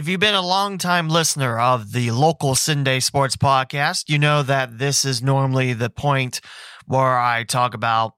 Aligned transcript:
If 0.00 0.08
you've 0.08 0.18
been 0.18 0.34
a 0.34 0.40
long-time 0.40 1.10
listener 1.10 1.60
of 1.60 1.92
the 1.92 2.10
local 2.12 2.54
Cinday 2.54 3.02
Sports 3.02 3.36
Podcast, 3.36 4.04
you 4.08 4.18
know 4.18 4.42
that 4.42 4.78
this 4.78 5.04
is 5.04 5.22
normally 5.22 5.74
the 5.74 5.90
point 5.90 6.40
where 6.86 7.18
I 7.18 7.44
talk 7.44 7.74
about 7.74 8.14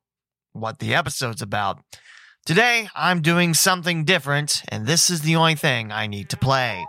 what 0.52 0.78
the 0.78 0.94
episode's 0.94 1.42
about. 1.42 1.80
Today, 2.46 2.88
I'm 2.94 3.20
doing 3.20 3.52
something 3.52 4.04
different, 4.04 4.62
and 4.68 4.86
this 4.86 5.10
is 5.10 5.22
the 5.22 5.34
only 5.34 5.56
thing 5.56 5.90
I 5.90 6.06
need 6.06 6.28
to 6.28 6.36
play. 6.36 6.86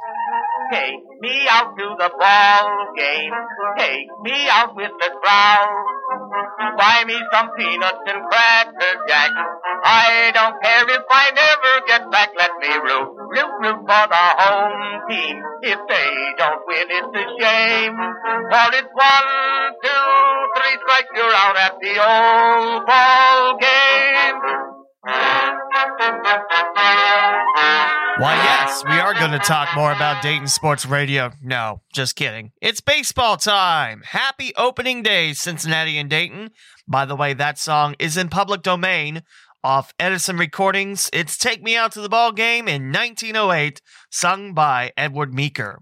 Take 0.71 1.02
me 1.23 1.47
out 1.47 1.71
to 1.79 1.87
the 1.95 2.09
ball 2.19 2.67
game. 2.99 3.31
Take 3.79 4.11
me 4.27 4.35
out 4.51 4.75
with 4.75 4.91
the 4.91 5.09
crowd. 5.23 5.71
Buy 6.75 7.07
me 7.07 7.15
some 7.31 7.49
peanuts 7.55 8.03
and 8.11 8.19
cracker 8.27 8.93
jack. 9.07 9.31
I 9.85 10.31
don't 10.35 10.59
care 10.59 10.83
if 10.83 11.05
I 11.09 11.31
never 11.31 11.73
get 11.87 12.11
back. 12.11 12.29
Let 12.35 12.51
me 12.59 12.75
root, 12.75 13.07
root, 13.31 13.51
root 13.63 13.79
for 13.87 14.03
the 14.11 14.25
home 14.43 15.07
team. 15.07 15.39
If 15.63 15.79
they 15.87 16.11
don't 16.37 16.61
win, 16.67 16.91
it's 16.91 17.15
a 17.15 17.25
shame. 17.39 17.95
For 18.51 18.67
it's 18.75 18.91
one, 18.91 19.29
two, 19.79 20.05
three 20.59 20.75
strikes, 20.83 21.11
you're 21.15 21.37
out 21.39 21.55
at 21.55 21.79
the 21.79 21.93
old 22.03 22.83
ball 22.85 23.57
game. 23.63 24.43
Why, 28.19 28.35
yes, 28.35 28.83
we 28.85 28.99
are 28.99 29.15
going 29.15 29.31
to 29.31 29.39
talk 29.39 29.69
more 29.75 29.91
about 29.91 30.21
Dayton 30.21 30.47
Sports 30.47 30.85
Radio. 30.85 31.31
No, 31.41 31.81
just 31.95 32.15
kidding. 32.15 32.51
It's 32.61 32.79
baseball 32.79 33.37
time. 33.37 34.03
Happy 34.05 34.53
opening 34.55 35.01
day, 35.01 35.33
Cincinnati 35.33 35.97
and 35.97 36.11
Dayton. 36.11 36.51
By 36.87 37.05
the 37.05 37.15
way, 37.15 37.33
that 37.33 37.57
song 37.57 37.95
is 37.97 38.15
in 38.15 38.29
public 38.29 38.61
domain 38.61 39.23
off 39.63 39.95
Edison 39.97 40.37
Recordings. 40.37 41.09
It's 41.11 41.39
Take 41.39 41.63
Me 41.63 41.75
Out 41.75 41.91
to 41.93 42.01
the 42.01 42.09
Ball 42.09 42.31
Game 42.31 42.67
in 42.67 42.91
1908, 42.91 43.81
sung 44.11 44.53
by 44.53 44.91
Edward 44.95 45.33
Meeker. 45.33 45.81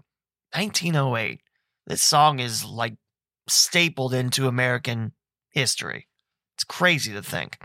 1908. 0.54 1.42
This 1.86 2.02
song 2.02 2.38
is 2.38 2.64
like 2.64 2.94
stapled 3.46 4.14
into 4.14 4.48
American 4.48 5.12
history. 5.50 6.08
It's 6.56 6.64
crazy 6.64 7.12
to 7.12 7.22
think. 7.22 7.58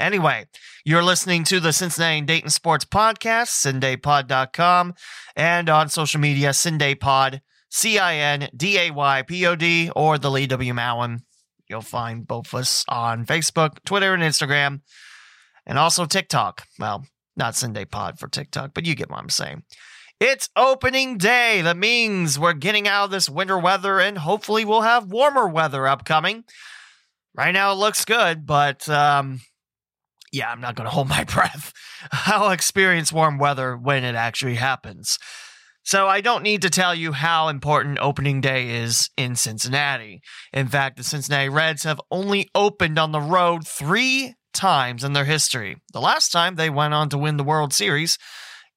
Anyway, 0.00 0.46
you're 0.82 1.02
listening 1.02 1.44
to 1.44 1.60
the 1.60 1.74
Cincinnati 1.74 2.18
and 2.18 2.26
Dayton 2.26 2.48
Sports 2.48 2.86
Podcast, 2.86 3.50
CindayPod.com, 3.62 4.94
and 5.36 5.68
on 5.68 5.90
social 5.90 6.18
media, 6.18 6.50
CindayPod, 6.50 7.42
C 7.68 7.98
I 7.98 8.14
N 8.14 8.48
D 8.56 8.78
A 8.78 8.90
Y 8.92 9.22
P 9.22 9.46
O 9.46 9.54
D, 9.54 9.90
or 9.94 10.16
the 10.16 10.30
Lee 10.30 10.46
W. 10.46 10.72
Mowen. 10.72 11.18
You'll 11.68 11.82
find 11.82 12.26
both 12.26 12.46
of 12.46 12.60
us 12.60 12.82
on 12.88 13.26
Facebook, 13.26 13.84
Twitter, 13.84 14.14
and 14.14 14.22
Instagram, 14.22 14.80
and 15.66 15.78
also 15.78 16.06
TikTok. 16.06 16.66
Well, 16.78 17.04
not 17.36 17.52
CindayPod 17.54 18.18
for 18.18 18.28
TikTok, 18.28 18.72
but 18.72 18.86
you 18.86 18.94
get 18.94 19.10
what 19.10 19.20
I'm 19.20 19.28
saying. 19.28 19.64
It's 20.18 20.48
opening 20.56 21.18
day. 21.18 21.60
That 21.60 21.76
means 21.76 22.38
we're 22.38 22.54
getting 22.54 22.88
out 22.88 23.04
of 23.04 23.10
this 23.10 23.28
winter 23.28 23.58
weather, 23.58 24.00
and 24.00 24.16
hopefully 24.16 24.64
we'll 24.64 24.80
have 24.80 25.12
warmer 25.12 25.46
weather 25.46 25.86
upcoming. 25.86 26.44
Right 27.34 27.52
now 27.52 27.72
it 27.72 27.76
looks 27.76 28.06
good, 28.06 28.46
but 28.46 28.88
um, 28.88 29.40
yeah, 30.32 30.50
I'm 30.50 30.60
not 30.60 30.76
going 30.76 30.86
to 30.86 30.94
hold 30.94 31.08
my 31.08 31.24
breath. 31.34 31.72
I'll 32.12 32.50
experience 32.50 33.12
warm 33.12 33.38
weather 33.38 33.76
when 33.76 34.04
it 34.04 34.14
actually 34.14 34.56
happens. 34.56 35.18
So 35.82 36.06
I 36.06 36.20
don't 36.20 36.42
need 36.42 36.62
to 36.62 36.70
tell 36.70 36.94
you 36.94 37.12
how 37.12 37.48
important 37.48 37.98
opening 38.00 38.40
day 38.40 38.82
is 38.82 39.08
in 39.16 39.34
Cincinnati. 39.34 40.20
In 40.52 40.68
fact, 40.68 40.96
the 40.96 41.04
Cincinnati 41.04 41.48
Reds 41.48 41.84
have 41.84 42.00
only 42.10 42.48
opened 42.54 42.98
on 42.98 43.12
the 43.12 43.20
road 43.20 43.66
three 43.66 44.34
times 44.52 45.04
in 45.04 45.14
their 45.14 45.24
history. 45.24 45.76
The 45.92 46.00
last 46.00 46.30
time 46.32 46.56
they 46.56 46.70
went 46.70 46.94
on 46.94 47.08
to 47.10 47.18
win 47.18 47.38
the 47.38 47.44
World 47.44 47.72
Series. 47.72 48.18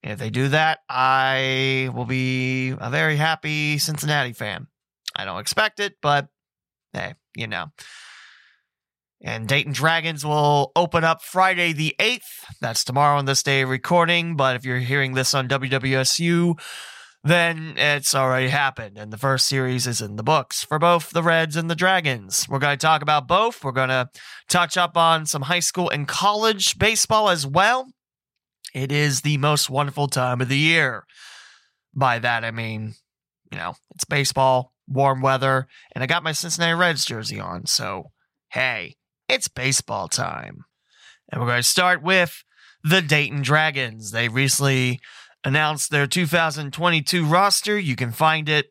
If 0.02 0.20
they 0.20 0.30
do 0.30 0.50
that, 0.50 0.80
I 0.90 1.90
will 1.94 2.06
be 2.06 2.70
a 2.72 2.90
very 2.90 3.16
happy 3.16 3.78
Cincinnati 3.78 4.34
fan. 4.34 4.68
I 5.16 5.26
don't 5.26 5.40
expect 5.40 5.80
it, 5.80 5.96
but 6.02 6.28
hey, 6.94 7.14
you 7.36 7.48
know. 7.48 7.68
And 9.26 9.48
Dayton 9.48 9.72
Dragons 9.72 10.26
will 10.26 10.74
open 10.76 11.06
up 11.06 11.22
Friday 11.22 11.72
the 11.72 11.96
8th. 11.98 12.44
That's 12.60 12.84
tomorrow 12.84 13.18
on 13.18 13.26
this 13.26 13.42
day 13.42 13.62
of 13.62 13.70
recording. 13.70 14.36
But 14.36 14.58
if 14.58 14.66
you're 14.66 14.80
hearing 14.80 15.14
this 15.14 15.34
on 15.34 15.48
WWSU, 15.48 16.60
then 17.24 17.76
it's 17.78 18.14
already 18.14 18.50
happened. 18.50 18.98
And 18.98 19.14
the 19.14 19.18
first 19.18 19.48
series 19.48 19.88
is 19.88 20.02
in 20.02 20.18
the 20.18 20.24
books 20.24 20.66
for 20.66 20.78
both 20.78 21.12
the 21.12 21.24
Reds 21.24 21.56
and 21.56 21.70
the 21.70 21.76
Dragons. 21.76 22.48
We're 22.50 22.60
going 22.60 22.78
to 22.78 22.86
talk 22.86 23.02
about 23.02 23.30
both. 23.30 23.64
We're 23.64 23.72
going 23.72 23.88
to 23.88 24.10
touch 24.50 24.76
up 24.76 24.98
on 24.98 25.26
some 25.26 25.44
high 25.44 25.62
school 25.62 25.90
and 25.90 26.06
college 26.06 26.78
baseball 26.78 27.30
as 27.30 27.48
well. 27.48 27.88
It 28.74 28.92
is 28.92 29.22
the 29.22 29.38
most 29.38 29.70
wonderful 29.70 30.08
time 30.08 30.42
of 30.42 30.50
the 30.50 30.58
year. 30.58 31.06
By 31.94 32.20
that, 32.20 32.44
I 32.44 32.52
mean, 32.52 32.96
you 33.52 33.58
know, 33.58 33.76
it's 33.96 34.04
baseball, 34.04 34.74
warm 34.86 35.22
weather, 35.22 35.68
and 35.94 36.04
I 36.04 36.08
got 36.08 36.24
my 36.24 36.34
Cincinnati 36.34 36.74
Reds 36.74 37.06
jersey 37.06 37.40
on. 37.40 37.68
So, 37.68 38.12
hey, 38.50 38.96
it's 39.28 39.48
baseball 39.48 40.08
time. 40.08 40.66
And 41.32 41.42
we're 41.42 41.48
going 41.48 41.60
to 41.60 41.64
start 41.64 42.04
with 42.04 42.44
the 42.84 43.02
Dayton 43.02 43.42
Dragons. 43.42 44.12
They 44.12 44.28
recently 44.28 45.00
announced 45.44 45.90
their 45.90 46.08
2022 46.08 47.26
roster. 47.26 47.78
You 47.78 47.96
can 47.96 48.12
find 48.12 48.50
it 48.50 48.68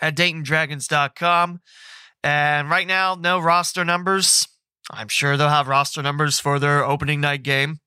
at 0.00 0.16
DaytonDragons.com. 0.16 1.60
And 2.22 2.70
right 2.70 2.86
now, 2.86 3.14
no 3.14 3.38
roster 3.38 3.84
numbers. 3.84 4.46
I'm 4.90 5.08
sure 5.08 5.36
they'll 5.36 5.48
have 5.48 5.68
roster 5.68 6.02
numbers 6.02 6.40
for 6.40 6.58
their 6.58 6.84
opening 6.84 7.20
night 7.20 7.42
game. 7.42 7.78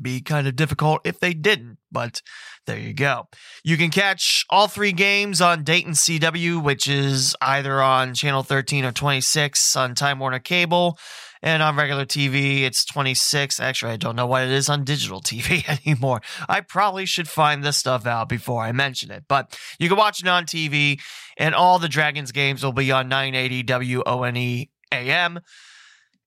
Be 0.00 0.20
kind 0.20 0.46
of 0.46 0.56
difficult 0.56 1.00
if 1.04 1.20
they 1.20 1.34
didn't, 1.34 1.78
but 1.92 2.20
there 2.66 2.78
you 2.78 2.94
go. 2.94 3.28
You 3.62 3.76
can 3.76 3.90
catch 3.90 4.44
all 4.48 4.68
three 4.68 4.92
games 4.92 5.40
on 5.40 5.64
Dayton 5.64 5.92
CW, 5.92 6.62
which 6.62 6.88
is 6.88 7.36
either 7.40 7.82
on 7.82 8.14
channel 8.14 8.42
13 8.42 8.84
or 8.84 8.92
26 8.92 9.76
on 9.76 9.94
Time 9.94 10.18
Warner 10.18 10.38
Cable. 10.38 10.98
And 11.42 11.62
on 11.62 11.76
regular 11.76 12.06
TV, 12.06 12.62
it's 12.62 12.86
26. 12.86 13.60
Actually, 13.60 13.92
I 13.92 13.96
don't 13.96 14.16
know 14.16 14.26
what 14.26 14.44
it 14.44 14.50
is 14.50 14.70
on 14.70 14.82
digital 14.82 15.20
TV 15.22 15.68
anymore. 15.86 16.22
I 16.48 16.62
probably 16.62 17.04
should 17.04 17.28
find 17.28 17.62
this 17.62 17.76
stuff 17.76 18.06
out 18.06 18.30
before 18.30 18.62
I 18.62 18.72
mention 18.72 19.10
it. 19.10 19.24
But 19.28 19.58
you 19.78 19.90
can 19.90 19.98
watch 19.98 20.22
it 20.22 20.28
on 20.28 20.46
TV, 20.46 21.00
and 21.36 21.54
all 21.54 21.78
the 21.78 21.88
Dragons 21.88 22.32
games 22.32 22.64
will 22.64 22.72
be 22.72 22.90
on 22.90 23.10
980 23.10 23.62
WONE 23.62 24.68
AM. 24.90 25.40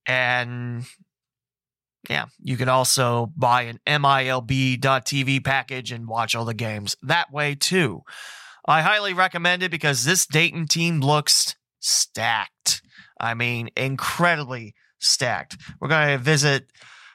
And 0.05 0.85
yeah, 2.09 2.25
you 2.41 2.57
can 2.57 2.69
also 2.69 3.31
buy 3.35 3.63
an 3.63 3.79
MILB.TV 3.85 5.43
package 5.43 5.91
and 5.91 6.07
watch 6.07 6.35
all 6.35 6.45
the 6.45 6.53
games 6.53 6.95
that 7.01 7.31
way 7.31 7.55
too. 7.55 8.03
I 8.65 8.81
highly 8.81 9.13
recommend 9.13 9.63
it 9.63 9.71
because 9.71 10.03
this 10.03 10.25
Dayton 10.25 10.67
team 10.67 10.99
looks 10.99 11.55
stacked. 11.79 12.81
I 13.19 13.33
mean, 13.33 13.69
incredibly 13.75 14.75
stacked. 14.99 15.57
We're 15.79 15.87
going 15.87 16.17
to 16.17 16.23
visit 16.23 16.67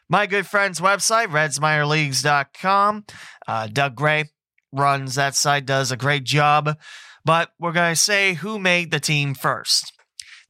my 0.08 0.26
good 0.26 0.47
friend's 0.47 0.80
website, 0.80 1.28
redsminorleagues.com. 1.28 3.04
Uh, 3.47 3.66
Doug 3.69 3.94
Gray 3.94 4.24
runs 4.72 5.14
that 5.14 5.34
site, 5.34 5.66
does 5.66 5.92
a 5.92 5.97
great 5.97 6.24
job. 6.24 6.76
But 7.24 7.50
we're 7.59 7.72
going 7.72 7.94
to 7.94 8.00
say 8.00 8.34
who 8.34 8.59
made 8.59 8.91
the 8.91 9.00
team 9.00 9.34
first. 9.34 9.92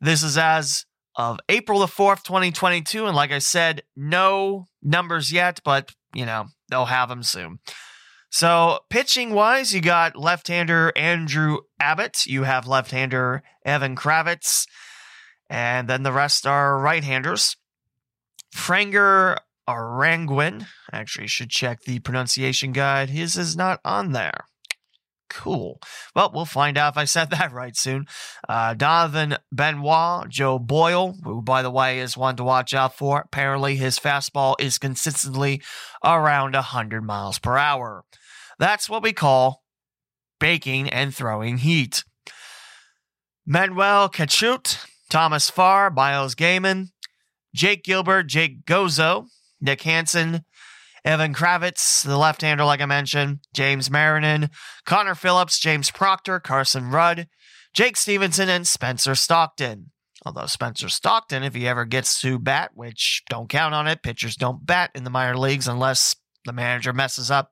This 0.01 0.23
is 0.23 0.39
as 0.39 0.87
of 1.17 1.39
April 1.49 1.81
the 1.81 1.87
4th, 1.87 2.23
2022. 2.25 3.07
And 3.07 3.17
like 3.17 3.33
I 3.33 3.39
said, 3.39 3.83
no 3.97 4.67
numbers 4.83 5.33
yet, 5.33 5.61
but, 5.65 5.93
you 6.15 6.27
know, 6.27 6.47
they'll 6.69 6.87
have 6.87 7.09
them 7.09 7.23
soon. 7.23 7.59
So, 8.31 8.79
pitching 8.89 9.35
wise, 9.35 9.75
you 9.75 9.83
got 9.83 10.17
left 10.17 10.49
hander 10.49 10.91
Andrew 10.97 11.59
Abbott, 11.79 12.25
you 12.25 12.45
have 12.45 12.67
left 12.67 12.91
hander 12.91 13.43
Evan 13.63 13.95
Kravitz, 13.95 14.67
and 15.51 15.87
then 15.87 16.03
the 16.03 16.13
rest 16.13 16.47
are 16.47 16.79
right 16.79 17.05
handers. 17.05 17.57
Franger 18.57 19.37
Arangwin, 19.69 20.67
actually, 20.91 21.27
should 21.27 21.51
check 21.51 21.83
the 21.83 21.99
pronunciation 21.99 22.73
guide. 22.73 23.11
His 23.11 23.37
is 23.37 23.55
not 23.55 23.81
on 23.85 24.13
there. 24.13 24.47
Cool. 25.33 25.81
Well, 26.15 26.31
we'll 26.35 26.45
find 26.45 26.77
out 26.77 26.93
if 26.93 26.99
I 26.99 27.05
said 27.05 27.31
that 27.31 27.53
right 27.53 27.77
soon. 27.77 28.07
Uh, 28.49 28.75
Donovan 28.75 29.37
Benoit, 29.51 30.29
Joe 30.29 30.59
Boyle, 30.59 31.17
who, 31.25 31.41
by 31.41 31.63
the 31.63 31.71
way, 31.71 31.99
is 31.99 32.17
one 32.17 32.37
to 32.37 32.45
watch 32.45 32.75
out 32.75 32.97
for. 32.97 33.21
Apparently, 33.21 33.77
his 33.77 33.99
fastball 33.99 34.55
is 34.59 34.79
consistently 34.79 35.63
around 36.05 36.55
100 36.55 37.03
miles 37.03 37.39
per 37.39 37.57
hour. 37.57 38.05
That's 38.59 38.89
what 38.89 39.03
we 39.03 39.13
call 39.13 39.63
baking 40.39 40.91
and 40.91 41.15
throwing 41.15 41.59
heat. 41.59 42.05
Manuel 43.47 44.09
Cachutt, 44.09 44.85
Thomas 45.09 45.51
Farr, 45.51 45.91
Myles 45.91 46.35
Gayman, 46.35 46.89
Jake 47.55 47.85
Gilbert, 47.85 48.25
Jake 48.25 48.65
Gozzo, 48.65 49.27
Nick 49.61 49.83
Hansen, 49.83 50.45
Evan 51.05 51.35
Kravitz, 51.35 52.05
the 52.05 52.17
left 52.17 52.43
hander, 52.43 52.65
like 52.65 52.81
I 52.81 52.87
mentioned, 52.87 53.41
James 53.55 53.91
Marinan, 53.91 54.51
Connor 54.87 55.17
Phillips, 55.17 55.59
James 55.59 55.91
Proctor, 55.91 56.39
Carson 56.39 56.91
Rudd, 56.91 57.29
Jake 57.75 57.97
Stevenson, 57.97 58.49
and 58.49 58.67
Spencer 58.67 59.15
Stockton. 59.15 59.91
Although 60.25 60.47
Spencer 60.47 60.89
Stockton, 60.89 61.43
if 61.43 61.55
he 61.55 61.67
ever 61.67 61.85
gets 61.85 62.21
to 62.21 62.39
bat, 62.39 62.71
which 62.75 63.23
don't 63.29 63.49
count 63.49 63.75
on 63.75 63.89
it, 63.89 64.05
pitchers 64.05 64.37
don't 64.37 64.65
bat 64.65 64.91
in 64.95 65.03
the 65.03 65.11
minor 65.11 65.37
leagues 65.37 65.67
unless 65.67 66.15
the 66.45 66.53
manager 66.53 66.93
messes 66.93 67.31
up. 67.31 67.51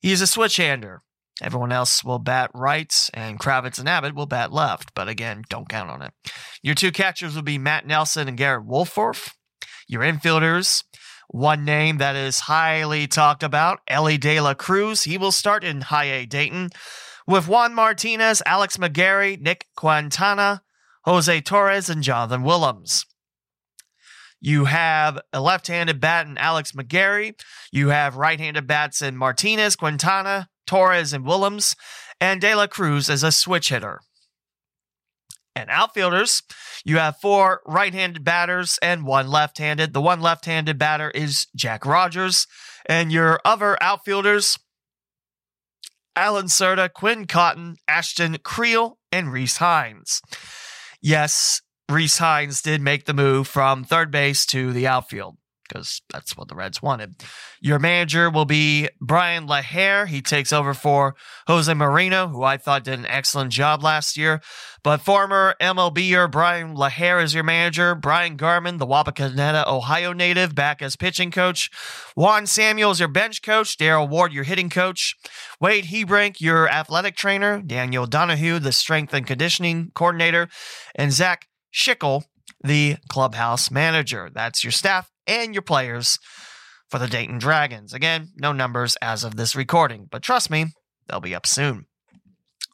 He's 0.00 0.22
a 0.22 0.26
switch 0.26 0.56
hander. 0.56 1.02
Everyone 1.42 1.72
else 1.72 2.02
will 2.04 2.18
bat 2.18 2.50
right, 2.54 2.94
and 3.12 3.38
Kravitz 3.38 3.78
and 3.78 3.88
Abbott 3.88 4.14
will 4.14 4.26
bat 4.26 4.52
left. 4.52 4.94
But 4.94 5.08
again, 5.08 5.42
don't 5.48 5.68
count 5.68 5.90
on 5.90 6.02
it. 6.02 6.12
Your 6.62 6.74
two 6.74 6.92
catchers 6.92 7.34
will 7.34 7.42
be 7.42 7.58
Matt 7.58 7.86
Nelson 7.86 8.28
and 8.28 8.36
Garrett 8.38 8.66
Wolforth. 8.66 9.32
Your 9.88 10.02
infielders, 10.02 10.84
one 11.28 11.64
name 11.64 11.98
that 11.98 12.16
is 12.16 12.40
highly 12.40 13.06
talked 13.06 13.42
about, 13.42 13.80
Elly 13.88 14.18
De 14.18 14.40
La 14.40 14.54
Cruz. 14.54 15.04
He 15.04 15.18
will 15.18 15.32
start 15.32 15.64
in 15.64 15.82
High 15.82 16.04
A 16.04 16.26
Dayton 16.26 16.70
with 17.26 17.48
Juan 17.48 17.74
Martinez, 17.74 18.42
Alex 18.44 18.76
McGarry, 18.76 19.40
Nick 19.40 19.66
Quintana, 19.76 20.62
Jose 21.04 21.40
Torres, 21.40 21.88
and 21.88 22.02
Jonathan 22.02 22.42
Willems. 22.42 23.06
You 24.40 24.64
have 24.64 25.20
a 25.32 25.40
left 25.40 25.68
handed 25.68 26.00
bat 26.00 26.26
in 26.26 26.36
Alex 26.36 26.72
McGarry. 26.72 27.40
You 27.70 27.88
have 27.88 28.16
right 28.16 28.40
handed 28.40 28.66
bats 28.66 29.00
in 29.00 29.16
Martinez, 29.16 29.76
Quintana, 29.76 30.48
Torres, 30.66 31.12
and 31.12 31.24
Willems. 31.24 31.76
And 32.20 32.40
De 32.40 32.54
La 32.54 32.66
Cruz 32.66 33.08
as 33.08 33.22
a 33.22 33.30
switch 33.30 33.68
hitter. 33.68 34.00
And 35.54 35.70
outfielders, 35.70 36.42
you 36.84 36.98
have 36.98 37.18
four 37.20 37.60
right 37.66 37.92
handed 37.92 38.24
batters 38.24 38.78
and 38.82 39.04
one 39.04 39.28
left 39.28 39.58
handed. 39.58 39.92
The 39.92 40.00
one 40.00 40.20
left 40.20 40.46
handed 40.46 40.78
batter 40.78 41.10
is 41.10 41.46
Jack 41.54 41.86
Rogers. 41.86 42.46
And 42.86 43.12
your 43.12 43.40
other 43.44 43.80
outfielders, 43.80 44.58
Alan 46.16 46.46
Cerda, 46.46 46.92
Quinn 46.92 47.26
Cotton, 47.26 47.76
Ashton 47.86 48.38
Creel, 48.42 48.98
and 49.12 49.28
Rece 49.28 49.58
Hinds. 49.58 50.20
Yes, 51.00 51.62
Rece 51.90 52.18
Hinds 52.18 52.60
did 52.62 52.80
make 52.80 53.04
the 53.04 53.14
move 53.14 53.46
from 53.46 53.84
third 53.84 54.10
base 54.10 54.44
to 54.46 54.72
the 54.72 54.86
outfield 54.86 55.36
because 55.72 56.02
that's 56.12 56.36
what 56.36 56.48
the 56.48 56.54
Reds 56.54 56.82
wanted. 56.82 57.14
Your 57.60 57.78
manager 57.78 58.28
will 58.30 58.44
be 58.44 58.88
Brian 59.00 59.46
LaHair. 59.46 60.06
He 60.06 60.20
takes 60.20 60.52
over 60.52 60.74
for 60.74 61.14
Jose 61.46 61.72
Moreno, 61.72 62.28
who 62.28 62.42
I 62.42 62.56
thought 62.56 62.84
did 62.84 62.98
an 62.98 63.06
excellent 63.06 63.52
job 63.52 63.82
last 63.82 64.16
year. 64.16 64.40
But 64.84 65.00
former 65.00 65.54
MLBer 65.60 66.30
Brian 66.30 66.74
LaHair 66.74 67.22
is 67.22 67.34
your 67.34 67.44
manager. 67.44 67.94
Brian 67.94 68.36
Garman, 68.36 68.78
the 68.78 68.86
Wapakoneta, 68.86 69.66
Ohio 69.66 70.12
native, 70.12 70.54
back 70.54 70.82
as 70.82 70.96
pitching 70.96 71.30
coach. 71.30 71.70
Juan 72.16 72.46
Samuels, 72.46 72.98
your 72.98 73.08
bench 73.08 73.42
coach. 73.42 73.78
Daryl 73.78 74.08
Ward, 74.08 74.32
your 74.32 74.44
hitting 74.44 74.70
coach. 74.70 75.16
Wade 75.60 75.86
Hebrink, 75.86 76.40
your 76.40 76.68
athletic 76.68 77.16
trainer. 77.16 77.62
Daniel 77.62 78.06
Donahue, 78.06 78.58
the 78.58 78.72
strength 78.72 79.14
and 79.14 79.26
conditioning 79.26 79.92
coordinator. 79.94 80.48
And 80.94 81.12
Zach 81.12 81.46
Schickel, 81.72 82.24
the 82.62 82.96
clubhouse 83.08 83.70
manager. 83.70 84.30
That's 84.32 84.64
your 84.64 84.72
staff 84.72 85.11
and 85.26 85.54
your 85.54 85.62
players 85.62 86.18
for 86.88 86.98
the 86.98 87.08
Dayton 87.08 87.38
Dragons. 87.38 87.92
Again, 87.94 88.28
no 88.36 88.52
numbers 88.52 88.96
as 89.00 89.24
of 89.24 89.36
this 89.36 89.56
recording, 89.56 90.08
but 90.10 90.22
trust 90.22 90.50
me, 90.50 90.66
they'll 91.08 91.20
be 91.20 91.34
up 91.34 91.46
soon. 91.46 91.86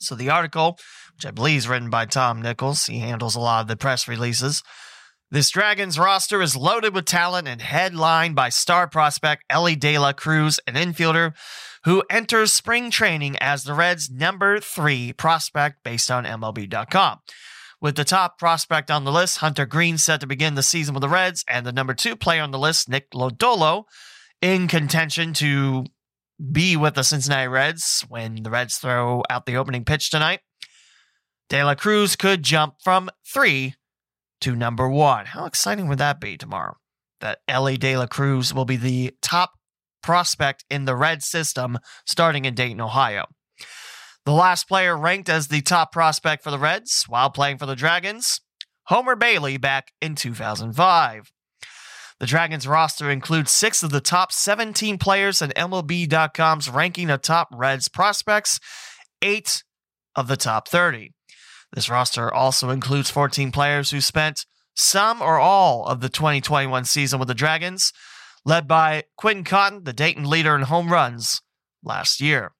So 0.00 0.14
the 0.14 0.30
article, 0.30 0.78
which 1.14 1.26
I 1.26 1.30
believe 1.30 1.58
is 1.58 1.68
written 1.68 1.90
by 1.90 2.06
Tom 2.06 2.42
Nichols, 2.42 2.86
he 2.86 2.98
handles 2.98 3.34
a 3.34 3.40
lot 3.40 3.62
of 3.62 3.68
the 3.68 3.76
press 3.76 4.08
releases. 4.08 4.62
This 5.30 5.50
Dragons 5.50 5.98
roster 5.98 6.40
is 6.40 6.56
loaded 6.56 6.94
with 6.94 7.04
talent 7.04 7.48
and 7.48 7.60
headlined 7.60 8.34
by 8.34 8.48
star 8.48 8.88
prospect 8.88 9.44
Elly 9.50 9.76
De 9.76 9.98
La 9.98 10.12
Cruz, 10.12 10.58
an 10.66 10.74
infielder 10.74 11.34
who 11.84 12.02
enters 12.10 12.52
spring 12.52 12.90
training 12.90 13.36
as 13.38 13.64
the 13.64 13.74
Reds' 13.74 14.10
number 14.10 14.58
three 14.58 15.12
prospect 15.12 15.84
based 15.84 16.10
on 16.10 16.24
MLB.com. 16.24 17.18
With 17.80 17.94
the 17.94 18.04
top 18.04 18.38
prospect 18.38 18.90
on 18.90 19.04
the 19.04 19.12
list, 19.12 19.38
Hunter 19.38 19.64
Greene 19.64 19.98
set 19.98 20.20
to 20.20 20.26
begin 20.26 20.56
the 20.56 20.64
season 20.64 20.94
with 20.94 21.02
the 21.02 21.08
Reds, 21.08 21.44
and 21.48 21.64
the 21.64 21.72
number 21.72 21.94
two 21.94 22.16
player 22.16 22.42
on 22.42 22.50
the 22.50 22.58
list, 22.58 22.88
Nick 22.88 23.10
Lodolo, 23.12 23.84
in 24.42 24.66
contention 24.66 25.32
to 25.34 25.84
be 26.52 26.76
with 26.76 26.94
the 26.94 27.04
Cincinnati 27.04 27.46
Reds 27.46 28.04
when 28.08 28.42
the 28.42 28.50
Reds 28.50 28.76
throw 28.76 29.22
out 29.30 29.46
the 29.46 29.56
opening 29.56 29.84
pitch 29.84 30.10
tonight. 30.10 30.40
De 31.48 31.62
La 31.62 31.75
Cruz 31.75 32.16
could 32.16 32.42
jump 32.42 32.75
from 32.82 33.10
three 33.26 33.75
to 34.40 34.56
number 34.56 34.88
one. 34.88 35.26
How 35.26 35.46
exciting 35.46 35.88
would 35.88 35.98
that 35.98 36.20
be 36.20 36.36
tomorrow? 36.36 36.76
That 37.20 37.38
Elly 37.48 37.76
De 37.76 37.96
La 37.96 38.06
Cruz 38.06 38.52
will 38.52 38.64
be 38.64 38.76
the 38.76 39.14
top 39.22 39.52
prospect 40.02 40.64
in 40.69 40.84
the 40.84 40.96
Red 40.96 41.22
system 41.22 41.78
starting 42.06 42.44
in 42.44 42.54
Dayton, 42.54 42.81
Ohio. 42.81 43.26
The 44.28 44.34
last 44.34 44.69
player 44.69 44.94
ranked 44.94 45.30
as 45.30 45.48
the 45.48 45.62
top 45.62 45.90
prospect 45.90 46.44
for 46.44 46.50
the 46.50 46.58
Reds 46.58 47.06
while 47.08 47.30
playing 47.30 47.56
for 47.56 47.64
the 47.64 47.75
Dragons, 47.75 48.42
Homer 48.88 49.16
Bailey 49.16 49.56
back 49.56 49.92
in 50.02 50.16
2005. 50.16 51.32
The 52.20 52.26
Dragons 52.26 52.69
roster 52.69 53.10
includes 53.10 53.50
six 53.50 53.82
of 53.82 53.88
the 53.88 54.02
top 54.02 54.30
17 54.30 54.98
players 54.98 55.40
in 55.40 55.48
MLB.com's 55.56 56.69
ranking 56.69 57.08
of 57.08 57.22
top 57.22 57.48
Reds 57.54 57.88
prospects, 57.88 58.60
eight 59.22 59.62
of 60.14 60.28
the 60.28 60.36
top 60.36 60.69
30. 60.69 61.14
This 61.72 61.88
roster 61.88 62.31
also 62.31 62.69
includes 62.69 63.08
14 63.08 63.50
players 63.50 63.92
who 63.92 64.02
spent 64.02 64.44
some 64.74 65.22
or 65.22 65.38
all 65.38 65.86
of 65.86 66.02
the 66.02 66.10
2021 66.10 66.84
season 66.84 67.19
with 67.19 67.28
the 67.28 67.34
Dragons, 67.34 67.94
led 68.44 68.69
by 68.69 69.04
Quinn 69.16 69.42
Cotton, 69.42 69.84
the 69.84 69.94
Dayton 69.94 70.28
leader 70.28 70.54
in 70.54 70.64
home 70.64 70.92
runs 70.92 71.40
last 71.82 72.20
year. 72.20 72.52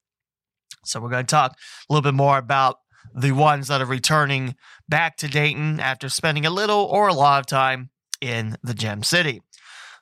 So 0.89 1.01
we're 1.01 1.11
going 1.11 1.27
to 1.27 1.31
talk 1.31 1.53
a 1.53 1.93
little 1.93 2.03
bit 2.03 2.17
more 2.17 2.39
about 2.39 2.77
the 3.15 3.33
ones 3.33 3.69
that 3.69 3.81
are 3.81 3.87
returning 3.87 4.55
back 4.89 5.17
to 5.19 5.29
Dayton 5.29 5.81
after 5.81 6.09
spending 6.09 6.47
a 6.47 6.51
little 6.51 6.85
or 6.85 7.09
a 7.09 7.15
lot 7.15 7.41
of 7.41 7.47
time 7.47 7.91
in 8.21 8.57
the 8.63 8.75
Gem 8.75 9.03
City. 9.03 9.41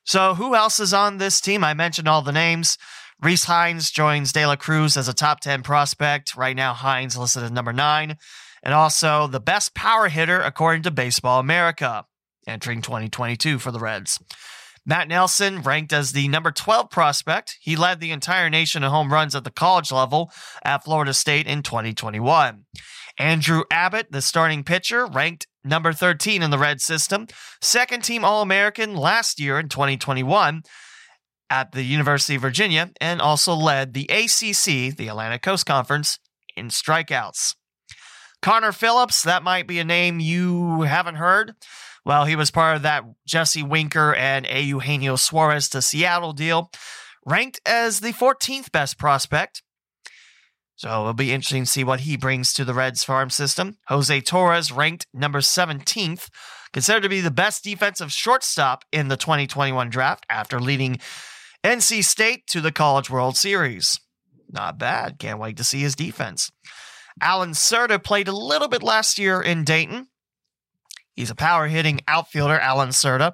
So 0.04 0.34
who 0.34 0.54
else 0.54 0.80
is 0.80 0.94
on 0.94 1.18
this 1.18 1.40
team? 1.40 1.64
I 1.64 1.74
mentioned 1.74 2.08
all 2.08 2.22
the 2.22 2.32
names. 2.32 2.78
Rece 3.22 3.46
Hinds 3.46 3.90
joins 3.90 4.32
De 4.32 4.46
La 4.46 4.56
Cruz 4.56 4.96
as 4.96 5.08
a 5.08 5.14
top 5.14 5.40
10 5.40 5.62
prospect. 5.62 6.36
Right 6.36 6.54
now, 6.54 6.74
Hinds 6.74 7.16
listed 7.16 7.42
as 7.42 7.50
number 7.50 7.72
nine. 7.72 8.16
And 8.62 8.74
also 8.74 9.26
the 9.26 9.40
best 9.40 9.74
power 9.74 10.08
hitter 10.08 10.40
according 10.40 10.82
to 10.82 10.90
Baseball 10.90 11.40
America, 11.40 12.04
entering 12.46 12.82
2022 12.82 13.58
for 13.58 13.70
the 13.70 13.78
Reds. 13.78 14.18
Matt 14.88 15.08
Nelson, 15.08 15.62
ranked 15.62 15.92
as 15.92 16.12
the 16.12 16.28
number 16.28 16.52
12 16.52 16.90
prospect, 16.90 17.56
he 17.60 17.74
led 17.74 17.98
the 17.98 18.12
entire 18.12 18.48
nation 18.48 18.84
in 18.84 18.90
home 18.90 19.12
runs 19.12 19.34
at 19.34 19.42
the 19.42 19.50
college 19.50 19.90
level 19.90 20.30
at 20.64 20.84
Florida 20.84 21.12
State 21.12 21.48
in 21.48 21.64
2021. 21.64 22.66
Andrew 23.18 23.64
Abbott, 23.68 24.12
the 24.12 24.22
starting 24.22 24.62
pitcher, 24.62 25.04
ranked 25.06 25.48
number 25.64 25.92
13 25.92 26.40
in 26.40 26.50
the 26.50 26.58
Red 26.58 26.80
system, 26.80 27.26
second 27.60 28.04
team 28.04 28.24
All 28.24 28.42
American 28.42 28.94
last 28.94 29.40
year 29.40 29.58
in 29.58 29.68
2021 29.68 30.62
at 31.50 31.72
the 31.72 31.82
University 31.82 32.36
of 32.36 32.42
Virginia, 32.42 32.90
and 33.00 33.20
also 33.20 33.54
led 33.54 33.92
the 33.92 34.04
ACC, 34.04 34.96
the 34.96 35.08
Atlantic 35.08 35.42
Coast 35.42 35.66
Conference, 35.66 36.20
in 36.56 36.68
strikeouts. 36.68 37.56
Connor 38.40 38.72
Phillips, 38.72 39.22
that 39.22 39.42
might 39.42 39.66
be 39.66 39.80
a 39.80 39.84
name 39.84 40.20
you 40.20 40.82
haven't 40.82 41.16
heard. 41.16 41.54
Well, 42.06 42.24
he 42.24 42.36
was 42.36 42.52
part 42.52 42.76
of 42.76 42.82
that 42.82 43.02
Jesse 43.26 43.64
Winker 43.64 44.14
and 44.14 44.46
A. 44.46 44.62
Eugenio 44.62 45.16
Suarez 45.16 45.68
to 45.70 45.82
Seattle 45.82 46.32
deal, 46.32 46.70
ranked 47.26 47.60
as 47.66 47.98
the 47.98 48.12
14th 48.12 48.70
best 48.70 48.96
prospect. 48.96 49.64
So 50.76 50.88
it'll 50.88 51.14
be 51.14 51.32
interesting 51.32 51.64
to 51.64 51.70
see 51.70 51.82
what 51.82 52.00
he 52.00 52.16
brings 52.16 52.52
to 52.52 52.64
the 52.64 52.74
Reds 52.74 53.02
farm 53.02 53.28
system. 53.30 53.78
Jose 53.88 54.20
Torres 54.20 54.70
ranked 54.70 55.08
number 55.12 55.40
17th, 55.40 56.28
considered 56.72 57.02
to 57.02 57.08
be 57.08 57.20
the 57.20 57.32
best 57.32 57.64
defensive 57.64 58.12
shortstop 58.12 58.84
in 58.92 59.08
the 59.08 59.16
2021 59.16 59.90
draft 59.90 60.24
after 60.30 60.60
leading 60.60 61.00
NC 61.64 62.04
State 62.04 62.46
to 62.46 62.60
the 62.60 62.70
College 62.70 63.10
World 63.10 63.36
Series. 63.36 63.98
Not 64.48 64.78
bad. 64.78 65.18
Can't 65.18 65.40
wait 65.40 65.56
to 65.56 65.64
see 65.64 65.80
his 65.80 65.96
defense. 65.96 66.52
Alan 67.20 67.50
Cerda 67.50 67.98
played 67.98 68.28
a 68.28 68.36
little 68.36 68.68
bit 68.68 68.84
last 68.84 69.18
year 69.18 69.42
in 69.42 69.64
Dayton, 69.64 70.06
He's 71.16 71.30
a 71.30 71.34
power 71.34 71.66
hitting 71.66 72.00
outfielder, 72.06 72.60
Alan 72.60 72.90
Cerda. 72.90 73.32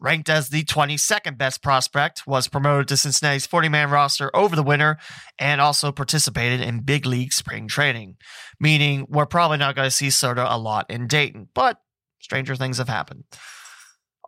Ranked 0.00 0.28
as 0.28 0.50
the 0.50 0.64
22nd 0.64 1.38
best 1.38 1.62
prospect, 1.62 2.26
was 2.26 2.48
promoted 2.48 2.88
to 2.88 2.96
Cincinnati's 2.96 3.46
40 3.46 3.70
man 3.70 3.90
roster 3.90 4.30
over 4.36 4.54
the 4.54 4.62
winter 4.62 4.98
and 5.38 5.60
also 5.60 5.92
participated 5.92 6.60
in 6.60 6.80
big 6.80 7.06
league 7.06 7.32
spring 7.32 7.68
training. 7.68 8.16
Meaning, 8.60 9.06
we're 9.08 9.24
probably 9.24 9.56
not 9.56 9.74
going 9.74 9.86
to 9.86 9.90
see 9.90 10.08
Cerda 10.08 10.46
a 10.46 10.58
lot 10.58 10.90
in 10.90 11.06
Dayton, 11.06 11.48
but 11.54 11.78
stranger 12.20 12.54
things 12.54 12.78
have 12.78 12.88
happened. 12.88 13.24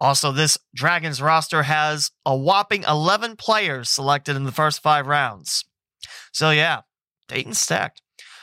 Also, 0.00 0.33
this 0.33 0.57
Dragons 0.75 1.21
roster 1.21 1.65
has 1.65 2.11
a 2.25 2.35
whopping 2.37 2.85
11 2.85 3.37
players 3.37 3.91
selected 3.91 4.37
in 4.37 4.45
the 4.45 4.53
first 4.53 4.83
five 4.83 5.07
rounds. 5.07 5.65
So, 6.33 6.50
yeah, 6.50 6.83
Dayton's 7.29 7.61
stacked. 7.61 8.03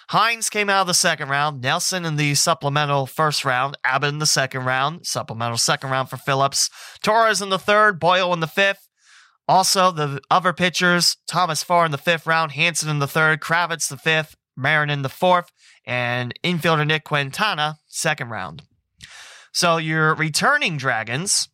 Hinds 0.10 0.50
came 0.50 0.70
out 0.70 0.82
of 0.82 0.88
the 0.88 0.94
second 0.94 1.30
round. 1.30 1.62
Nelson 1.62 2.06
in 2.06 2.16
the 2.16 2.36
supplemental 2.36 3.06
first 3.06 3.46
round. 3.46 3.78
Abbott 3.84 4.10
in 4.10 4.20
the 4.20 4.26
second 4.26 4.66
round. 4.66 5.06
Supplemental 5.06 5.58
second 5.58 5.90
round 5.90 6.10
for 6.10 6.18
Phillips. 6.18 6.70
Torres 7.02 7.42
in 7.42 7.50
the 7.50 7.60
third. 7.60 8.00
Boyle 8.00 8.34
in 8.34 8.40
the 8.40 8.48
fifth. 8.48 8.88
Also, 9.48 9.92
the 9.92 10.22
other 10.32 10.54
pitchers 10.54 11.18
Thomas 11.28 11.64
Farr 11.64 11.86
in 11.86 11.92
the 11.92 11.98
fifth 11.98 12.26
round. 12.26 12.54
Hanson 12.54 12.90
in 12.90 13.00
the 13.00 13.08
third. 13.08 13.42
Kravitz 13.42 13.90
the 13.90 13.98
fifth. 13.98 14.36
Marin 14.56 14.90
in 14.90 15.02
the 15.02 15.10
fourth. 15.10 15.52
And 15.86 16.34
infielder 16.44 16.88
Nick 16.88 17.04
Quintana, 17.04 17.78
second 17.88 18.30
round. 18.30 18.64
So 19.52 19.78
your 19.78 20.16
returning 20.16 20.78
Dragons 20.78 21.50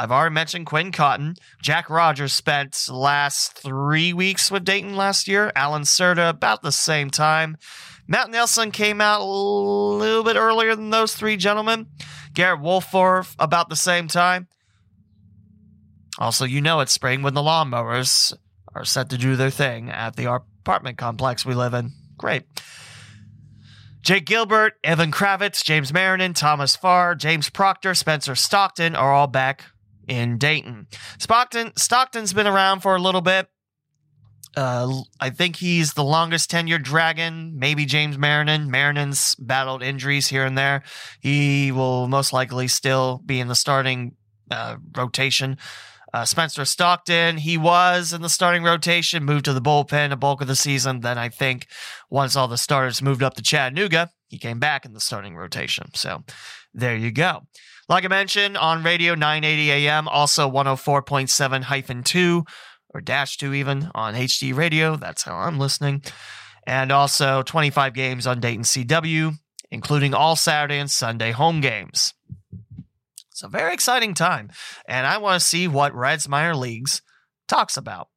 I've 0.00 0.12
already 0.12 0.32
mentioned 0.32 0.66
Quinn 0.66 0.92
Cotton. 0.92 1.34
Jack 1.60 1.90
Rogers 1.90 2.32
spent 2.32 2.88
last 2.88 3.58
three 3.58 4.12
weeks 4.12 4.48
with 4.48 4.64
Dayton 4.64 4.94
last 4.94 5.26
year. 5.26 5.50
Alan 5.56 5.82
Cerda 5.82 6.30
about 6.30 6.62
the 6.62 6.70
same 6.70 7.10
time. 7.10 7.56
Matt 8.06 8.30
Nelson 8.30 8.70
came 8.70 9.00
out 9.00 9.22
a 9.22 9.24
little 9.24 10.22
bit 10.22 10.36
earlier 10.36 10.76
than 10.76 10.90
those 10.90 11.14
three 11.14 11.36
gentlemen. 11.36 11.88
Garrett 12.32 12.60
Wolforth 12.60 13.34
about 13.40 13.70
the 13.70 13.76
same 13.76 14.06
time. 14.06 14.46
Also, 16.16 16.44
you 16.44 16.60
know 16.60 16.78
it's 16.78 16.92
spring 16.92 17.22
when 17.22 17.34
the 17.34 17.42
lawnmowers 17.42 18.32
are 18.76 18.84
set 18.84 19.10
to 19.10 19.18
do 19.18 19.34
their 19.34 19.50
thing 19.50 19.90
at 19.90 20.14
the 20.14 20.32
apartment 20.32 20.96
complex 20.96 21.44
we 21.44 21.54
live 21.54 21.74
in. 21.74 21.90
Great. 22.16 22.44
Jake 24.02 24.26
Gilbert, 24.26 24.74
Evan 24.84 25.10
Kravitz, 25.10 25.64
James 25.64 25.92
Marinan, 25.92 26.34
Thomas 26.34 26.76
Farr, 26.76 27.16
James 27.16 27.50
Proctor, 27.50 27.96
Spencer 27.96 28.36
Stockton 28.36 28.94
are 28.94 29.12
all 29.12 29.26
back 29.26 29.64
in 30.08 30.38
Dayton. 30.38 30.88
Stockton 31.18 31.72
Stockton's 31.76 32.32
been 32.32 32.46
around 32.46 32.80
for 32.80 32.96
a 32.96 33.00
little 33.00 33.20
bit. 33.20 33.48
Uh, 34.56 35.02
I 35.20 35.30
think 35.30 35.56
he's 35.56 35.92
the 35.92 36.02
longest 36.02 36.50
tenured 36.50 36.82
Dragon. 36.82 37.58
Maybe 37.58 37.84
James 37.84 38.18
Marinan. 38.18 38.70
Marinan's 38.70 39.34
battled 39.36 39.82
injuries 39.82 40.28
here 40.28 40.44
and 40.44 40.58
there. 40.58 40.82
He 41.20 41.70
will 41.70 42.08
most 42.08 42.32
likely 42.32 42.66
still 42.66 43.22
be 43.24 43.38
in 43.38 43.48
the 43.48 43.54
starting 43.54 44.16
uh, 44.50 44.76
rotation. 44.96 45.58
Uh, 46.12 46.24
Spencer 46.24 46.64
Stockton, 46.64 47.36
he 47.36 47.58
was 47.58 48.14
in 48.14 48.22
the 48.22 48.30
starting 48.30 48.62
rotation, 48.62 49.24
moved 49.24 49.44
to 49.44 49.52
the 49.52 49.60
bullpen 49.60 50.10
a 50.10 50.16
bulk 50.16 50.40
of 50.40 50.48
the 50.48 50.56
season. 50.56 51.00
Then 51.00 51.18
I 51.18 51.28
think 51.28 51.66
once 52.08 52.34
all 52.34 52.48
the 52.48 52.56
starters 52.56 53.02
moved 53.02 53.22
up 53.22 53.34
to 53.34 53.42
Chattanooga, 53.42 54.10
he 54.28 54.38
came 54.38 54.58
back 54.58 54.86
in 54.86 54.94
the 54.94 55.00
starting 55.00 55.36
rotation. 55.36 55.90
So 55.94 56.24
there 56.72 56.96
you 56.96 57.12
go. 57.12 57.42
Like 57.88 58.04
I 58.04 58.08
mentioned 58.08 58.58
on 58.58 58.82
radio 58.82 59.14
980 59.14 59.70
AM, 59.70 60.08
also 60.08 60.50
104.7 60.50 61.62
hyphen 61.62 62.02
2 62.02 62.44
or 62.90 63.00
dash 63.00 63.38
2 63.38 63.54
even 63.54 63.90
on 63.94 64.14
HD 64.14 64.54
radio. 64.54 64.96
That's 64.96 65.22
how 65.22 65.34
I'm 65.34 65.58
listening. 65.58 66.02
And 66.66 66.92
also 66.92 67.42
25 67.42 67.94
games 67.94 68.26
on 68.26 68.40
Dayton 68.40 68.64
CW, 68.64 69.36
including 69.70 70.12
all 70.12 70.36
Saturday 70.36 70.78
and 70.78 70.90
Sunday 70.90 71.30
home 71.30 71.62
games. 71.62 72.12
It's 73.30 73.42
a 73.42 73.48
very 73.48 73.72
exciting 73.72 74.12
time, 74.14 74.50
and 74.86 75.06
I 75.06 75.18
want 75.18 75.40
to 75.40 75.46
see 75.46 75.68
what 75.68 75.94
Reds 75.94 76.28
minor 76.28 76.56
leagues 76.56 77.02
talks 77.46 77.76
about. 77.76 78.08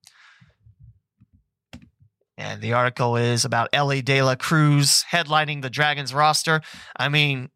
And 2.37 2.59
the 2.59 2.73
article 2.73 3.15
is 3.15 3.45
about 3.45 3.69
Elly 3.71 4.01
De 4.01 4.23
La 4.23 4.35
Cruz 4.35 5.05
headlining 5.11 5.61
the 5.61 5.69
Dragons 5.69 6.11
roster. 6.11 6.61
I 6.97 7.07
mean, 7.07 7.51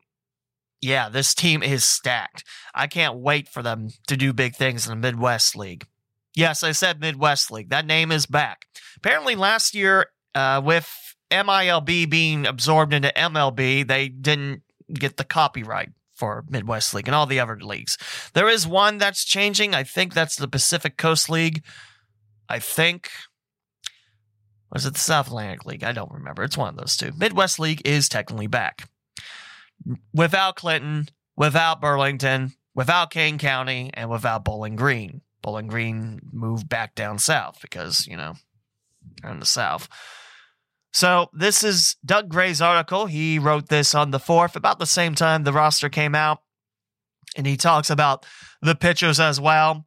yeah, 0.86 1.10
this 1.10 1.34
team 1.34 1.64
is 1.64 1.84
stacked. 1.84 2.44
I 2.74 2.88
can't 2.88 3.18
wait 3.18 3.50
for 3.50 3.64
them 3.64 3.90
to 4.08 4.16
do 4.16 4.34
big 4.34 4.56
things 4.56 4.88
in 4.88 4.92
the 4.92 5.08
Midwest 5.08 5.56
League. 5.56 5.88
Yes, 6.36 6.64
I 6.64 6.74
said 6.74 7.00
Midwest 7.00 7.50
League. 7.50 7.70
That 7.70 7.88
name 7.88 8.12
is 8.12 8.26
back. 8.26 8.66
Apparently, 8.98 9.36
last 9.36 9.74
year, 9.74 10.08
uh, 10.36 10.62
with 10.64 11.16
MILB 11.32 12.10
being 12.10 12.46
absorbed 12.46 12.94
into 12.94 13.12
MLB, 13.16 13.88
they 13.88 14.10
didn't 14.10 14.62
get 14.94 15.18
the 15.18 15.24
copyright 15.24 15.90
for 16.14 16.46
Midwest 16.50 16.94
League 16.94 17.08
and 17.08 17.16
all 17.16 17.26
the 17.26 17.40
other 17.40 17.60
leagues. 17.60 17.98
There 18.34 18.48
is 18.48 18.68
one 18.68 19.00
that's 19.00 19.26
changing. 19.26 19.74
I 19.74 19.84
think 19.84 20.14
that's 20.14 20.36
the 20.36 20.48
Pacific 20.48 20.98
Coast 20.98 21.30
League. 21.30 21.64
I 22.48 22.60
think. 22.60 23.10
Was 24.72 24.86
it 24.86 24.94
the 24.94 25.00
South 25.00 25.28
Atlantic 25.28 25.66
League? 25.66 25.84
I 25.84 25.94
don't 25.94 26.12
remember. 26.12 26.44
It's 26.44 26.58
one 26.58 26.70
of 26.70 26.78
those 26.78 26.98
two. 26.98 27.12
Midwest 27.18 27.60
League 27.60 27.82
is 27.86 28.10
technically 28.10 28.48
back. 28.48 28.90
Without 30.14 30.56
Clinton, 30.56 31.10
without 31.36 31.82
Burlington, 31.82 32.54
without 32.74 33.12
Kane 33.12 33.38
County, 33.38 33.92
and 33.94 34.10
without 34.10 34.44
Bowling 34.44 34.76
Green. 34.76 35.22
Bowling 35.42 35.68
Green 35.68 36.20
moved 36.32 36.68
back 36.68 36.96
down 36.96 37.20
south 37.20 37.60
because, 37.62 38.08
you 38.08 38.18
know, 38.18 38.34
they're 39.22 39.32
in 39.32 39.40
the 39.40 39.46
south. 39.46 39.88
So 40.92 41.30
this 41.34 41.64
is 41.64 41.98
Doug 42.06 42.30
Gray's 42.30 42.62
article. 42.62 43.06
He 43.06 43.38
wrote 43.38 43.70
this 43.70 43.94
on 43.94 44.12
the 44.12 44.20
4th, 44.20 44.56
about 44.56 44.80
the 44.80 44.86
same 44.86 45.14
time 45.14 45.44
the 45.44 45.54
roster 45.54 45.90
came 45.90 46.16
out. 46.16 46.40
And 47.38 47.46
he 47.46 47.58
talks 47.58 47.90
about 47.90 48.26
the 48.62 48.76
pitchers 48.76 49.20
as 49.20 49.40
well. 49.40 49.86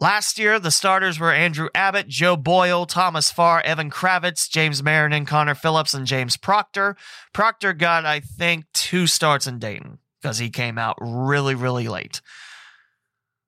Last 0.00 0.38
year, 0.38 0.58
the 0.58 0.70
starters 0.70 1.20
were 1.20 1.32
Andrew 1.32 1.68
Abbott, 1.74 2.08
Joe 2.08 2.36
Boyle, 2.36 2.86
Thomas 2.86 3.30
Farr, 3.30 3.60
Evan 3.60 3.90
Kravitz, 3.90 4.48
James 4.48 4.82
Marinan, 4.82 5.26
Connor 5.26 5.54
Phillips, 5.54 5.92
and 5.92 6.06
James 6.06 6.38
Proctor. 6.38 6.96
Proctor 7.34 7.74
got, 7.74 8.06
I 8.06 8.20
think, 8.20 8.64
two 8.72 9.06
starts 9.06 9.46
in 9.46 9.58
Dayton 9.58 9.98
because 10.22 10.38
he 10.38 10.48
came 10.48 10.78
out 10.78 10.96
really, 11.00 11.54
really 11.54 11.86
late. 11.86 12.22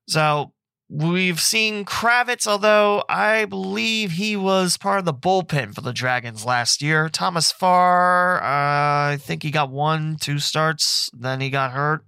So 0.09 0.52
We've 0.94 1.40
seen 1.40 1.87
Kravitz, 1.87 2.47
although 2.47 3.02
I 3.09 3.47
believe 3.47 4.12
he 4.12 4.37
was 4.37 4.76
part 4.76 4.99
of 4.99 5.06
the 5.06 5.14
bullpen 5.14 5.75
for 5.75 5.80
the 5.80 5.94
Dragons 5.94 6.44
last 6.44 6.82
year. 6.82 7.09
Thomas 7.09 7.50
Farr, 7.50 8.42
uh, 8.42 9.12
I 9.14 9.18
think 9.18 9.42
he 9.42 9.50
got 9.50 9.71
one, 9.71 10.18
two 10.21 10.38
starts, 10.38 11.09
then 11.14 11.40
he 11.40 11.49
got 11.49 11.73
hurt. 11.73 12.04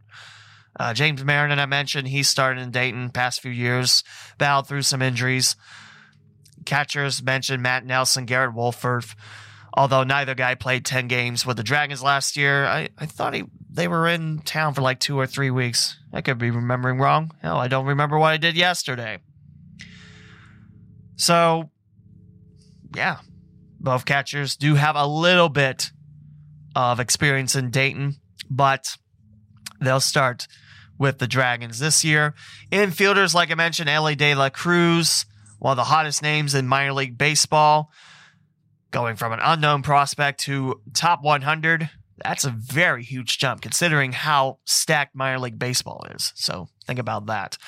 Uh, 0.78 0.92
James 0.92 1.24
Marinan, 1.24 1.58
I 1.58 1.66
mentioned, 1.66 2.08
he 2.08 2.22
started 2.22 2.60
in 2.60 2.70
Dayton 2.70 3.10
past 3.10 3.40
few 3.40 3.50
years, 3.50 4.02
battled 4.38 4.66
through 4.66 4.82
some 4.82 5.02
injuries. 5.02 5.56
Catchers 6.64 7.22
mentioned 7.22 7.62
Matt 7.62 7.84
Nelson, 7.84 8.24
Garrett 8.24 8.54
Wolforth. 8.54 9.14
Although 9.76 10.04
neither 10.04 10.34
guy 10.34 10.54
played 10.54 10.84
10 10.84 11.08
games 11.08 11.44
with 11.44 11.56
the 11.56 11.64
Dragons 11.64 12.02
last 12.02 12.36
year, 12.36 12.64
I, 12.64 12.90
I 12.96 13.06
thought 13.06 13.34
he, 13.34 13.44
they 13.68 13.88
were 13.88 14.06
in 14.06 14.38
town 14.38 14.72
for 14.72 14.82
like 14.82 15.00
two 15.00 15.18
or 15.18 15.26
three 15.26 15.50
weeks. 15.50 15.98
I 16.12 16.22
could 16.22 16.38
be 16.38 16.50
remembering 16.50 16.98
wrong. 16.98 17.32
Hell, 17.42 17.58
I 17.58 17.66
don't 17.66 17.86
remember 17.86 18.18
what 18.18 18.32
I 18.32 18.36
did 18.36 18.56
yesterday. 18.56 19.18
So, 21.16 21.70
yeah, 22.94 23.18
both 23.80 24.04
catchers 24.04 24.56
do 24.56 24.76
have 24.76 24.94
a 24.94 25.06
little 25.06 25.48
bit 25.48 25.90
of 26.76 27.00
experience 27.00 27.56
in 27.56 27.70
Dayton, 27.70 28.16
but 28.48 28.96
they'll 29.80 30.00
start 30.00 30.46
with 30.98 31.18
the 31.18 31.26
Dragons 31.26 31.78
this 31.78 32.04
year. 32.04 32.34
Infielders, 32.70 33.34
like 33.34 33.50
I 33.50 33.54
mentioned, 33.54 33.88
Elly 33.88 34.14
De 34.14 34.34
La 34.34 34.50
Cruz, 34.50 35.26
one 35.58 35.72
of 35.72 35.76
the 35.76 35.84
hottest 35.84 36.22
names 36.22 36.54
in 36.54 36.66
minor 36.66 36.92
league 36.92 37.18
baseball. 37.18 37.90
Going 38.90 39.16
from 39.16 39.32
an 39.32 39.40
unknown 39.42 39.82
prospect 39.82 40.40
to 40.40 40.80
top 40.92 41.22
100 41.22 41.90
that's 42.18 42.44
a 42.44 42.50
very 42.50 43.02
huge 43.02 43.38
jump 43.38 43.60
considering 43.60 44.12
how 44.12 44.58
stacked 44.64 45.14
minor 45.14 45.38
league 45.38 45.58
baseball 45.58 46.06
is. 46.14 46.32
So 46.36 46.68
think 46.86 46.98
about 46.98 47.26
that. 47.26 47.58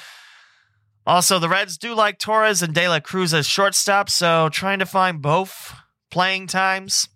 Also 1.07 1.39
the 1.39 1.49
reds 1.49 1.79
do 1.79 1.95
like 1.95 2.19
torres 2.19 2.63
and 2.63 2.75
de 2.75 2.89
la 2.89 3.01
cruz 3.01 3.33
as 3.33 3.47
shortstop 3.47 4.11
so 4.11 4.49
trying 4.49 4.81
to 4.81 4.87
find 4.87 5.23
both 5.23 5.73
playing 6.11 6.49
times 6.49 7.09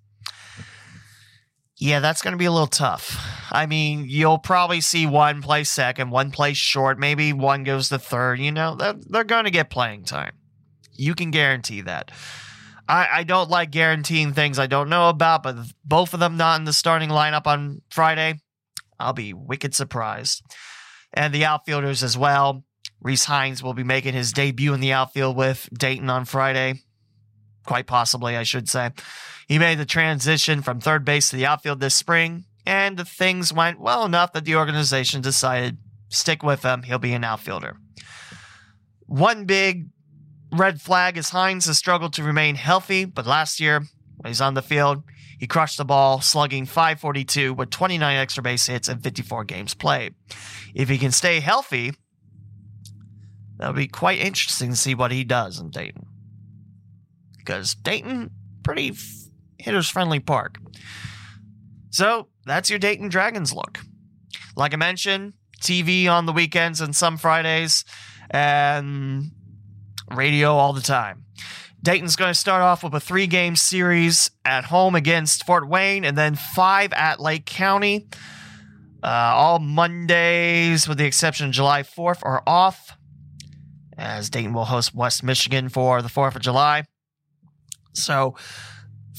yeah 1.81 1.99
that's 1.99 2.23
going 2.23 2.33
to 2.33 2.39
be 2.39 2.45
a 2.45 2.53
little 2.53 2.67
tough 2.67 3.19
i 3.51 3.67
mean 3.67 4.05
you'll 4.09 4.39
probably 4.39 4.81
see 4.81 5.07
one 5.07 5.43
play 5.43 5.65
second 5.65 6.11
one 6.11 6.31
play 6.31 6.53
short 6.53 6.99
maybe 6.99 7.33
one 7.33 7.65
goes 7.65 7.89
to 7.89 7.99
third 7.99 8.39
you 8.39 8.53
know 8.53 8.77
they're, 8.77 8.95
they're 9.09 9.25
going 9.25 9.45
to 9.45 9.51
get 9.51 9.71
playing 9.71 10.05
time 10.05 10.33
you 10.93 11.15
can 11.15 11.31
guarantee 11.31 11.81
that 11.81 12.11
I, 12.91 13.21
I 13.21 13.23
don't 13.23 13.49
like 13.49 13.71
guaranteeing 13.71 14.33
things 14.35 14.59
I 14.59 14.67
don't 14.67 14.89
know 14.89 15.09
about, 15.09 15.45
but 15.45 15.57
both 15.85 16.13
of 16.13 16.19
them 16.19 16.37
not 16.37 16.59
in 16.59 16.65
the 16.65 16.73
starting 16.73 17.09
lineup 17.09 17.47
on 17.47 17.83
Friday, 17.89 18.41
I'll 18.99 19.13
be 19.13 19.33
wicked 19.33 19.77
surprised. 19.77 20.43
And 21.15 21.33
the 21.33 21.45
outfielders 21.45 22.03
as 22.03 22.19
well. 22.19 22.65
Rece 23.05 23.25
Hinds 23.25 23.63
will 23.63 23.75
be 23.75 23.85
making 23.85 24.15
his 24.15 24.33
debut 24.33 24.75
in 24.75 24.81
the 24.81 24.93
outfield 24.93 25.37
with 25.37 25.69
Dayton 25.73 26.11
on 26.11 26.25
Friday. 26.25 26.83
Quite 27.65 27.87
possibly, 27.87 28.37
I 28.37 28.43
should 28.43 28.69
say. 28.69 28.91
He 29.51 29.59
made 29.59 29.81
the 29.81 29.85
transition 29.85 30.63
from 30.63 30.79
third 30.79 31.05
base 31.05 31.31
to 31.31 31.37
the 31.37 31.45
outfield 31.45 31.81
this 31.81 31.97
spring, 31.97 32.45
and 32.65 32.97
the 32.97 33.05
things 33.05 33.53
went 33.53 33.81
well 33.81 34.05
enough 34.05 34.33
that 34.33 34.45
the 34.45 34.55
organization 34.55 35.23
decided 35.23 35.79
stick 36.09 36.45
with 36.45 36.63
him. 36.63 36.85
He'll 36.85 37.01
be 37.01 37.15
an 37.15 37.25
outfielder. 37.25 37.77
One 39.07 39.47
big 39.47 39.89
red 40.53 40.81
flag 40.81 41.19
is 41.19 41.31
Hinds 41.31 41.67
has 41.67 41.79
struggled 41.79 42.13
to 42.13 42.23
remain 42.23 42.55
healthy, 42.55 43.07
but 43.07 43.27
last 43.27 43.59
year, 43.59 43.81
when 44.19 44.31
he's 44.31 44.41
on 44.41 44.55
the 44.55 44.63
field, 44.63 45.03
he 45.41 45.49
crushed 45.49 45.79
the 45.79 45.85
ball, 45.85 46.21
slugging 46.21 46.65
542 46.65 47.53
with 47.53 47.71
29 47.71 48.17
extra 48.19 48.45
base 48.45 48.69
hits 48.69 48.87
and 48.87 49.03
54 49.03 49.43
games 49.43 49.75
played. 49.75 50.15
If 50.77 50.89
he 50.89 50.97
can 50.97 51.11
stay 51.11 51.41
healthy, 51.41 51.95
that'll 53.57 53.75
be 53.75 53.89
quite 53.89 54.21
interesting 54.21 54.71
to 54.71 54.77
see 54.77 54.95
what 54.95 55.11
he 55.11 55.25
does 55.25 55.59
in 55.59 55.71
Dayton. 55.71 56.07
Because 57.37 57.75
Dayton, 57.75 58.31
pretty 58.63 58.93
hitters 59.61 59.89
friendly 59.89 60.21
park. 60.21 60.59
So 61.91 62.29
that's 62.45 62.71
your 62.71 62.79
Dayton 62.79 63.09
Dragons 63.09 63.53
look. 63.53 63.81
Like 64.57 64.73
I 64.75 64.77
mentioned, 64.77 65.35
TV 65.61 66.09
on 66.09 66.27
the 66.27 66.33
weekends 66.33 66.81
and 66.81 66.95
some 66.95 67.17
Fridays, 67.17 67.85
and 68.31 69.31
radio 70.11 70.55
all 70.55 70.73
the 70.73 70.81
time. 70.81 71.25
Dayton's 71.83 72.17
going 72.17 72.31
to 72.31 72.39
start 72.39 72.63
off 72.63 72.85
with 72.85 72.95
a 72.95 73.01
three 73.01 73.27
game 73.27 73.57
series 73.57 74.31
at 74.45 74.65
home 74.65 74.95
against 74.95 75.47
Fort 75.47 75.69
Wayne 75.69 76.05
and 76.05 76.17
then 76.17 76.35
five 76.35 76.93
at 76.93 77.21
Lake 77.21 77.47
County. 77.47 78.09
Uh, 79.03 79.07
all 79.07 79.59
Mondays, 79.59 80.87
with 80.87 80.99
the 80.99 81.07
exception 81.07 81.47
of 81.47 81.53
July 81.53 81.83
4th, 81.83 82.21
are 82.23 82.43
off. 82.47 82.97
as 83.97 84.29
Dayton 84.29 84.53
will 84.53 84.67
host 84.67 84.95
West 84.95 85.23
Michigan 85.23 85.71
for 85.71 86.03
the 86.03 86.09
4th 86.09 86.37
of 86.37 86.43
July. 86.43 86.85
So, 87.95 88.37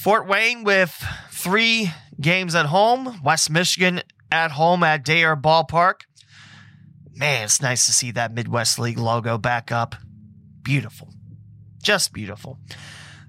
Fort 0.02 0.28
Wayne 0.28 0.64
with 0.64 1.06
three 1.30 1.92
games 2.20 2.56
at 2.56 2.66
home, 2.66 3.22
West 3.24 3.52
Michigan 3.52 4.02
at 4.32 4.50
home 4.50 4.82
at 4.82 5.06
Day 5.06 5.22
Air 5.22 5.36
Ballpark. 5.36 6.02
Man, 7.14 7.44
it's 7.44 7.62
nice 7.62 7.86
to 7.86 7.92
see 7.92 8.10
that 8.10 8.34
Midwest 8.34 8.80
League 8.80 8.98
logo 8.98 9.38
back 9.38 9.72
up. 9.72 9.96
Beautiful. 10.64 11.14
Just 11.84 12.14
beautiful. 12.14 12.58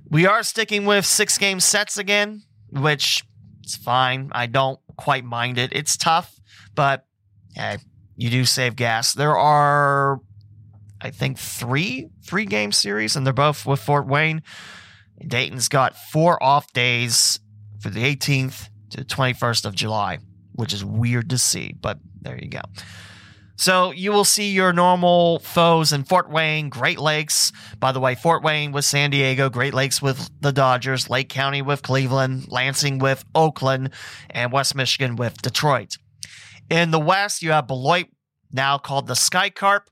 We 0.09 0.25
are 0.25 0.43
sticking 0.43 0.87
with 0.87 1.05
six 1.05 1.37
game 1.37 1.61
sets 1.61 1.99
again, 1.99 2.45
which 2.71 3.23
is 3.63 3.77
fine. 3.77 4.31
I 4.33 4.47
don't 4.47 4.81
quite 4.97 5.27
mind 5.27 5.59
it. 5.59 5.75
It's 5.75 5.99
tough, 5.99 6.41
but 6.75 7.05
hey, 7.55 7.77
you 8.17 8.31
do 8.31 8.47
save 8.47 8.77
gas. 8.77 9.13
There 9.13 9.37
are, 9.37 10.21
I 11.03 11.11
think, 11.11 11.37
three 11.37 12.09
three 12.25 12.47
game 12.47 12.73
series, 12.73 13.15
and 13.15 13.27
they're 13.27 13.35
both 13.35 13.67
with 13.67 13.81
Fort 13.81 14.07
Wayne. 14.07 14.41
Dayton's 15.27 15.69
got 15.69 15.97
four 15.97 16.43
off 16.43 16.73
days 16.73 17.41
for 17.81 17.91
the 17.91 18.03
18th 18.05 18.69
to 18.91 19.05
21st 19.05 19.65
of 19.65 19.75
July, 19.75 20.19
which 20.53 20.73
is 20.73 20.85
weird 20.85 21.31
to 21.31 21.39
see, 21.39 21.75
but 21.81 21.99
there 22.21 22.39
you 22.39 22.49
go. 22.49 22.61
So 23.57 23.93
you 23.93 24.11
will 24.11 24.25
see 24.25 24.51
your 24.51 24.73
normal 24.73 25.39
foes 25.39 25.93
in 25.93 26.05
Fort 26.05 26.29
Wayne, 26.31 26.69
Great 26.69 26.99
Lakes. 26.99 27.53
By 27.79 27.93
the 27.93 28.01
way, 28.01 28.15
Fort 28.15 28.43
Wayne 28.43 28.73
with 28.73 28.85
San 28.85 29.11
Diego, 29.11 29.51
Great 29.51 29.75
Lakes 29.75 30.03
with 30.03 30.31
the 30.41 30.53
Dodgers, 30.53 31.09
Lake 31.09 31.29
County 31.29 31.63
with 31.63 31.83
Cleveland, 31.83 32.47
Lansing 32.49 32.99
with 32.99 33.25
Oakland, 33.35 33.91
and 34.31 34.51
West 34.53 34.75
Michigan 34.75 35.17
with 35.17 35.41
Detroit. 35.43 35.97
In 36.71 36.91
the 36.91 36.99
West, 36.99 37.43
you 37.43 37.53
have 37.53 37.67
Beloit, 37.67 38.07
now 38.51 38.79
called 38.79 39.07
the 39.07 39.15
Sky 39.15 39.49
Carp. 39.49 39.89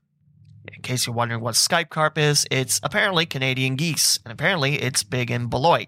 In 0.67 0.81
case 0.81 1.05
you're 1.05 1.15
wondering 1.15 1.41
what 1.41 1.55
Sky 1.55 1.83
Carp 1.83 2.17
is, 2.17 2.45
it's 2.51 2.79
apparently 2.83 3.25
Canadian 3.25 3.75
geese, 3.75 4.19
and 4.23 4.31
apparently 4.31 4.75
it's 4.75 5.03
big 5.03 5.31
in 5.31 5.47
Beloit. 5.47 5.87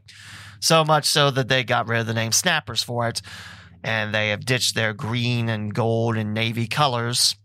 So 0.59 0.83
much 0.83 1.05
so 1.05 1.29
that 1.31 1.47
they 1.47 1.63
got 1.63 1.87
rid 1.87 2.01
of 2.01 2.07
the 2.07 2.13
name 2.13 2.31
Snappers 2.31 2.81
for 2.81 3.07
it, 3.07 3.21
and 3.83 4.13
they 4.13 4.29
have 4.29 4.45
ditched 4.45 4.75
their 4.75 4.93
green 4.93 5.49
and 5.49 5.73
gold 5.73 6.15
and 6.15 6.33
navy 6.33 6.67
colors 6.67 7.35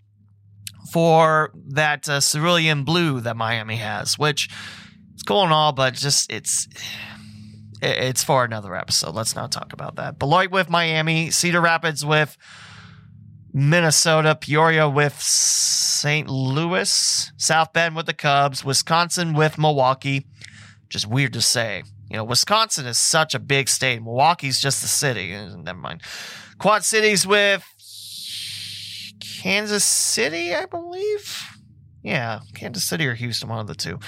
for 0.93 1.51
that 1.69 2.09
uh, 2.09 2.21
cerulean 2.21 2.85
blue 2.85 3.21
that 3.21 3.37
Miami 3.37 3.77
has, 3.77 4.19
which 4.19 4.49
is 5.15 5.23
cool 5.23 5.43
and 5.43 5.53
all, 5.53 5.73
but 5.73 5.95
just 5.95 6.33
it's 6.33 6.69
it's 7.83 8.25
for 8.25 8.45
another 8.45 8.75
episode. 8.75 9.15
Let's 9.15 9.37
not 9.37 9.53
talk 9.53 9.73
about 9.73 9.97
that. 9.97 10.19
Beloit 10.19 10.51
with 10.51 10.71
Miami, 10.71 11.31
Cedar 11.31 11.61
Rapids 11.61 12.05
with 12.05 12.37
Minnesota, 13.53 14.35
Peoria 14.35 14.89
with 14.89 15.21
St. 15.21 16.29
Louis, 16.29 17.33
South 17.37 17.73
Bend 17.73 17.97
with 17.97 18.07
the 18.07 18.15
Cubs, 18.15 18.65
Wisconsin 18.65 19.33
with 19.35 19.59
Milwaukee. 19.59 20.27
Just 20.89 21.07
weird 21.07 21.33
to 21.35 21.41
say. 21.41 21.83
You 22.11 22.17
know, 22.17 22.25
Wisconsin 22.25 22.87
is 22.87 22.99
such 22.99 23.35
a 23.35 23.39
big 23.39 23.69
state. 23.69 24.03
Milwaukee's 24.03 24.61
just 24.61 24.81
the 24.81 24.89
city. 24.89 25.33
Eh, 25.35 25.49
never 25.57 25.79
mind. 25.79 26.03
Quad 26.59 26.85
Cities 26.85 27.27
with 27.27 27.65
Kansas 29.21 29.85
City, 29.85 30.55
I 30.55 30.67
believe. 30.67 31.43
Yeah, 32.03 32.41
Kansas 32.55 32.85
City 32.85 33.07
or 33.07 33.15
Houston, 33.15 33.49
one 33.49 33.61
of 33.61 33.67
the 33.67 33.75
two. 33.75 33.99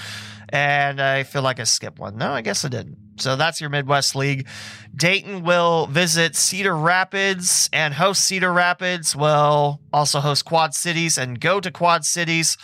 And 0.49 0.99
I 1.01 1.23
feel 1.23 1.41
like 1.43 1.59
I 1.59 1.63
skipped 1.63 1.99
one. 1.99 2.17
No, 2.17 2.31
I 2.31 2.41
guess 2.41 2.65
I 2.65 2.69
didn't. 2.69 2.97
So 3.21 3.35
that's 3.35 3.61
your 3.61 3.69
Midwest 3.69 4.15
League. 4.15 4.47
Dayton 4.95 5.43
will 5.43 5.87
visit 5.87 6.35
Cedar 6.35 6.75
Rapids 6.75 7.69
and 7.71 7.93
host 7.93 8.25
Cedar 8.25 8.51
Rapids. 8.51 9.15
Will 9.15 9.79
also 9.93 10.19
host 10.19 10.45
Quad 10.45 10.73
Cities 10.73 11.17
and 11.17 11.39
go 11.39 11.59
to 11.59 11.71
Quad 11.71 12.05
Cities. 12.05 12.57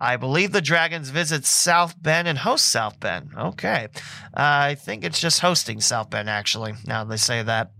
I 0.00 0.16
believe 0.16 0.50
the 0.50 0.60
Dragons 0.60 1.10
visit 1.10 1.44
South 1.44 1.94
Bend 2.02 2.26
and 2.26 2.38
host 2.38 2.66
South 2.66 2.98
Bend. 2.98 3.30
Okay. 3.38 3.86
Uh, 4.36 4.72
I 4.72 4.74
think 4.74 5.04
it's 5.04 5.20
just 5.20 5.40
hosting 5.40 5.80
South 5.80 6.10
Bend, 6.10 6.28
actually, 6.28 6.74
now 6.86 7.04
they 7.04 7.16
say 7.16 7.42
that. 7.44 7.70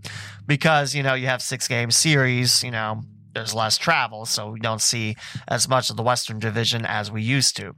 Because, 0.47 0.95
you 0.95 1.03
know, 1.03 1.15
you 1.15 1.27
have 1.27 1.41
six 1.41 1.67
game 1.67 1.91
series, 1.91 2.63
you 2.63 2.71
know, 2.71 3.01
there's 3.33 3.53
less 3.53 3.77
travel, 3.77 4.25
so 4.25 4.51
we 4.51 4.59
don't 4.61 4.81
see 4.81 5.17
as 5.49 5.67
much 5.67 5.89
of 5.89 5.97
the 5.97 6.03
Western 6.03 6.39
Division 6.39 6.85
as 6.85 7.11
we 7.11 7.21
used 7.21 7.57
to. 7.57 7.75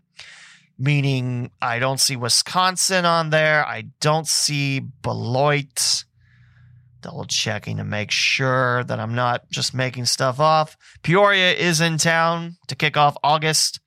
Meaning, 0.77 1.51
I 1.61 1.79
don't 1.79 1.99
see 1.99 2.15
Wisconsin 2.15 3.05
on 3.05 3.29
there. 3.29 3.65
I 3.65 3.85
don't 4.01 4.27
see 4.27 4.79
Beloit. 4.79 6.03
Double 7.01 7.25
checking 7.25 7.77
to 7.77 7.83
make 7.83 8.11
sure 8.11 8.83
that 8.83 8.99
I'm 8.99 9.15
not 9.15 9.49
just 9.49 9.73
making 9.73 10.05
stuff 10.05 10.39
off. 10.39 10.75
Peoria 11.03 11.53
is 11.53 11.79
in 11.79 11.97
town 11.97 12.57
to 12.67 12.75
kick 12.75 12.97
off 12.97 13.15
August. 13.23 13.79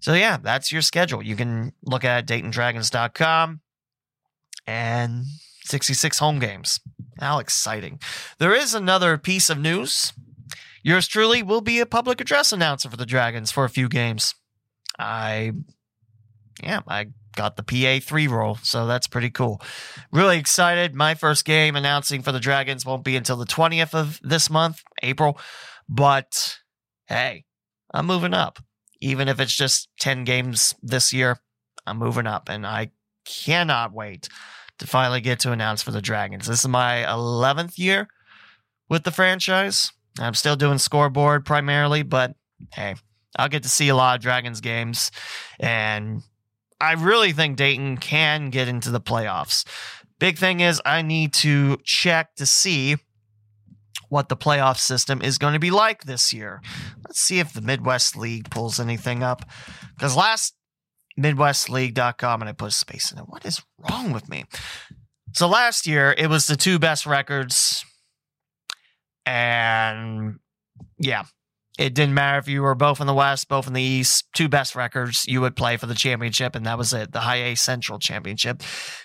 So, 0.00 0.12
yeah, 0.12 0.36
that's 0.36 0.70
your 0.70 0.82
schedule. 0.82 1.22
You 1.22 1.34
can 1.34 1.72
look 1.82 2.04
at 2.04 2.26
DaytonDragons.com 2.26 3.60
and 4.66 5.24
66 5.64 6.18
home 6.18 6.38
games. 6.38 6.80
How 7.18 7.38
exciting. 7.38 8.00
There 8.38 8.54
is 8.54 8.74
another 8.74 9.16
piece 9.16 9.48
of 9.48 9.58
news. 9.58 10.12
Yours 10.82 11.08
truly 11.08 11.42
will 11.42 11.60
be 11.60 11.80
a 11.80 11.86
public 11.86 12.20
address 12.20 12.52
announcer 12.52 12.90
for 12.90 12.96
the 12.96 13.06
Dragons 13.06 13.50
for 13.50 13.64
a 13.64 13.70
few 13.70 13.88
games. 13.88 14.34
I, 14.98 15.52
yeah, 16.62 16.80
I 16.88 17.06
got 17.34 17.56
the 17.56 17.62
PA3 17.62 18.28
role, 18.28 18.56
so 18.62 18.86
that's 18.86 19.06
pretty 19.06 19.30
cool. 19.30 19.60
Really 20.10 20.38
excited. 20.38 20.94
My 20.94 21.14
first 21.14 21.44
game 21.44 21.76
announcing 21.76 22.22
for 22.22 22.32
the 22.32 22.40
Dragons 22.40 22.84
won't 22.84 23.04
be 23.04 23.16
until 23.16 23.36
the 23.36 23.44
20th 23.44 23.94
of 23.94 24.18
this 24.22 24.50
month, 24.50 24.82
April. 25.02 25.38
But 25.88 26.58
hey, 27.06 27.44
I'm 27.92 28.06
moving 28.06 28.34
up. 28.34 28.58
Even 29.00 29.28
if 29.28 29.38
it's 29.38 29.54
just 29.54 29.88
10 30.00 30.24
games 30.24 30.74
this 30.82 31.12
year, 31.12 31.38
I'm 31.86 31.98
moving 31.98 32.26
up, 32.26 32.48
and 32.48 32.66
I 32.66 32.90
cannot 33.24 33.92
wait 33.92 34.28
to 34.78 34.86
finally 34.86 35.20
get 35.20 35.40
to 35.40 35.52
announce 35.52 35.82
for 35.82 35.90
the 35.90 36.02
Dragons. 36.02 36.46
This 36.46 36.60
is 36.60 36.68
my 36.68 37.04
11th 37.06 37.78
year 37.78 38.08
with 38.88 39.04
the 39.04 39.10
franchise. 39.10 39.92
I'm 40.18 40.34
still 40.34 40.56
doing 40.56 40.78
scoreboard 40.78 41.44
primarily, 41.44 42.02
but 42.02 42.34
hey, 42.72 42.96
I'll 43.38 43.48
get 43.48 43.62
to 43.62 43.68
see 43.68 43.88
a 43.88 43.96
lot 43.96 44.16
of 44.16 44.22
Dragons 44.22 44.60
games. 44.60 45.10
And 45.60 46.22
I 46.80 46.92
really 46.92 47.32
think 47.32 47.56
Dayton 47.56 47.96
can 47.98 48.50
get 48.50 48.68
into 48.68 48.90
the 48.90 49.00
playoffs. 49.00 49.66
Big 50.18 50.38
thing 50.38 50.60
is, 50.60 50.80
I 50.84 51.02
need 51.02 51.32
to 51.34 51.78
check 51.84 52.34
to 52.36 52.46
see 52.46 52.96
what 54.08 54.28
the 54.28 54.36
playoff 54.36 54.78
system 54.78 55.20
is 55.20 55.38
going 55.38 55.52
to 55.52 55.58
be 55.58 55.70
like 55.70 56.04
this 56.04 56.32
year. 56.32 56.62
Let's 57.04 57.20
see 57.20 57.38
if 57.38 57.52
the 57.52 57.60
Midwest 57.60 58.16
League 58.16 58.50
pulls 58.50 58.78
anything 58.78 59.22
up. 59.22 59.44
Because 59.94 60.16
last 60.16 60.54
MidwestLeague.com 61.18 62.42
and 62.42 62.48
I 62.48 62.52
put 62.52 62.68
a 62.68 62.74
space 62.74 63.10
in 63.10 63.18
it. 63.18 63.24
What 63.26 63.44
is 63.44 63.62
wrong 63.78 64.12
with 64.12 64.28
me? 64.28 64.44
So 65.32 65.48
last 65.48 65.86
year, 65.86 66.14
it 66.16 66.28
was 66.28 66.46
the 66.46 66.56
two 66.56 66.78
best 66.78 67.06
records. 67.06 67.84
And 69.24 70.38
yeah, 70.98 71.24
it 71.78 71.94
didn't 71.94 72.14
matter 72.14 72.38
if 72.38 72.48
you 72.48 72.62
were 72.62 72.74
both 72.74 73.00
in 73.00 73.06
the 73.06 73.14
West, 73.14 73.48
both 73.48 73.66
in 73.66 73.74
the 73.74 73.82
East, 73.82 74.24
two 74.34 74.48
best 74.48 74.74
records, 74.74 75.26
you 75.26 75.40
would 75.42 75.56
play 75.56 75.76
for 75.76 75.86
the 75.86 75.94
championship, 75.94 76.54
and 76.54 76.64
that 76.64 76.78
was 76.78 76.92
it, 76.92 77.12
the 77.12 77.20
High 77.20 77.42
A 77.42 77.54
Central 77.54 77.98
Championship. 77.98 78.62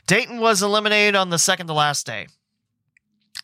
Dayton 0.07 0.39
was 0.39 0.61
eliminated 0.61 1.15
on 1.15 1.29
the 1.29 1.37
second 1.37 1.67
to 1.67 1.73
last 1.73 2.05
day. 2.05 2.27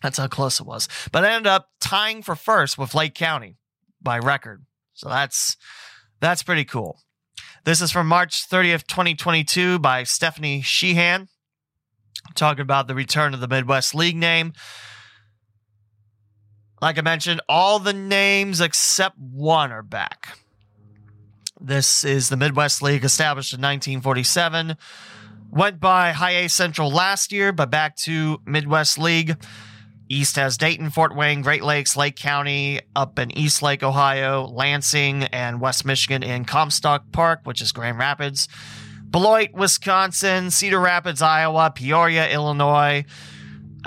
That's 0.02 0.18
how 0.18 0.28
close 0.28 0.60
it 0.60 0.66
was. 0.66 0.88
But 1.12 1.26
I 1.26 1.34
ended 1.34 1.48
up 1.48 1.70
tying 1.80 2.22
for 2.22 2.36
first 2.36 2.78
with 2.78 2.96
Lake 2.96 3.16
County 3.16 3.58
by 4.02 4.20
record. 4.20 4.66
So 4.94 5.10
that's 5.10 5.58
that's 6.20 6.44
pretty 6.44 6.66
cool. 6.66 7.00
This 7.66 7.82
is 7.82 7.92
from 7.92 8.08
March 8.08 8.48
30th, 8.50 8.88
2022 8.88 9.80
by 9.80 10.04
Stephanie 10.04 10.62
Sheehan, 10.62 11.28
talking 12.34 12.62
about 12.62 12.88
the 12.88 12.96
return 12.96 13.34
of 13.34 13.42
the 13.42 13.48
Midwest 13.48 13.94
League 13.94 14.16
name. 14.16 14.54
Like 16.82 16.98
I 16.98 17.02
mentioned, 17.02 17.42
all 17.50 17.80
the 17.80 17.94
names 17.94 18.62
except 18.62 19.18
one 19.18 19.72
are 19.72 19.84
back. 19.84 20.38
This 21.60 22.04
is 22.04 22.30
the 22.30 22.38
Midwest 22.38 22.84
League 22.84 23.04
established 23.04 23.54
in 23.54 23.62
1947. 23.62 24.78
Went 25.50 25.80
by 25.80 26.12
High 26.12 26.44
A 26.44 26.50
Central 26.50 26.92
last 26.92 27.32
year, 27.32 27.52
but 27.52 27.72
back 27.72 27.96
to 27.98 28.40
Midwest 28.46 29.00
League. 29.00 29.38
East 30.08 30.36
has 30.36 30.56
Dayton, 30.56 30.92
Fort 30.92 31.16
Wayne, 31.16 31.42
Great 31.42 31.63
Lakes, 31.63 31.98
Lake 31.98 32.16
County, 32.16 32.80
up 32.96 33.18
in 33.18 33.36
East 33.36 33.62
Lake, 33.62 33.82
Ohio, 33.82 34.46
Lansing, 34.46 35.24
and 35.24 35.60
West 35.60 35.84
Michigan 35.84 36.22
in 36.22 36.46
Comstock 36.46 37.12
Park, 37.12 37.42
which 37.44 37.60
is 37.60 37.72
Grand 37.72 37.98
Rapids. 37.98 38.48
Beloit, 39.10 39.54
Wisconsin, 39.54 40.52
Cedar 40.52 40.80
Rapids, 40.80 41.22
Iowa, 41.22 41.72
Peoria, 41.74 42.30
Illinois. 42.30 43.04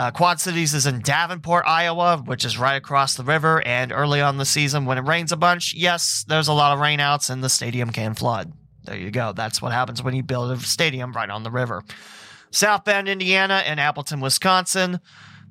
Uh, 0.01 0.11
Quad 0.11 0.41
Cities 0.41 0.73
is 0.73 0.87
in 0.87 1.03
Davenport, 1.03 1.67
Iowa, 1.67 2.23
which 2.25 2.47
is 2.47 2.57
right 2.57 2.77
across 2.77 3.17
the 3.17 3.23
river. 3.23 3.63
And 3.67 3.93
early 3.93 4.23
on 4.23 4.39
the 4.39 4.47
season, 4.47 4.87
when 4.87 4.97
it 4.97 5.03
rains 5.03 5.31
a 5.31 5.37
bunch, 5.37 5.75
yes, 5.75 6.25
there's 6.27 6.49
a 6.49 6.55
lot 6.55 6.73
of 6.73 6.79
rainouts 6.79 7.29
and 7.29 7.45
the 7.45 7.51
stadium 7.51 7.91
can 7.91 8.15
flood. 8.15 8.51
There 8.85 8.97
you 8.97 9.11
go. 9.11 9.35
That's 9.35 9.61
what 9.61 9.73
happens 9.73 10.03
when 10.03 10.15
you 10.15 10.23
build 10.23 10.53
a 10.53 10.61
stadium 10.61 11.13
right 11.13 11.29
on 11.29 11.43
the 11.43 11.51
river. 11.51 11.83
South 12.51 12.85
Bend, 12.85 13.11
Indiana, 13.11 13.63
and 13.67 13.79
Appleton, 13.79 14.21
Wisconsin. 14.21 15.01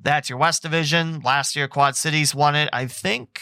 That's 0.02 0.28
your 0.28 0.38
West 0.38 0.62
Division. 0.62 1.20
Last 1.20 1.54
year, 1.54 1.68
Quad 1.68 1.94
Cities 1.94 2.34
won 2.34 2.56
it, 2.56 2.68
I 2.72 2.88
think, 2.88 3.40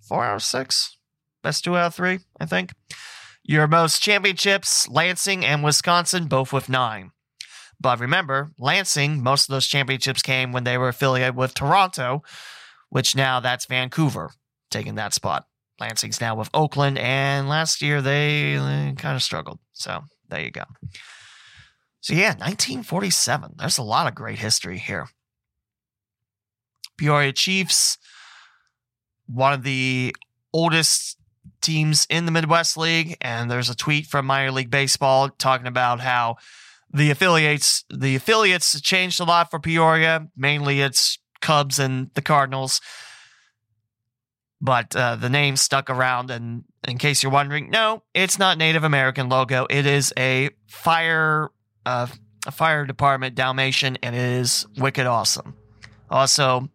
four 0.00 0.24
out 0.24 0.36
of 0.36 0.42
six. 0.42 0.96
Best 1.42 1.62
two 1.62 1.76
out 1.76 1.88
of 1.88 1.94
three, 1.94 2.20
I 2.40 2.46
think. 2.46 2.72
Your 3.42 3.66
most 3.66 4.00
championships, 4.00 4.88
Lansing 4.88 5.44
and 5.44 5.62
Wisconsin, 5.62 6.24
both 6.24 6.54
with 6.54 6.70
nine. 6.70 7.10
But 7.84 8.00
remember, 8.00 8.50
Lansing, 8.58 9.22
most 9.22 9.46
of 9.46 9.52
those 9.52 9.66
championships 9.66 10.22
came 10.22 10.52
when 10.52 10.64
they 10.64 10.78
were 10.78 10.88
affiliated 10.88 11.36
with 11.36 11.52
Toronto, 11.52 12.22
which 12.88 13.14
now 13.14 13.40
that's 13.40 13.66
Vancouver 13.66 14.30
taking 14.70 14.94
that 14.94 15.12
spot. 15.12 15.44
Lansing's 15.78 16.18
now 16.18 16.34
with 16.34 16.48
Oakland, 16.54 16.96
and 16.96 17.46
last 17.46 17.82
year 17.82 18.00
they, 18.00 18.54
kind 18.96 19.16
of 19.16 19.22
struggled. 19.22 19.58
So 19.74 20.00
there 20.30 20.40
you 20.40 20.50
go. 20.50 20.62
So 22.00 22.14
yeah, 22.14 22.30
1947. 22.30 23.56
There's 23.58 23.76
a 23.76 23.82
lot 23.82 24.06
of 24.06 24.14
great 24.14 24.38
history 24.38 24.78
here. 24.78 25.08
Peoria 26.96 27.34
Chiefs, 27.34 27.98
one 29.26 29.52
of 29.52 29.62
the 29.62 30.16
oldest 30.54 31.18
teams 31.60 32.06
in 32.08 32.24
the 32.24 32.32
Midwest 32.32 32.78
League, 32.78 33.18
and 33.20 33.50
there's 33.50 33.68
a 33.68 33.76
tweet 33.76 34.06
from 34.06 34.24
minor 34.24 34.52
league 34.52 34.70
baseball 34.70 35.28
talking 35.28 35.66
about 35.66 36.00
how 36.00 36.36
the 36.94 37.10
affiliates 37.10 37.84
the 37.90 38.14
affiliates 38.14 38.80
changed 38.80 39.20
a 39.20 39.24
lot 39.24 39.50
for 39.50 39.58
Peoria. 39.58 40.28
Mainly, 40.36 40.80
it's 40.80 41.18
Cubs 41.40 41.78
and 41.78 42.10
the 42.14 42.22
Cardinals, 42.22 42.80
but 44.60 44.94
uh, 44.94 45.16
the 45.16 45.28
name 45.28 45.56
stuck 45.56 45.90
around. 45.90 46.30
And 46.30 46.64
in 46.86 46.98
case 46.98 47.22
you're 47.22 47.32
wondering, 47.32 47.68
no, 47.68 48.04
it's 48.14 48.38
not 48.38 48.58
Native 48.58 48.84
American 48.84 49.28
logo. 49.28 49.66
It 49.68 49.86
is 49.86 50.12
a 50.16 50.50
fire 50.68 51.50
uh, 51.84 52.06
a 52.46 52.52
fire 52.52 52.86
department 52.86 53.34
Dalmatian, 53.34 53.98
and 54.02 54.14
it 54.14 54.40
is 54.40 54.64
wicked 54.78 55.06
awesome. 55.06 55.56
Also, 56.10 56.68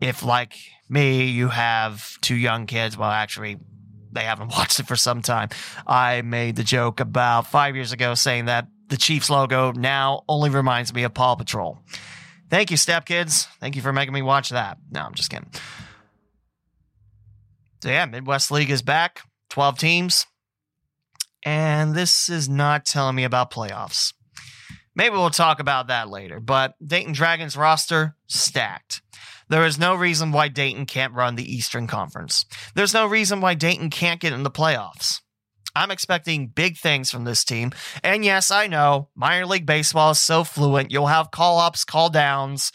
if 0.00 0.22
like 0.22 0.56
me, 0.88 1.26
you 1.26 1.48
have 1.48 2.18
two 2.22 2.36
young 2.36 2.66
kids, 2.66 2.96
well, 2.96 3.10
actually, 3.10 3.58
they 4.10 4.22
haven't 4.22 4.48
watched 4.56 4.80
it 4.80 4.86
for 4.86 4.96
some 4.96 5.20
time. 5.20 5.50
I 5.86 6.22
made 6.22 6.56
the 6.56 6.64
joke 6.64 7.00
about 7.00 7.46
five 7.48 7.74
years 7.74 7.92
ago 7.92 8.14
saying 8.14 8.46
that 8.46 8.68
the 8.88 8.96
Chiefs 8.96 9.30
logo 9.30 9.72
now 9.72 10.24
only 10.28 10.50
reminds 10.50 10.92
me 10.92 11.04
of 11.04 11.14
Paw 11.14 11.34
Patrol. 11.34 11.78
Thank 12.50 12.70
you, 12.70 12.76
Step 12.76 13.04
Kids. 13.04 13.46
Thank 13.60 13.76
you 13.76 13.82
for 13.82 13.92
making 13.92 14.14
me 14.14 14.22
watch 14.22 14.50
that. 14.50 14.78
No, 14.90 15.02
I'm 15.02 15.14
just 15.14 15.30
kidding. 15.30 15.50
So, 17.82 17.90
yeah, 17.90 18.06
Midwest 18.06 18.50
League 18.50 18.70
is 18.70 18.82
back, 18.82 19.20
12 19.50 19.78
teams. 19.78 20.26
And 21.44 21.94
this 21.94 22.28
is 22.28 22.48
not 22.48 22.84
telling 22.84 23.14
me 23.14 23.24
about 23.24 23.52
playoffs. 23.52 24.12
Maybe 24.96 25.14
we'll 25.14 25.30
talk 25.30 25.60
about 25.60 25.86
that 25.86 26.08
later, 26.08 26.40
but 26.40 26.74
Dayton 26.84 27.12
Dragons 27.12 27.56
roster 27.56 28.16
stacked. 28.26 29.00
There 29.48 29.64
is 29.64 29.78
no 29.78 29.94
reason 29.94 30.32
why 30.32 30.48
Dayton 30.48 30.86
can't 30.86 31.14
run 31.14 31.36
the 31.36 31.54
Eastern 31.54 31.86
Conference. 31.86 32.44
There's 32.74 32.92
no 32.92 33.06
reason 33.06 33.40
why 33.40 33.54
Dayton 33.54 33.90
can't 33.90 34.20
get 34.20 34.32
in 34.32 34.42
the 34.42 34.50
playoffs. 34.50 35.20
I'm 35.78 35.92
expecting 35.92 36.48
big 36.48 36.76
things 36.76 37.10
from 37.12 37.22
this 37.22 37.44
team. 37.44 37.70
And 38.02 38.24
yes, 38.24 38.50
I 38.50 38.66
know 38.66 39.10
minor 39.14 39.46
league 39.46 39.64
baseball 39.64 40.10
is 40.10 40.18
so 40.18 40.42
fluent. 40.42 40.90
You'll 40.90 41.06
have 41.06 41.30
call 41.30 41.60
ups, 41.60 41.84
call 41.84 42.10
downs. 42.10 42.72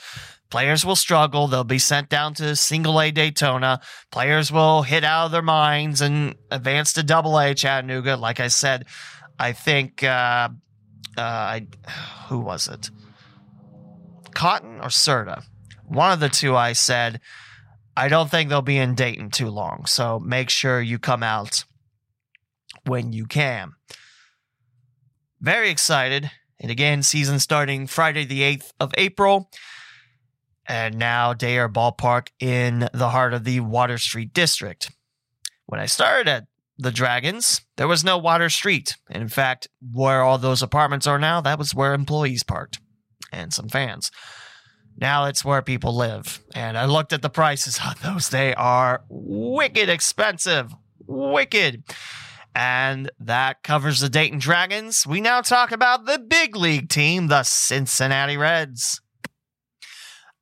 Players 0.50 0.86
will 0.86 0.96
struggle. 0.96 1.48
They'll 1.48 1.66
be 1.66 1.80
sent 1.80 2.08
down 2.08 2.34
to 2.36 2.56
single 2.56 3.02
A 3.02 3.12
Daytona. 3.12 3.82
Players 4.10 4.54
will 4.54 4.84
hit 4.84 5.04
out 5.04 5.26
of 5.26 5.32
their 5.32 5.42
minds 5.42 6.00
and 6.00 6.36
advance 6.50 6.94
to 6.94 7.04
double 7.04 7.38
A 7.38 7.54
Chattanooga. 7.54 8.16
Like 8.16 8.40
I 8.40 8.48
said, 8.48 8.86
I 9.38 9.52
think, 9.52 10.02
uh, 10.04 10.50
uh, 11.18 11.22
I, 11.22 11.68
who 12.28 12.40
was 12.40 12.70
it? 12.70 12.90
Cotton 14.34 14.80
or 14.80 14.90
Cerda? 14.90 15.44
One 15.86 16.14
of 16.14 16.22
the 16.22 16.30
two 16.30 16.56
I 16.56 16.72
said, 16.72 17.20
I 17.98 18.08
don't 18.08 18.32
think 18.32 18.50
they'll 18.50 18.62
be 18.62 18.78
in 18.78 18.96
Dayton 18.96 19.30
too 19.30 19.50
long. 19.50 19.88
So 19.88 20.20
make 20.20 20.50
sure 20.50 20.82
you 20.82 21.00
come 21.00 21.22
out 21.22 21.66
when 22.86 23.14
you 23.14 23.26
can. 23.26 23.74
Very 25.40 25.70
excited. 25.70 26.32
And 26.60 26.72
again, 26.72 27.04
season 27.04 27.40
starting 27.40 27.88
Friday, 27.88 28.26
the 28.26 28.42
8th 28.42 28.72
of 28.80 28.94
April. 28.98 29.50
And 30.66 30.98
now 30.98 31.34
Day 31.34 31.58
Air 31.58 31.68
Ballpark 31.68 32.30
in 32.40 32.88
the 32.94 33.10
heart 33.10 33.34
of 33.34 33.44
the 33.44 33.60
Water 33.60 33.98
Street 33.98 34.34
District. 34.34 34.90
When 35.66 35.82
I 35.82 35.86
started 35.88 36.30
at 36.30 36.46
the 36.78 36.92
Dragons, 36.92 37.62
there 37.76 37.88
was 37.88 38.04
no 38.04 38.18
Water 38.18 38.50
Street. 38.50 38.96
And 39.10 39.22
in 39.22 39.30
fact, 39.30 39.68
where 39.92 40.22
all 40.22 40.38
those 40.38 40.62
apartments 40.62 41.06
are 41.06 41.20
now, 41.20 41.42
that 41.42 41.60
was 41.60 41.76
where 41.76 41.94
employees 41.94 42.44
parked 42.44 42.80
and 43.32 43.54
some 43.54 43.68
fans. 43.68 44.10
Now 44.96 45.26
it's 45.26 45.44
where 45.44 45.62
people 45.62 45.96
live. 45.96 46.42
And 46.56 46.78
I 46.78 46.86
looked 46.86 47.14
at 47.14 47.22
the 47.22 47.30
prices 47.30 47.80
on 47.84 47.96
those. 48.04 48.30
They 48.30 48.54
are 48.56 49.04
wicked 49.10 49.90
expensive. 49.90 50.74
Wicked. 51.06 51.84
And 52.56 53.10
that 53.20 53.64
covers 53.64 54.00
the 54.00 54.10
Dayton 54.10 54.40
Dragons. 54.40 55.08
We 55.08 55.22
now 55.22 55.42
talk 55.42 55.72
about 55.72 56.06
the 56.06 56.20
big 56.20 56.56
league 56.56 56.90
team, 56.90 57.28
the 57.28 57.44
Cincinnati 57.44 58.38
Reds. 58.38 59.02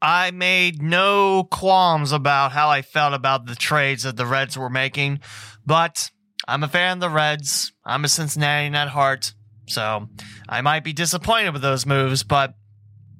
I 0.01 0.31
made 0.31 0.81
no 0.81 1.43
qualms 1.43 2.11
about 2.11 2.51
how 2.51 2.69
I 2.69 2.81
felt 2.81 3.13
about 3.13 3.45
the 3.45 3.55
trades 3.55 4.03
that 4.03 4.17
the 4.17 4.25
Reds 4.25 4.57
were 4.57 4.69
making, 4.69 5.19
but 5.65 6.09
I'm 6.47 6.63
a 6.63 6.67
fan 6.67 6.97
of 6.97 7.01
the 7.01 7.09
Reds. 7.09 7.71
I'm 7.85 8.03
a 8.03 8.09
Cincinnatian 8.09 8.73
at 8.73 8.89
heart, 8.89 9.33
so 9.67 10.09
I 10.49 10.61
might 10.61 10.83
be 10.83 10.91
disappointed 10.91 11.53
with 11.53 11.61
those 11.61 11.85
moves, 11.85 12.23
but 12.23 12.55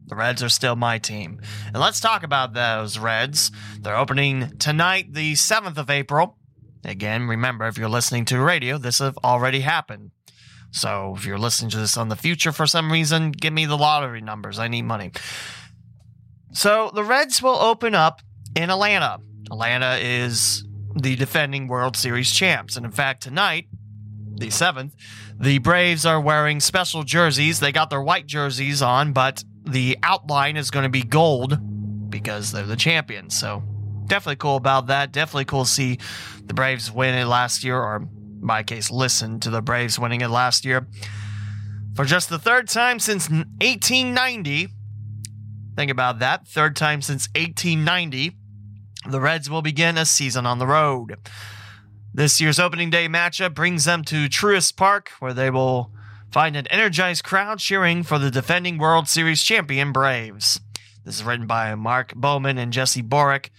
the 0.08 0.16
Reds 0.16 0.42
are 0.42 0.50
still 0.50 0.76
my 0.76 0.98
team. 0.98 1.40
And 1.68 1.78
let's 1.78 2.00
talk 2.00 2.24
about 2.24 2.54
those 2.54 2.98
Reds. 2.98 3.52
They're 3.80 3.96
opening 3.96 4.58
tonight, 4.58 5.14
the 5.14 5.34
7th 5.34 5.78
of 5.78 5.90
April. 5.92 6.40
Again, 6.84 7.28
remember, 7.28 7.68
if 7.68 7.78
you're 7.78 7.90
listening 7.90 8.26
to 8.26 8.40
radio, 8.40 8.78
this 8.78 9.00
have 9.00 9.18
already 9.24 9.62
happened. 9.62 10.12
So 10.72 11.16
if 11.18 11.26
you're 11.26 11.38
listening 11.38 11.70
to 11.72 11.78
this 11.78 11.98
on 11.98 12.10
the 12.10 12.16
future 12.16 12.52
for 12.52 12.66
some 12.66 12.92
reason, 12.92 13.32
give 13.32 13.54
me 13.54 13.66
the 13.66 13.78
lottery 13.78 14.22
numbers. 14.22 14.58
I 14.58 14.68
need 14.68 14.84
money. 14.84 15.12
So 16.54 16.92
the 16.94 17.04
Reds 17.04 17.42
will 17.42 17.58
open 17.58 17.94
up 17.94 18.22
in 18.56 18.70
Atlanta. 18.70 19.20
Atlanta 19.52 19.98
is 20.02 20.66
the 20.96 21.16
defending 21.16 21.68
World 21.68 21.96
Series 21.96 22.32
champs. 22.32 22.78
And 22.78 22.86
in 22.86 22.92
fact, 22.92 23.22
tonight, 23.24 23.68
the 24.34 24.48
7th, 24.48 24.94
the 25.40 25.60
Braves 25.60 26.06
are 26.06 26.20
wearing 26.20 26.60
special 26.60 27.04
jerseys. 27.04 27.60
They 27.60 27.72
got 27.72 27.90
their 27.90 28.02
white 28.02 28.28
jerseys 28.28 28.82
on, 28.82 29.14
but 29.14 29.44
the 29.64 29.98
outline 30.04 30.58
is 30.58 30.72
going 30.72 30.84
to 30.84 30.90
be 30.90 31.04
gold 31.04 31.60
because 32.10 32.52
they're 32.52 32.66
the 32.66 32.76
champions. 32.76 33.38
So 33.38 33.64
definitely 34.12 34.36
cool 34.36 34.58
about 34.58 34.88
that. 34.88 35.12
Definitely 35.12 35.46
cool 35.46 35.64
to 35.64 35.70
see 35.70 35.98
the 36.46 36.54
Braves 36.54 36.92
win 36.92 37.16
it 37.16 37.26
last 37.26 37.64
year, 37.64 37.78
or 37.78 38.08
my 38.40 38.62
case, 38.62 38.92
listen 38.92 39.40
to 39.40 39.50
the 39.50 39.62
Braves 39.62 39.98
winning 39.98 40.22
it 40.22 40.28
last 40.28 40.66
year. 40.66 40.88
For 41.96 42.06
just 42.06 42.30
the 42.30 42.40
third 42.40 42.68
time 42.70 43.00
since 43.00 43.30
1890, 43.30 44.70
Think 45.76 45.92
about 45.92 46.20
that. 46.20 46.48
Third 46.48 46.76
time 46.76 47.02
since 47.02 47.28
1890, 47.30 48.38
the 49.10 49.22
Reds 49.22 49.50
will 49.50 49.62
begin 49.62 49.98
a 49.98 50.06
season 50.06 50.46
on 50.46 50.60
the 50.60 50.68
road. 50.68 51.18
This 52.14 52.42
year's 52.42 52.60
opening 52.60 52.90
day 52.90 53.08
matchup 53.08 53.54
brings 53.54 53.86
them 53.86 54.04
to 54.06 54.28
Truist 54.28 54.76
Park, 54.76 55.12
where 55.20 55.34
they 55.34 55.50
will 55.50 55.92
find 56.30 56.56
an 56.56 56.68
energized 56.68 57.24
crowd 57.24 57.60
cheering 57.60 58.04
for 58.04 58.20
the 58.20 58.30
defending 58.30 58.78
World 58.78 59.08
Series 59.08 59.42
champion 59.44 59.92
Braves. 59.92 60.60
This 61.06 61.16
is 61.16 61.24
written 61.24 61.48
by 61.48 61.74
Mark 61.76 62.14
Bowman 62.16 62.58
and 62.58 62.74
Jesse 62.74 63.02
Borick 63.02 63.50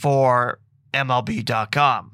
for 0.00 0.60
MLB.com. 0.94 2.12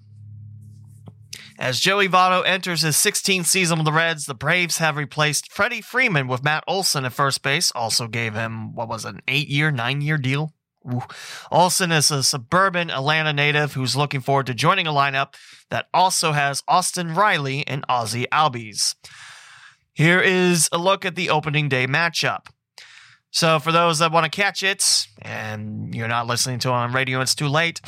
As 1.58 1.80
Joey 1.80 2.08
Votto 2.08 2.42
enters 2.44 2.82
his 2.82 2.96
16th 2.96 3.46
season 3.46 3.78
with 3.78 3.86
the 3.86 3.92
Reds, 3.92 4.26
the 4.26 4.34
Braves 4.34 4.76
have 4.76 4.98
replaced 4.98 5.50
Freddie 5.50 5.80
Freeman 5.80 6.28
with 6.28 6.44
Matt 6.44 6.64
Olson 6.68 7.06
at 7.06 7.14
first 7.14 7.42
base. 7.42 7.70
Also 7.70 8.08
gave 8.08 8.34
him, 8.34 8.74
what 8.74 8.88
was 8.88 9.06
it, 9.06 9.14
an 9.14 9.22
eight 9.26 9.48
year, 9.48 9.70
nine 9.70 10.02
year 10.02 10.18
deal? 10.18 10.52
Ooh. 10.92 11.02
Olson 11.50 11.92
is 11.92 12.10
a 12.10 12.22
suburban 12.22 12.90
Atlanta 12.90 13.32
native 13.32 13.72
who's 13.72 13.96
looking 13.96 14.20
forward 14.20 14.46
to 14.46 14.54
joining 14.54 14.86
a 14.86 14.92
lineup 14.92 15.34
that 15.70 15.86
also 15.94 16.32
has 16.32 16.62
Austin 16.68 17.14
Riley 17.14 17.66
and 17.66 17.84
Ozzie 17.88 18.26
Albies. 18.30 18.94
Here 19.94 20.20
is 20.20 20.68
a 20.72 20.78
look 20.78 21.04
at 21.06 21.14
the 21.14 21.30
opening 21.30 21.68
day 21.70 21.86
matchup. 21.86 22.48
So, 23.36 23.58
for 23.58 23.70
those 23.70 23.98
that 23.98 24.12
want 24.12 24.24
to 24.24 24.30
catch 24.30 24.62
it 24.62 25.08
and 25.20 25.94
you're 25.94 26.08
not 26.08 26.26
listening 26.26 26.58
to 26.60 26.70
it 26.70 26.72
on 26.72 26.94
radio, 26.94 27.20
it's 27.20 27.34
too 27.34 27.48
late. 27.48 27.82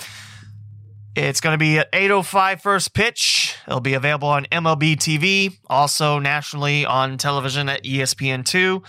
It's 1.16 1.40
going 1.40 1.54
to 1.54 1.58
be 1.58 1.78
at 1.78 1.90
8:05 1.90 2.60
first 2.60 2.92
pitch. 2.92 3.56
It'll 3.66 3.80
be 3.80 3.94
available 3.94 4.28
on 4.28 4.44
MLB 4.52 4.96
TV, 4.96 5.56
also 5.66 6.18
nationally 6.18 6.84
on 6.84 7.16
television 7.16 7.70
at 7.70 7.82
ESPN2. 7.82 8.84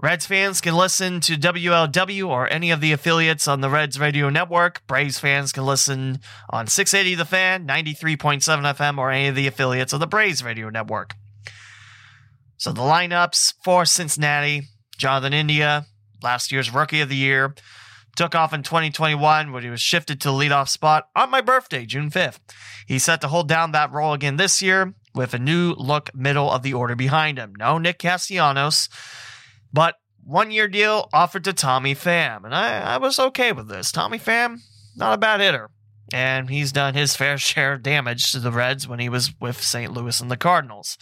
Reds 0.00 0.26
fans 0.26 0.60
can 0.60 0.76
listen 0.76 1.18
to 1.22 1.34
WLW 1.34 2.28
or 2.28 2.48
any 2.52 2.70
of 2.70 2.80
the 2.80 2.92
affiliates 2.92 3.48
on 3.48 3.60
the 3.60 3.68
Reds 3.68 3.98
radio 3.98 4.30
network. 4.30 4.86
Braves 4.86 5.18
fans 5.18 5.50
can 5.50 5.66
listen 5.66 6.20
on 6.48 6.68
680 6.68 7.16
The 7.16 7.24
Fan, 7.24 7.66
93.7 7.66 8.44
FM, 8.44 8.98
or 8.98 9.10
any 9.10 9.26
of 9.26 9.34
the 9.34 9.48
affiliates 9.48 9.92
of 9.92 9.98
the 9.98 10.06
Braves 10.06 10.44
radio 10.44 10.70
network. 10.70 11.14
So 12.58 12.70
the 12.70 12.82
lineups 12.82 13.54
for 13.64 13.84
Cincinnati 13.84 14.68
Jonathan 14.96 15.34
India, 15.34 15.86
last 16.26 16.50
year's 16.50 16.74
Rookie 16.74 17.00
of 17.00 17.08
the 17.08 17.14
Year. 17.14 17.54
took 18.16 18.34
off 18.34 18.52
in 18.52 18.64
2021 18.64 19.52
when 19.52 19.62
he 19.62 19.70
was 19.70 19.80
shifted 19.80 20.20
to 20.20 20.28
the 20.28 20.34
leadoff 20.34 20.68
spot 20.68 21.08
on 21.14 21.30
my 21.30 21.40
birthday, 21.40 21.86
June 21.86 22.10
5th. 22.10 22.40
He's 22.84 23.04
set 23.04 23.20
to 23.20 23.28
hold 23.28 23.46
down 23.46 23.70
that 23.70 23.92
role 23.92 24.12
again 24.12 24.36
this 24.36 24.60
year 24.60 24.94
with 25.14 25.34
a 25.34 25.38
new 25.38 25.72
look 25.74 26.12
middle 26.16 26.50
of 26.50 26.64
the 26.64 26.74
order 26.74 26.96
behind 26.96 27.38
him. 27.38 27.54
No 27.56 27.78
Nick 27.78 28.00
Castellanos, 28.00 28.88
but 29.72 29.94
one 30.24 30.50
year 30.50 30.66
deal 30.66 31.08
offered 31.12 31.44
to 31.44 31.52
Tommy 31.52 31.94
Pham. 31.94 32.44
And 32.44 32.52
I, 32.52 32.94
I 32.94 32.96
was 32.96 33.20
okay 33.20 33.52
with 33.52 33.68
this. 33.68 33.92
Tommy 33.92 34.18
Pham, 34.18 34.58
not 34.96 35.14
a 35.14 35.18
bad 35.18 35.40
hitter. 35.40 35.70
And 36.12 36.50
he's 36.50 36.72
done 36.72 36.94
his 36.94 37.14
fair 37.20 37.38
share 37.38 37.74
of 37.74 37.84
damage 37.84 38.32
to 38.32 38.40
the 38.40 38.50
Reds 38.50 38.88
when 38.88 38.98
he 38.98 39.08
was 39.08 39.32
with 39.40 39.62
St. 39.62 39.92
Louis 39.92 40.20
and 40.20 40.28
the 40.28 40.36
Cardinals. 40.36 40.98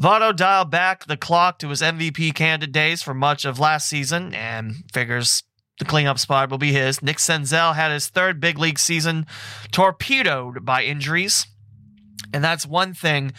Votto 0.00 0.34
dialed 0.34 0.70
back 0.70 1.04
the 1.04 1.16
clock 1.16 1.58
to 1.58 1.68
his 1.68 1.82
MVP 1.82 2.34
candidate 2.34 2.72
days 2.72 3.02
for 3.02 3.12
much 3.12 3.44
of 3.44 3.58
last 3.58 3.86
season 3.86 4.34
and 4.34 4.76
figures 4.92 5.42
the 5.78 5.84
cleanup 5.84 6.18
spot 6.18 6.50
will 6.50 6.58
be 6.58 6.72
his. 6.72 7.02
Nick 7.02 7.18
Senzel 7.18 7.74
had 7.74 7.92
his 7.92 8.08
third 8.08 8.40
big 8.40 8.58
league 8.58 8.78
season 8.78 9.26
torpedoed 9.72 10.64
by 10.64 10.84
injuries. 10.84 11.46
And 12.32 12.42
that's 12.42 12.66
one 12.66 12.94
thing 12.94 13.32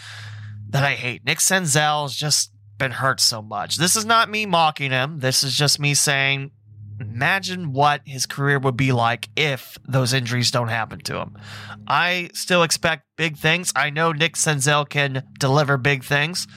that 0.69 0.83
I 0.83 0.93
hate. 0.93 1.25
Nick 1.25 1.39
Senzel 1.39 2.03
has 2.03 2.15
just 2.15 2.51
been 2.77 2.91
hurt 2.91 3.19
so 3.19 3.41
much. 3.41 3.77
This 3.77 3.95
is 3.95 4.05
not 4.05 4.29
me 4.29 4.45
mocking 4.45 4.91
him. 4.91 5.19
This 5.19 5.43
is 5.43 5.55
just 5.55 5.79
me 5.79 5.93
saying, 5.93 6.51
imagine 7.01 7.73
what 7.73 8.01
his 8.05 8.25
career 8.25 8.59
would 8.59 8.77
be 8.77 8.91
like 8.91 9.29
if 9.35 9.77
those 9.87 10.13
injuries 10.13 10.51
don't 10.51 10.67
happen 10.67 10.99
to 11.01 11.17
him. 11.17 11.37
I 11.87 12.29
still 12.33 12.63
expect 12.63 13.05
big 13.17 13.37
things. 13.37 13.71
I 13.75 13.89
know 13.89 14.11
Nick 14.11 14.35
Senzel 14.35 14.87
can 14.87 15.23
deliver 15.39 15.77
big 15.77 16.03
things. 16.03 16.47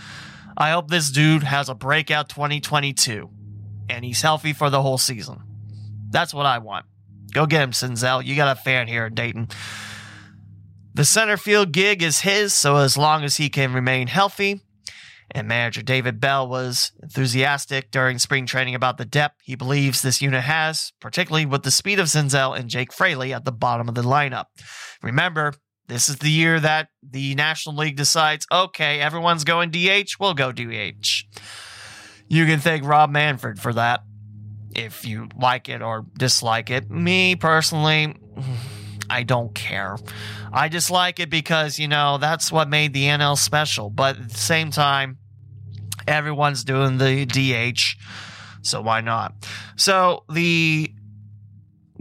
I 0.57 0.71
hope 0.71 0.89
this 0.89 1.11
dude 1.11 1.43
has 1.43 1.69
a 1.69 1.75
breakout 1.75 2.29
2022 2.29 3.29
and 3.89 4.05
he's 4.05 4.23
healthy 4.23 4.53
for 4.53 4.71
the 4.71 4.83
whole 4.83 4.99
season. 4.99 5.43
That's 6.11 6.33
what 6.33 6.47
I 6.47 6.59
want. 6.59 6.87
Go 7.33 7.47
get 7.47 7.63
him, 7.63 7.73
Senzel. 7.73 8.25
You 8.25 8.37
got 8.37 8.57
a 8.57 8.61
fan 8.61 8.87
here 8.87 9.07
in 9.07 9.15
Dayton. 9.15 9.49
The 10.95 11.05
center 11.05 11.37
field 11.37 11.73
gig 11.73 12.03
is 12.03 12.21
his, 12.21 12.53
so 12.53 12.77
as 12.77 12.97
long 12.97 13.25
as 13.25 13.37
he 13.37 13.49
can 13.49 13.73
remain 13.73 14.07
healthy, 14.07 14.61
and 15.35 15.49
manager 15.49 15.83
David 15.83 16.21
Bell 16.21 16.49
was 16.49 16.93
enthusiastic 17.03 17.91
during 17.91 18.19
spring 18.19 18.47
training 18.47 18.75
about 18.75 18.99
the 18.99 19.05
depth 19.05 19.41
he 19.43 19.57
believes 19.57 20.01
this 20.01 20.23
unit 20.23 20.45
has, 20.45 20.93
particularly 21.01 21.45
with 21.45 21.65
the 21.65 21.71
speed 21.73 21.99
of 21.99 22.07
Senzel 22.07 22.57
and 22.57 22.71
Jake 22.71 22.93
Fraley 22.93 23.35
at 23.35 23.45
the 23.45 23.53
bottom 23.53 23.89
of 23.89 23.97
the 23.97 24.03
lineup. 24.03 24.47
Remember, 25.03 25.53
this 25.89 26.09
is 26.09 26.17
the 26.17 26.31
year 26.31 26.61
that 26.61 26.89
the 27.03 27.35
National 27.35 27.75
League 27.75 27.97
decides, 27.97 28.47
okay, 28.51 29.01
everyone's 29.01 29.45
going 29.45 29.71
DH, 29.71 30.13
we'll 30.21 30.35
go 30.35 30.53
DH. 30.53 31.25
You 32.29 32.47
can 32.47 32.61
thank 32.61 32.85
Rob 32.85 33.11
Manfred 33.11 33.59
for 33.59 33.73
that 33.75 34.03
if 34.75 35.05
you 35.05 35.29
like 35.37 35.69
it 35.69 35.83
or 35.83 36.07
dislike 36.17 36.71
it. 36.71 36.91
Me 36.91 37.37
personally, 37.37 38.15
I 39.11 39.23
don't 39.25 39.55
care. 39.55 39.99
I 40.53 40.69
just 40.69 40.91
like 40.91 41.21
it 41.21 41.29
because, 41.29 41.79
you 41.79 41.89
know, 41.89 42.17
that's 42.19 42.51
what 42.51 42.69
made 42.71 42.95
the 42.95 43.05
NL 43.05 43.37
special. 43.37 43.91
But 43.91 44.17
at 44.17 44.31
the 44.31 44.39
same 44.39 44.71
time, 44.71 45.19
everyone's 46.07 46.65
doing 46.65 46.99
the 46.99 47.27
DH. 47.27 48.01
So 48.63 48.81
why 48.81 49.01
not? 49.01 49.35
So 49.77 50.25
the 50.29 50.93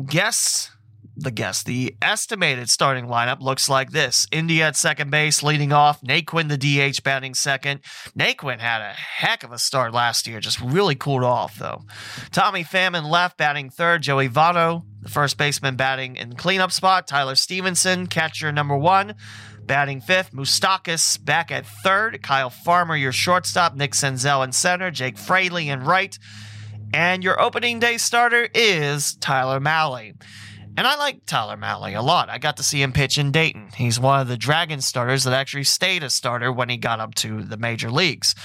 guess 0.05 0.71
the 1.15 1.31
guess. 1.31 1.63
The 1.63 1.95
estimated 2.01 2.69
starting 2.69 3.05
lineup 3.05 3.41
looks 3.41 3.69
like 3.69 3.91
this. 3.91 4.27
India 4.31 4.67
at 4.67 4.75
second 4.75 5.11
base, 5.11 5.43
leading 5.43 5.71
off. 5.71 6.01
Naquin, 6.01 6.49
the 6.49 6.57
DH, 6.57 7.03
batting 7.03 7.33
second. 7.33 7.81
Naquin 8.17 8.59
had 8.59 8.81
a 8.81 8.93
heck 8.93 9.43
of 9.43 9.51
a 9.51 9.59
start 9.59 9.93
last 9.93 10.27
year, 10.27 10.39
just 10.39 10.59
really 10.59 10.95
cooled 10.95 11.23
off, 11.23 11.57
though. 11.57 11.83
Tommy 12.31 12.63
Pham 12.63 13.09
left, 13.09 13.37
batting 13.37 13.69
third. 13.69 14.01
Joey 14.01 14.29
Votto, 14.29 14.83
the 15.01 15.09
first 15.09 15.37
baseman, 15.37 15.75
batting 15.75 16.15
in 16.15 16.35
cleanup 16.35 16.71
spot. 16.71 17.07
Tyler 17.07 17.35
Stephenson, 17.35 18.07
catcher 18.07 18.51
number 18.51 18.77
one. 18.77 19.15
Batting 19.65 20.01
fifth, 20.01 20.33
Moustakas 20.33 21.23
back 21.23 21.51
at 21.51 21.65
third. 21.65 22.21
Kyle 22.21 22.49
Farmer, 22.49 22.95
your 22.95 23.11
shortstop. 23.11 23.75
Nick 23.75 23.93
Senzel 23.93 24.43
in 24.43 24.51
center. 24.51 24.91
Jake 24.91 25.17
Fraley 25.17 25.69
in 25.69 25.83
right. 25.83 26.17
And 26.93 27.23
your 27.23 27.41
opening 27.41 27.79
day 27.79 27.97
starter 27.97 28.47
is 28.53 29.15
Tyler 29.15 29.59
Mahle. 29.59 30.13
And 30.75 30.87
I 30.87 30.95
like 30.97 31.25
Tyler 31.25 31.55
Mahle 31.55 31.97
a 31.97 32.01
lot. 32.01 32.29
I 32.29 32.39
got 32.39 32.57
to 32.57 32.63
see 32.63 32.81
him 32.81 32.91
pitch 32.91 33.17
in 33.17 33.31
Dayton. 33.31 33.69
He's 33.75 33.99
one 33.99 34.19
of 34.19 34.27
the 34.27 34.37
Dragon 34.37 34.81
starters 34.81 35.23
that 35.23 35.33
actually 35.33 35.63
stayed 35.63 36.03
a 36.03 36.09
starter 36.09 36.51
when 36.51 36.69
he 36.69 36.77
got 36.77 36.99
up 36.99 37.15
to 37.15 37.43
the 37.43 37.57
major 37.57 37.89
leagues. 37.89 38.35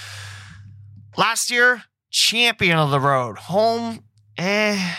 Last 1.16 1.50
year, 1.50 1.84
champion 2.10 2.78
of 2.78 2.90
the 2.90 3.00
road. 3.00 3.38
Home, 3.38 4.04
eh. 4.36 4.94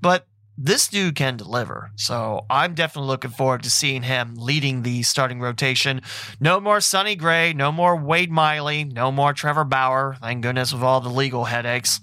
But 0.00 0.26
this 0.64 0.86
dude 0.86 1.16
can 1.16 1.36
deliver. 1.36 1.90
So 1.96 2.46
I'm 2.48 2.74
definitely 2.74 3.08
looking 3.08 3.32
forward 3.32 3.64
to 3.64 3.70
seeing 3.70 4.04
him 4.04 4.36
leading 4.36 4.82
the 4.82 5.02
starting 5.02 5.40
rotation. 5.40 6.02
No 6.38 6.60
more 6.60 6.80
Sonny 6.80 7.16
Gray, 7.16 7.52
no 7.52 7.72
more 7.72 7.96
Wade 7.96 8.30
Miley, 8.30 8.84
no 8.84 9.10
more 9.10 9.32
Trevor 9.32 9.64
Bauer. 9.64 10.16
Thank 10.20 10.42
goodness 10.42 10.72
with 10.72 10.84
all 10.84 11.00
the 11.00 11.08
legal 11.08 11.46
headaches. 11.46 12.00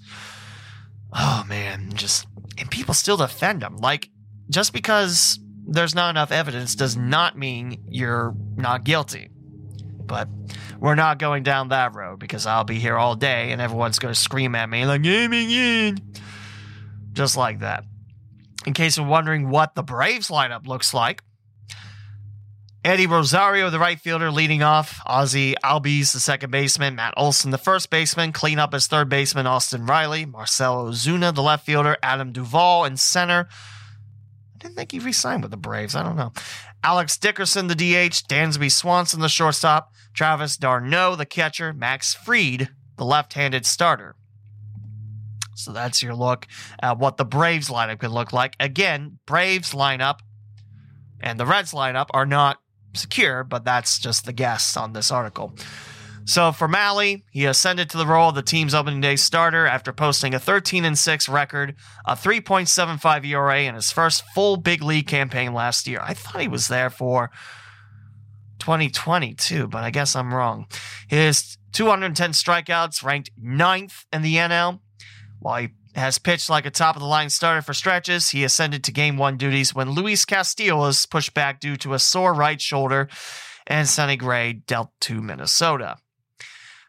Oh 1.12 1.44
man, 1.48 1.92
just 1.94 2.26
and 2.58 2.70
people 2.70 2.92
still 2.92 3.16
defend 3.16 3.62
him. 3.62 3.76
Like, 3.76 4.10
just 4.50 4.74
because 4.74 5.40
there's 5.66 5.94
not 5.94 6.10
enough 6.10 6.30
evidence 6.30 6.74
does 6.74 6.96
not 6.98 7.38
mean 7.38 7.82
you're 7.88 8.34
not 8.56 8.84
guilty. 8.84 9.30
But 9.30 10.28
we're 10.78 10.96
not 10.96 11.18
going 11.18 11.44
down 11.44 11.68
that 11.68 11.94
road 11.94 12.18
because 12.18 12.44
I'll 12.44 12.64
be 12.64 12.78
here 12.78 12.98
all 12.98 13.14
day 13.14 13.52
and 13.52 13.60
everyone's 13.60 13.98
going 13.98 14.12
to 14.12 14.20
scream 14.20 14.54
at 14.54 14.68
me 14.68 14.84
like, 14.84 15.02
gaming 15.02 15.50
in. 15.50 15.98
Just 17.12 17.36
like 17.36 17.60
that. 17.60 17.84
In 18.66 18.74
case 18.74 18.96
you're 18.96 19.06
wondering 19.06 19.48
what 19.48 19.74
the 19.74 19.82
Braves 19.82 20.28
lineup 20.28 20.66
looks 20.66 20.92
like, 20.92 21.22
Eddie 22.82 23.06
Rosario, 23.06 23.68
the 23.68 23.78
right 23.78 24.00
fielder, 24.00 24.30
leading 24.30 24.62
off. 24.62 25.02
Ozzie 25.04 25.54
Albies, 25.62 26.14
the 26.14 26.20
second 26.20 26.50
baseman. 26.50 26.94
Matt 26.94 27.12
Olson, 27.14 27.50
the 27.50 27.58
first 27.58 27.90
baseman. 27.90 28.32
Clean 28.32 28.58
up 28.58 28.72
as 28.72 28.86
third 28.86 29.10
baseman. 29.10 29.46
Austin 29.46 29.84
Riley. 29.84 30.24
Marcell 30.24 30.86
Ozuna, 30.86 31.34
the 31.34 31.42
left 31.42 31.66
fielder. 31.66 31.98
Adam 32.02 32.32
Duvall 32.32 32.86
in 32.86 32.96
center. 32.96 33.48
I 33.50 34.58
didn't 34.58 34.76
think 34.76 34.92
he 34.92 34.98
re 34.98 35.12
signed 35.12 35.42
with 35.42 35.50
the 35.50 35.58
Braves. 35.58 35.94
I 35.94 36.02
don't 36.02 36.16
know. 36.16 36.32
Alex 36.82 37.18
Dickerson, 37.18 37.66
the 37.66 37.74
DH. 37.74 38.24
Dansby 38.28 38.72
Swanson, 38.72 39.20
the 39.20 39.28
shortstop. 39.28 39.92
Travis 40.14 40.56
d'Arnaud, 40.56 41.16
the 41.16 41.26
catcher. 41.26 41.74
Max 41.74 42.14
Fried, 42.14 42.70
the 42.96 43.04
left 43.04 43.34
handed 43.34 43.66
starter. 43.66 44.16
So 45.64 45.72
that's 45.72 46.02
your 46.02 46.14
look 46.14 46.46
at 46.82 46.98
what 46.98 47.16
the 47.16 47.24
Braves 47.24 47.68
lineup 47.68 47.98
could 47.98 48.10
look 48.10 48.32
like. 48.32 48.56
Again, 48.60 49.18
Braves 49.26 49.72
lineup 49.72 50.20
and 51.20 51.38
the 51.38 51.46
Reds 51.46 51.72
lineup 51.72 52.06
are 52.12 52.26
not 52.26 52.58
secure, 52.94 53.44
but 53.44 53.64
that's 53.64 53.98
just 53.98 54.24
the 54.24 54.32
guess 54.32 54.76
on 54.76 54.92
this 54.92 55.10
article. 55.10 55.54
So 56.24 56.52
for 56.52 56.68
Mahle, 56.68 57.22
he 57.30 57.46
ascended 57.46 57.90
to 57.90 57.98
the 57.98 58.06
role 58.06 58.28
of 58.28 58.34
the 58.34 58.42
team's 58.42 58.74
opening 58.74 59.00
day 59.00 59.16
starter 59.16 59.66
after 59.66 59.92
posting 59.92 60.34
a 60.34 60.38
13 60.38 60.84
and 60.84 60.98
6 60.98 61.28
record, 61.28 61.74
a 62.06 62.14
3.75 62.14 63.26
ERA 63.26 63.62
in 63.62 63.74
his 63.74 63.90
first 63.90 64.22
full 64.34 64.56
big 64.56 64.82
league 64.82 65.08
campaign 65.08 65.52
last 65.52 65.88
year. 65.88 66.00
I 66.02 66.14
thought 66.14 66.40
he 66.40 66.48
was 66.48 66.68
there 66.68 66.90
for 66.90 67.30
2022, 68.60 69.66
but 69.66 69.82
I 69.82 69.90
guess 69.90 70.14
I'm 70.14 70.32
wrong. 70.32 70.66
His 71.08 71.56
210 71.72 72.32
strikeouts 72.32 73.02
ranked 73.02 73.30
ninth 73.36 74.04
in 74.12 74.22
the 74.22 74.36
NL, 74.36 74.80
while 75.40 75.62
he 75.62 75.68
has 75.94 76.18
pitched 76.18 76.48
like 76.48 76.66
a 76.66 76.70
top 76.70 76.96
of 76.96 77.02
the 77.02 77.08
line 77.08 77.30
starter 77.30 77.62
for 77.62 77.74
stretches. 77.74 78.30
He 78.30 78.44
ascended 78.44 78.84
to 78.84 78.92
game 78.92 79.16
one 79.16 79.36
duties 79.36 79.74
when 79.74 79.90
Luis 79.90 80.24
Castillo 80.24 80.76
was 80.76 81.06
pushed 81.06 81.34
back 81.34 81.60
due 81.60 81.76
to 81.78 81.94
a 81.94 81.98
sore 81.98 82.32
right 82.32 82.60
shoulder, 82.60 83.08
and 83.66 83.88
Sonny 83.88 84.16
Gray 84.16 84.52
dealt 84.52 84.90
to 85.00 85.20
Minnesota. 85.20 85.96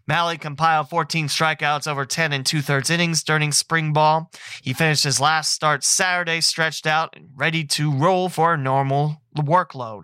Mahle 0.07 0.39
compiled 0.39 0.89
14 0.89 1.27
strikeouts 1.27 1.87
over 1.87 2.05
10 2.05 2.33
and 2.33 2.45
two 2.45 2.61
thirds 2.61 2.89
innings 2.89 3.23
during 3.23 3.51
spring 3.51 3.93
ball. 3.93 4.31
He 4.61 4.73
finished 4.73 5.03
his 5.03 5.21
last 5.21 5.51
start 5.51 5.83
Saturday, 5.83 6.41
stretched 6.41 6.87
out 6.87 7.15
and 7.15 7.29
ready 7.35 7.63
to 7.65 7.91
roll 7.91 8.27
for 8.27 8.53
a 8.53 8.57
normal 8.57 9.21
workload. 9.37 10.03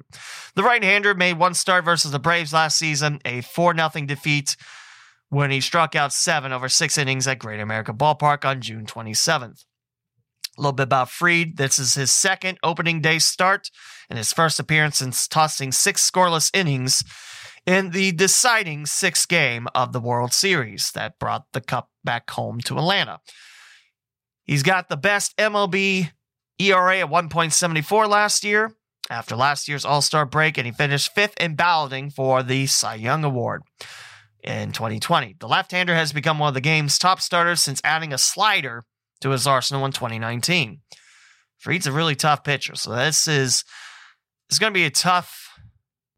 The 0.55 0.63
right 0.63 0.83
hander 0.83 1.13
made 1.13 1.39
one 1.39 1.55
start 1.55 1.83
versus 1.83 2.11
the 2.11 2.19
Braves 2.19 2.53
last 2.53 2.77
season, 2.77 3.19
a 3.25 3.41
4 3.41 3.75
0 3.75 4.05
defeat 4.05 4.55
when 5.29 5.51
he 5.51 5.61
struck 5.61 5.95
out 5.95 6.13
seven 6.13 6.51
over 6.51 6.69
six 6.69 6.97
innings 6.97 7.27
at 7.27 7.39
Great 7.39 7.59
America 7.59 7.93
Ballpark 7.93 8.45
on 8.45 8.61
June 8.61 8.85
27th. 8.85 9.65
A 10.57 10.61
little 10.61 10.73
bit 10.73 10.83
about 10.83 11.09
Fried. 11.09 11.57
This 11.57 11.77
is 11.77 11.93
his 11.93 12.11
second 12.11 12.57
opening 12.63 13.01
day 13.01 13.19
start 13.19 13.69
and 14.09 14.17
his 14.17 14.33
first 14.33 14.59
appearance 14.59 14.97
since 14.97 15.27
tossing 15.27 15.71
six 15.71 16.09
scoreless 16.09 16.49
innings 16.53 17.03
in 17.65 17.91
the 17.91 18.11
deciding 18.13 18.85
sixth 18.85 19.27
game 19.27 19.67
of 19.75 19.93
the 19.93 19.99
World 19.99 20.33
Series 20.33 20.91
that 20.93 21.19
brought 21.19 21.45
the 21.53 21.61
cup 21.61 21.91
back 22.03 22.29
home 22.31 22.59
to 22.61 22.77
Atlanta. 22.77 23.19
He's 24.45 24.63
got 24.63 24.89
the 24.89 24.97
best 24.97 25.35
MLB 25.37 26.11
ERA 26.57 26.99
at 26.99 27.09
1.74 27.09 28.09
last 28.09 28.43
year 28.43 28.73
after 29.09 29.35
last 29.35 29.67
year's 29.67 29.85
All 29.85 30.01
Star 30.01 30.25
break, 30.25 30.57
and 30.57 30.65
he 30.65 30.71
finished 30.71 31.13
fifth 31.13 31.39
in 31.39 31.55
balloting 31.55 32.09
for 32.09 32.41
the 32.41 32.65
Cy 32.65 32.95
Young 32.95 33.23
Award 33.23 33.63
in 34.43 34.71
2020. 34.71 35.35
The 35.39 35.47
left 35.47 35.71
hander 35.71 35.95
has 35.95 36.13
become 36.13 36.39
one 36.39 36.49
of 36.49 36.53
the 36.53 36.61
game's 36.61 36.97
top 36.97 37.21
starters 37.21 37.61
since 37.61 37.81
adding 37.83 38.13
a 38.13 38.17
slider 38.17 38.83
to 39.21 39.31
his 39.31 39.47
arsenal 39.47 39.85
in 39.85 39.91
2019. 39.91 40.81
Fried's 41.57 41.87
a 41.87 41.91
really 41.91 42.15
tough 42.15 42.43
pitcher, 42.43 42.75
so 42.75 42.95
this 42.95 43.27
is 43.27 43.63
it's 44.49 44.59
going 44.59 44.71
to 44.71 44.77
be 44.77 44.85
a 44.85 44.91
tough 44.91 45.49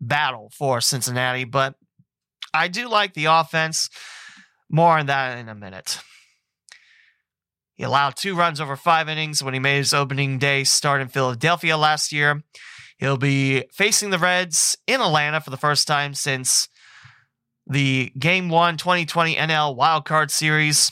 battle 0.02 0.52
for 0.58 0.82
Cincinnati, 0.82 1.46
but 1.46 1.76
I 2.54 2.68
do 2.68 2.88
like 2.88 3.14
the 3.14 3.26
offense. 3.26 3.90
More 4.70 5.00
on 5.00 5.08
that 5.08 5.38
in 5.40 5.50
a 5.50 5.56
minute. 5.56 6.00
He 7.74 7.84
allowed 7.84 8.18
two 8.18 8.36
runs 8.36 8.60
over 8.60 8.76
five 8.76 9.08
innings 9.08 9.42
when 9.42 9.54
he 9.54 9.60
made 9.60 9.78
his 9.78 9.94
opening 9.94 10.38
day 10.38 10.64
start 10.64 11.02
in 11.02 11.08
Philadelphia 11.08 11.78
last 11.78 12.12
year. 12.12 12.44
He'll 12.98 13.18
be 13.18 13.64
facing 13.72 14.10
the 14.10 14.20
Reds 14.20 14.78
in 14.86 15.00
Atlanta 15.00 15.40
for 15.40 15.50
the 15.50 15.58
first 15.58 15.88
time 15.88 16.14
since 16.14 16.68
the 17.70 18.12
Game 18.18 18.50
1 18.50 18.78
2020 18.78 19.36
NL 19.36 19.78
Wildcard 19.78 20.32
Series. 20.32 20.92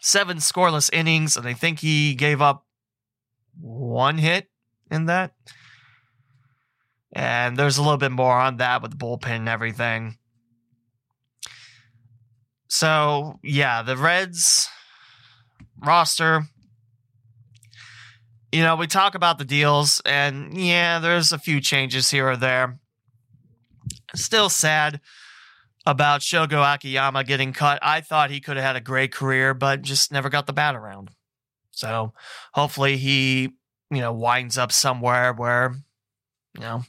Seven 0.00 0.38
scoreless 0.38 0.90
innings, 0.92 1.36
and 1.36 1.46
I 1.46 1.52
think 1.52 1.78
he 1.78 2.14
gave 2.14 2.42
up 2.42 2.66
one 3.60 4.18
hit 4.18 4.48
in 4.90 5.06
that. 5.06 5.32
And 7.12 7.56
there's 7.56 7.78
a 7.78 7.82
little 7.82 7.98
bit 7.98 8.10
more 8.10 8.36
on 8.36 8.56
that 8.56 8.82
with 8.82 8.92
the 8.92 8.96
bullpen 8.96 9.36
and 9.36 9.48
everything. 9.48 10.18
So, 12.68 13.38
yeah, 13.44 13.82
the 13.82 13.96
Reds 13.96 14.68
roster. 15.84 16.44
You 18.50 18.62
know, 18.62 18.74
we 18.74 18.86
talk 18.88 19.14
about 19.14 19.38
the 19.38 19.44
deals, 19.44 20.02
and 20.04 20.58
yeah, 20.58 20.98
there's 20.98 21.32
a 21.32 21.38
few 21.38 21.60
changes 21.60 22.10
here 22.10 22.28
or 22.28 22.36
there. 22.36 22.80
Still 24.14 24.48
sad 24.48 25.00
about 25.84 26.20
Shogo 26.20 26.62
Akiyama 26.74 27.24
getting 27.24 27.52
cut. 27.52 27.78
I 27.82 28.00
thought 28.00 28.30
he 28.30 28.40
could 28.40 28.56
have 28.56 28.64
had 28.64 28.76
a 28.76 28.80
great 28.80 29.12
career, 29.12 29.54
but 29.54 29.82
just 29.82 30.12
never 30.12 30.28
got 30.28 30.46
the 30.46 30.52
bat 30.52 30.74
around. 30.74 31.10
So 31.70 32.12
hopefully 32.54 32.96
he, 32.96 33.50
you 33.90 34.00
know, 34.00 34.12
winds 34.12 34.58
up 34.58 34.72
somewhere 34.72 35.32
where, 35.32 35.74
you 36.54 36.60
know, 36.60 36.82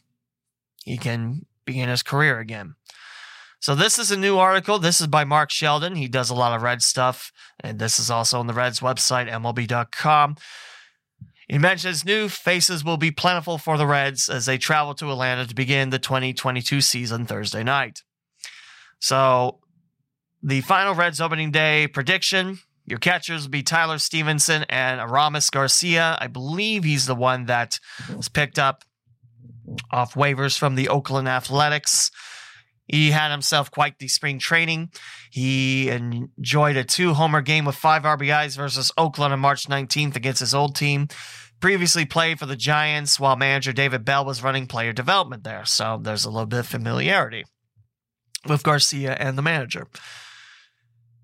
he 0.84 0.98
can 0.98 1.46
begin 1.66 1.90
his 1.90 2.04
career 2.04 2.40
again. 2.40 2.76
So 3.60 3.76
this 3.76 3.98
is 3.98 4.12
a 4.12 4.18
new 4.18 4.38
article. 4.38 4.78
This 4.78 5.00
is 5.00 5.08
by 5.08 5.24
Mark 5.24 5.50
Sheldon. 5.50 5.96
He 5.96 6.10
does 6.10 6.30
a 6.30 6.36
lot 6.36 6.54
of 6.54 6.62
Red 6.62 6.82
stuff, 6.82 7.32
and 7.62 7.80
this 7.80 7.98
is 7.98 8.12
also 8.12 8.40
on 8.40 8.48
the 8.48 8.54
Reds 8.54 8.82
website, 8.82 9.32
MLB.com. 9.32 10.36
He 11.48 11.58
mentions 11.58 12.04
new 12.04 12.28
faces 12.28 12.84
will 12.84 12.98
be 12.98 13.12
plentiful 13.12 13.58
for 13.58 13.78
the 13.78 13.88
Reds 13.88 14.30
as 14.30 14.46
they 14.46 14.58
travel 14.58 14.94
to 14.96 15.12
Atlanta 15.12 15.46
to 15.48 15.56
begin 15.56 15.92
the 15.92 16.00
2022 16.00 16.82
season 16.82 17.26
Thursday 17.26 17.64
night. 17.64 18.02
So, 19.04 19.60
the 20.42 20.62
final 20.62 20.96
Reds 20.96 21.22
opening 21.22 21.52
day 21.52 21.88
prediction 21.88 22.60
your 22.86 23.00
catchers 23.00 23.44
will 23.44 23.50
be 23.50 23.64
Tyler 23.64 23.98
Stephenson 23.98 24.66
and 24.70 25.00
Aramis 25.00 25.50
Garcia. 25.50 26.18
I 26.20 26.28
believe 26.28 26.84
he's 26.84 27.06
the 27.06 27.16
one 27.16 27.46
that 27.46 27.80
was 28.16 28.28
picked 28.28 28.60
up 28.60 28.84
off 29.92 30.16
waivers 30.16 30.58
from 30.58 30.76
the 30.76 30.90
Oakland 30.90 31.30
Athletics. 31.30 32.12
He 32.86 33.12
had 33.12 33.32
himself 33.32 33.72
quite 33.72 34.00
the 34.00 34.10
spring 34.10 34.38
training. 34.38 34.92
He 35.32 35.90
enjoyed 35.90 36.76
a 36.76 36.84
two 36.84 37.14
homer 37.14 37.42
game 37.42 37.64
with 37.64 37.76
five 37.76 38.04
RBIs 38.04 38.58
versus 38.58 38.92
Oakland 38.98 39.32
on 39.32 39.40
March 39.40 39.68
19th 39.70 40.18
against 40.18 40.42
his 40.42 40.54
old 40.54 40.76
team. 40.76 41.08
Previously 41.62 42.06
played 42.06 42.40
for 42.40 42.46
the 42.46 42.58
Giants 42.58 43.18
while 43.18 43.38
manager 43.38 43.72
David 43.72 44.04
Bell 44.04 44.26
was 44.26 44.44
running 44.44 44.68
player 44.68 44.92
development 44.92 45.46
there. 45.46 45.64
So 45.64 45.98
there's 46.02 46.26
a 46.26 46.30
little 46.30 46.46
bit 46.46 46.60
of 46.60 46.68
familiarity 46.68 47.46
with 48.48 48.64
Garcia 48.64 49.14
and 49.14 49.38
the 49.38 49.42
manager. 49.42 49.88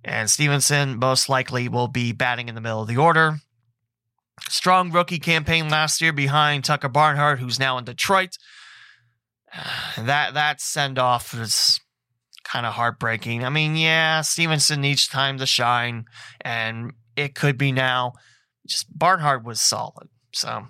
And 0.04 0.30
Stephenson 0.30 0.98
most 0.98 1.30
likely 1.30 1.68
will 1.68 1.88
be 1.88 2.12
batting 2.12 2.50
in 2.50 2.56
the 2.56 2.62
middle 2.62 2.82
of 2.82 2.88
the 2.88 2.98
order. 2.98 3.40
Strong 4.48 4.92
rookie 4.92 5.20
campaign 5.20 5.70
last 5.70 6.02
year 6.02 6.14
behind 6.14 6.64
Tucker 6.64 6.88
Barnhart, 6.88 7.40
who's 7.40 7.60
now 7.60 7.78
in 7.78 7.86
Detroit. 7.86 8.38
That 9.98 10.36
that 10.36 10.62
send 10.62 10.98
off 10.98 11.34
is 11.34 11.80
kind 12.44 12.66
of 12.66 12.74
heartbreaking. 12.74 13.44
I 13.44 13.50
mean, 13.50 13.76
yeah, 13.76 14.22
Stephenson 14.22 14.82
needs 14.82 15.08
time 15.08 15.38
to 15.40 15.46
shine, 15.46 16.06
and 16.42 16.94
it 17.16 17.36
could 17.36 17.58
be 17.58 17.72
now. 17.72 18.14
Just 18.68 18.86
Barnhart 18.98 19.44
was 19.44 19.60
solid. 19.60 20.08
So 20.34 20.68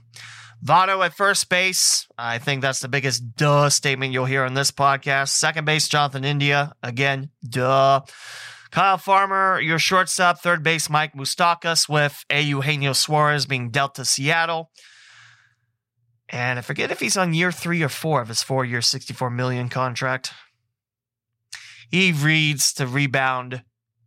Votto 0.64 1.06
at 1.06 1.14
first 1.14 1.50
base. 1.50 2.08
I 2.18 2.38
think 2.38 2.62
that's 2.62 2.82
the 2.82 2.90
biggest 2.90 3.36
duh 3.36 3.70
statement 3.70 4.12
you'll 4.12 4.26
hear 4.26 4.44
on 4.44 4.54
this 4.54 4.72
podcast. 4.72 5.30
Second 5.30 5.66
base, 5.66 5.88
Jonathan 5.88 6.26
India. 6.26 6.74
Again, 6.84 7.30
duh. 7.48 8.02
Kyle 8.72 8.98
Farmer, 8.98 9.60
your 9.62 9.80
shortstop. 9.80 10.40
Third 10.40 10.62
base, 10.62 10.90
Mike 10.90 11.14
Moustakas 11.14 11.88
with 11.88 12.24
A. 12.30 12.42
Eugenio 12.42 12.94
Suarez 12.94 13.46
being 13.46 13.70
dealt 13.70 13.96
to 13.96 14.06
Seattle. 14.06 14.70
And 16.28 16.60
I 16.60 16.62
forget 16.62 16.92
if 16.92 17.00
he's 17.00 17.18
on 17.18 17.34
year 17.34 17.52
three 17.52 17.82
or 17.82 17.90
four 17.90 18.22
of 18.22 18.28
his 18.28 18.44
four 18.44 18.64
year, 18.64 18.82
64 18.82 19.32
million 19.32 19.70
contract. 19.70 20.34
He 21.90 22.12
reads 22.12 22.74
to 22.74 22.86
rebound 22.86 23.64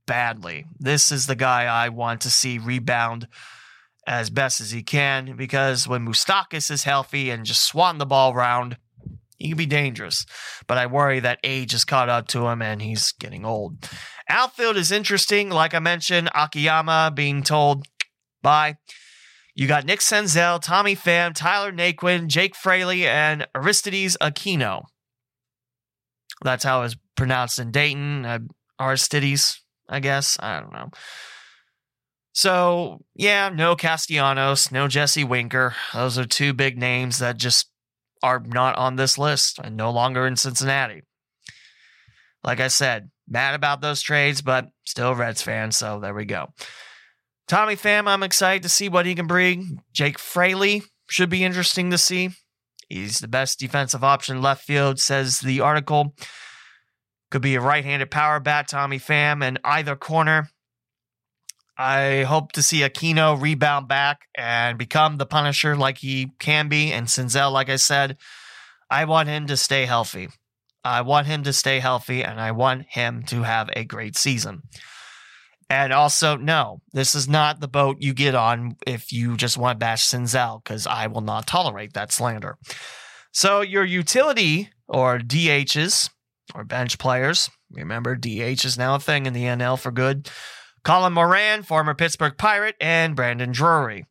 badly. 0.07 0.67
This 0.79 1.11
is 1.11 1.27
the 1.27 1.35
guy 1.35 1.65
I 1.65 1.89
want 1.89 2.21
to 2.21 2.31
see 2.31 2.59
rebound 2.59 3.27
as 4.07 4.31
best 4.31 4.61
as 4.61 4.71
he 4.71 4.83
can 4.83 5.37
because 5.37 5.87
when 5.87 6.07
Moustakas 6.07 6.71
is 6.71 6.85
healthy 6.85 7.31
and 7.31 7.47
just 7.47 7.65
swatting 7.65 7.99
the 7.99 8.07
ball 8.07 8.33
around, 8.33 8.77
he 9.39 9.49
can 9.49 9.57
be 9.57 9.67
dangerous. 9.67 10.27
But 10.67 10.79
I 10.79 10.87
worry 10.87 11.21
that 11.21 11.39
age 11.45 11.73
has 11.73 11.85
caught 11.85 12.09
up 12.09 12.29
to 12.29 12.47
him 12.47 12.63
and 12.63 12.83
he's 12.83 13.13
getting 13.13 13.45
old. 13.45 13.89
Outfield 14.29 14.77
is 14.77 14.93
interesting. 14.93 15.51
Like 15.51 15.75
I 15.75 15.79
mentioned, 15.79 16.31
Akiyama 16.35 17.13
being 17.15 17.43
told 17.43 17.87
bye. 18.43 18.77
You 19.55 19.69
got 19.69 19.85
Nick 19.85 20.01
Senzel, 20.01 20.61
Tommy 20.61 20.97
Pham, 20.97 21.35
Tyler 21.35 21.73
Naquin, 21.73 22.27
Jake 22.27 22.57
Fraley, 22.57 23.07
and 23.07 23.47
Aristides 23.55 24.17
Aquino. 24.21 24.85
That's 26.43 26.65
how 26.65 26.83
it's 26.83 26.97
pronounced 27.17 27.59
in 27.59 27.71
Dayton. 27.71 28.25
Uh, 28.25 28.39
Aristides, 28.81 29.63
I 29.89 30.01
guess. 30.01 30.39
I 30.41 30.59
don't 30.59 30.73
know. 30.73 30.91
So, 32.33 33.05
yeah, 33.15 33.51
no 33.51 33.77
Castellanos, 33.77 34.73
no 34.73 34.89
Jesse 34.89 35.25
Winker. 35.25 35.75
Those 35.93 36.19
are 36.19 36.25
two 36.25 36.55
big 36.55 36.79
names 36.79 37.19
that 37.19 37.37
just 37.37 37.71
are 38.23 38.41
not 38.41 38.77
on 38.77 38.97
this 38.97 39.19
list 39.19 39.59
and 39.63 39.77
no 39.77 39.91
longer 39.91 40.27
in 40.27 40.37
Cincinnati. 40.37 41.03
Like 42.43 42.61
I 42.61 42.69
said, 42.69 43.11
mad 43.29 43.55
about 43.55 43.81
those 43.81 44.01
trades, 44.01 44.41
but 44.43 44.69
still 44.85 45.15
Reds 45.15 45.43
fan, 45.43 45.73
so 45.73 46.01
there 46.01 46.15
we 46.15 46.25
go. 46.25 46.49
Tommy 47.49 47.77
Pham, 47.77 48.09
I'm 48.09 48.23
excited 48.23 48.63
to 48.63 48.69
see 48.69 48.89
what 48.89 49.07
he 49.07 49.15
can 49.15 49.27
bring. 49.27 49.83
Jake 49.93 50.19
Fraley 50.19 50.83
should 51.11 51.29
be 51.29 51.45
interesting 51.45 51.91
to 51.91 51.99
see. 51.99 52.31
He's 52.89 53.19
the 53.19 53.29
best 53.29 53.59
defensive 53.59 54.05
option 54.05 54.43
left 54.43 54.65
field, 54.65 54.99
says 54.99 55.41
the 55.41 55.61
article. 55.61 56.15
Could 57.31 57.43
be 57.43 57.55
a 57.55 57.61
right 57.61 57.85
handed 57.85 58.11
power 58.11 58.41
bat, 58.41 58.69
Tommy 58.69 58.99
Pham, 58.99 59.45
and 59.45 59.59
either 59.65 59.97
corner. 59.97 60.49
I 61.77 62.23
hope 62.25 62.53
to 62.53 62.63
see 62.63 62.81
Aquino 62.81 63.41
rebound 63.41 63.89
back 63.89 64.29
and 64.35 64.77
become 64.77 65.17
the 65.17 65.27
Punisher 65.27 65.75
like 65.77 65.99
he 65.99 66.33
can 66.39 66.69
be. 66.69 66.93
And 66.93 67.07
Senzel, 67.07 67.53
like 67.53 67.71
I 67.71 67.77
said, 67.77 68.19
I 68.91 69.05
want 69.07 69.29
him 69.29 69.47
to 69.47 69.57
stay 69.57 69.87
healthy. 69.87 70.29
I 70.85 71.01
want 71.03 71.27
him 71.27 71.43
to 71.45 71.53
stay 71.53 71.81
healthy 71.81 72.23
and 72.23 72.41
I 72.41 72.51
want 72.51 72.87
him 72.89 73.23
to 73.25 73.43
have 73.43 73.71
a 73.73 73.85
great 73.85 74.17
season. 74.17 74.63
And 75.71 75.93
also, 75.93 76.37
no, 76.37 76.83
this 76.93 77.15
is 77.15 77.27
not 77.27 77.61
the 77.61 77.69
boat 77.69 77.97
you 78.01 78.13
get 78.13 78.35
on 78.35 78.77
if 78.87 79.11
you 79.11 79.39
just 79.39 79.57
want 79.57 79.77
to 79.77 79.85
bash 79.85 80.07
Senzel, 80.07 80.63
because 80.63 80.87
I 80.87 81.07
will 81.07 81.23
not 81.23 81.47
tolerate 81.47 81.95
that 81.95 82.13
slander. 82.13 82.59
So, 83.33 83.63
your 83.63 83.85
utility 83.85 84.69
or 84.87 85.19
DHs 85.19 86.11
or 86.55 86.65
bench 86.65 86.99
players, 86.99 87.49
remember, 87.71 88.17
DH 88.17 88.67
is 88.67 88.77
now 88.77 88.97
a 88.97 89.01
thing 89.01 89.25
in 89.25 89.33
the 89.33 89.45
NL 89.45 89.79
for 89.79 89.91
good. 89.91 90.29
Colin 90.85 91.13
Moran, 91.13 91.63
former 91.63 91.95
Pittsburgh 91.95 92.37
Pirate, 92.37 92.77
and 92.81 93.15
Brandon 93.15 93.53
Drury. 93.53 94.07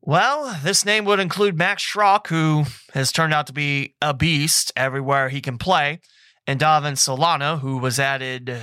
Well, 0.00 0.58
this 0.62 0.84
name 0.84 1.04
would 1.04 1.20
include 1.20 1.56
Max 1.56 1.82
Schrock, 1.82 2.26
who 2.26 2.64
has 2.92 3.12
turned 3.12 3.32
out 3.32 3.46
to 3.46 3.52
be 3.52 3.94
a 4.02 4.12
beast 4.12 4.72
everywhere 4.76 5.28
he 5.28 5.40
can 5.40 5.58
play, 5.58 6.00
and 6.46 6.58
Donovan 6.58 6.96
Solano, 6.96 7.58
who 7.58 7.78
was 7.78 8.00
added 8.00 8.58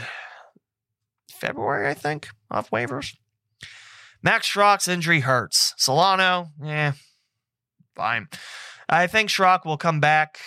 February, 1.31 1.89
I 1.89 1.93
think, 1.93 2.29
off 2.51 2.69
waivers. 2.71 3.15
Max 4.21 4.51
Schrock's 4.51 4.89
injury 4.89 5.21
hurts. 5.21 5.73
Solano, 5.77 6.47
yeah, 6.61 6.93
fine. 7.95 8.27
I 8.89 9.07
think 9.07 9.29
Schrock 9.29 9.65
will 9.65 9.77
come 9.77 10.01
back 10.01 10.39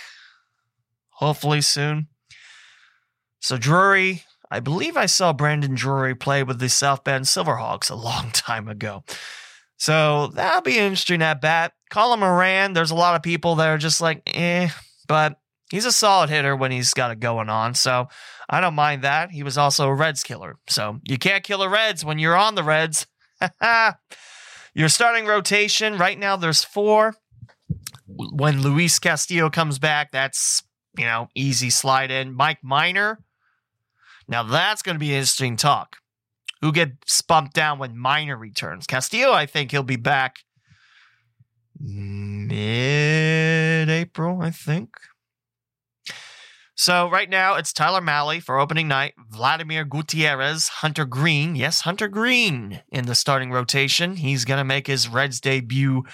hopefully 1.13 1.63
soon. 1.63 2.09
So 3.41 3.57
Drury, 3.57 4.25
I 4.53 4.61
believe 4.61 4.99
I 4.99 5.07
saw 5.07 5.33
Brandon 5.33 5.75
Drury 5.75 6.15
play 6.15 6.43
with 6.43 6.59
the 6.59 6.69
South 6.69 7.05
Bend 7.05 7.25
Silverhawks 7.25 7.91
a 7.91 7.95
long 7.95 8.31
time 8.33 8.69
ago. 8.69 9.03
So 9.79 10.27
that'll 10.29 10.61
be 10.61 10.79
interesting 10.79 11.23
at 11.23 11.41
bat. 11.41 11.73
Colin 11.91 12.21
Moran, 12.21 12.75
there's 12.75 12.91
a 12.91 12.95
lot 12.95 13.17
of 13.17 13.23
people 13.23 13.57
that 13.57 13.69
are 13.69 13.79
just 13.79 14.03
like, 14.03 14.23
eh, 14.27 14.69
but 15.09 15.41
he's 15.71 15.87
a 15.87 15.91
solid 15.91 16.29
hitter 16.29 16.55
when 16.55 16.71
he's 16.71 16.93
got 16.93 17.11
it 17.11 17.19
going 17.19 17.49
on. 17.49 17.75
So 17.75 18.09
I 18.49 18.61
don't 18.61 18.75
mind 18.75 19.03
that. 19.03 19.31
He 19.31 19.43
was 19.43 19.57
also 19.57 19.89
a 19.89 19.95
Reds 19.95 20.23
killer. 20.23 20.57
So 20.69 21.01
you 21.05 21.17
can't 21.17 21.43
kill 21.43 21.59
the 21.59 21.71
Reds 21.71 22.05
when 22.05 22.19
you're 22.19 22.37
on 22.37 22.55
the 22.55 22.63
Reds. 22.63 23.07
Your 24.75 24.89
starting 24.91 25.25
rotation 25.25 25.97
right 25.97 26.19
now, 26.19 26.37
there's 26.37 26.63
four. 26.63 27.15
When 28.07 28.61
Luis 28.61 28.99
Castillo 28.99 29.49
comes 29.49 29.79
back, 29.79 30.13
that's, 30.13 30.63
you 30.99 31.07
know, 31.07 31.29
easy 31.35 31.71
slide 31.71 32.11
in. 32.11 32.35
Mike 32.35 32.59
Minor. 32.63 33.19
Now 34.33 34.43
that's 34.43 34.81
going 34.81 34.95
to 34.95 34.99
be 34.99 35.15
interesting 35.15 35.59
talk. 35.59 35.99
Who 36.63 36.73
gets 36.73 37.21
bumped 37.21 37.53
down 37.53 37.79
when 37.79 37.99
Minor 37.99 38.39
returns? 38.39 38.87
Castillo, 38.87 39.31
I 39.31 39.45
think 39.45 39.71
he'll 39.71 39.83
be 39.83 39.97
back 39.97 40.37
mid 41.79 42.51
April, 43.91 44.41
I 44.41 44.51
think. 44.51 44.89
So 46.75 47.11
right 47.11 47.29
now 47.29 47.57
it's 47.57 47.75
Tyler 47.75 48.01
Mahle 48.01 48.41
for 48.41 48.59
opening 48.59 48.89
night, 48.89 49.13
Vladimir 49.29 49.85
Gutierrez, 49.85 50.69
Hunter 50.69 51.05
Greene. 51.05 51.55
Yes, 51.55 51.83
Hunter 51.83 52.09
Greene 52.09 52.81
in 52.91 53.05
the 53.05 53.15
starting 53.15 53.53
rotation. 53.53 54.17
He's 54.17 54.47
going 54.47 54.59
to 54.59 54.65
make 54.65 54.87
his 54.87 55.09
Reds 55.11 55.41
debut 55.41 56.05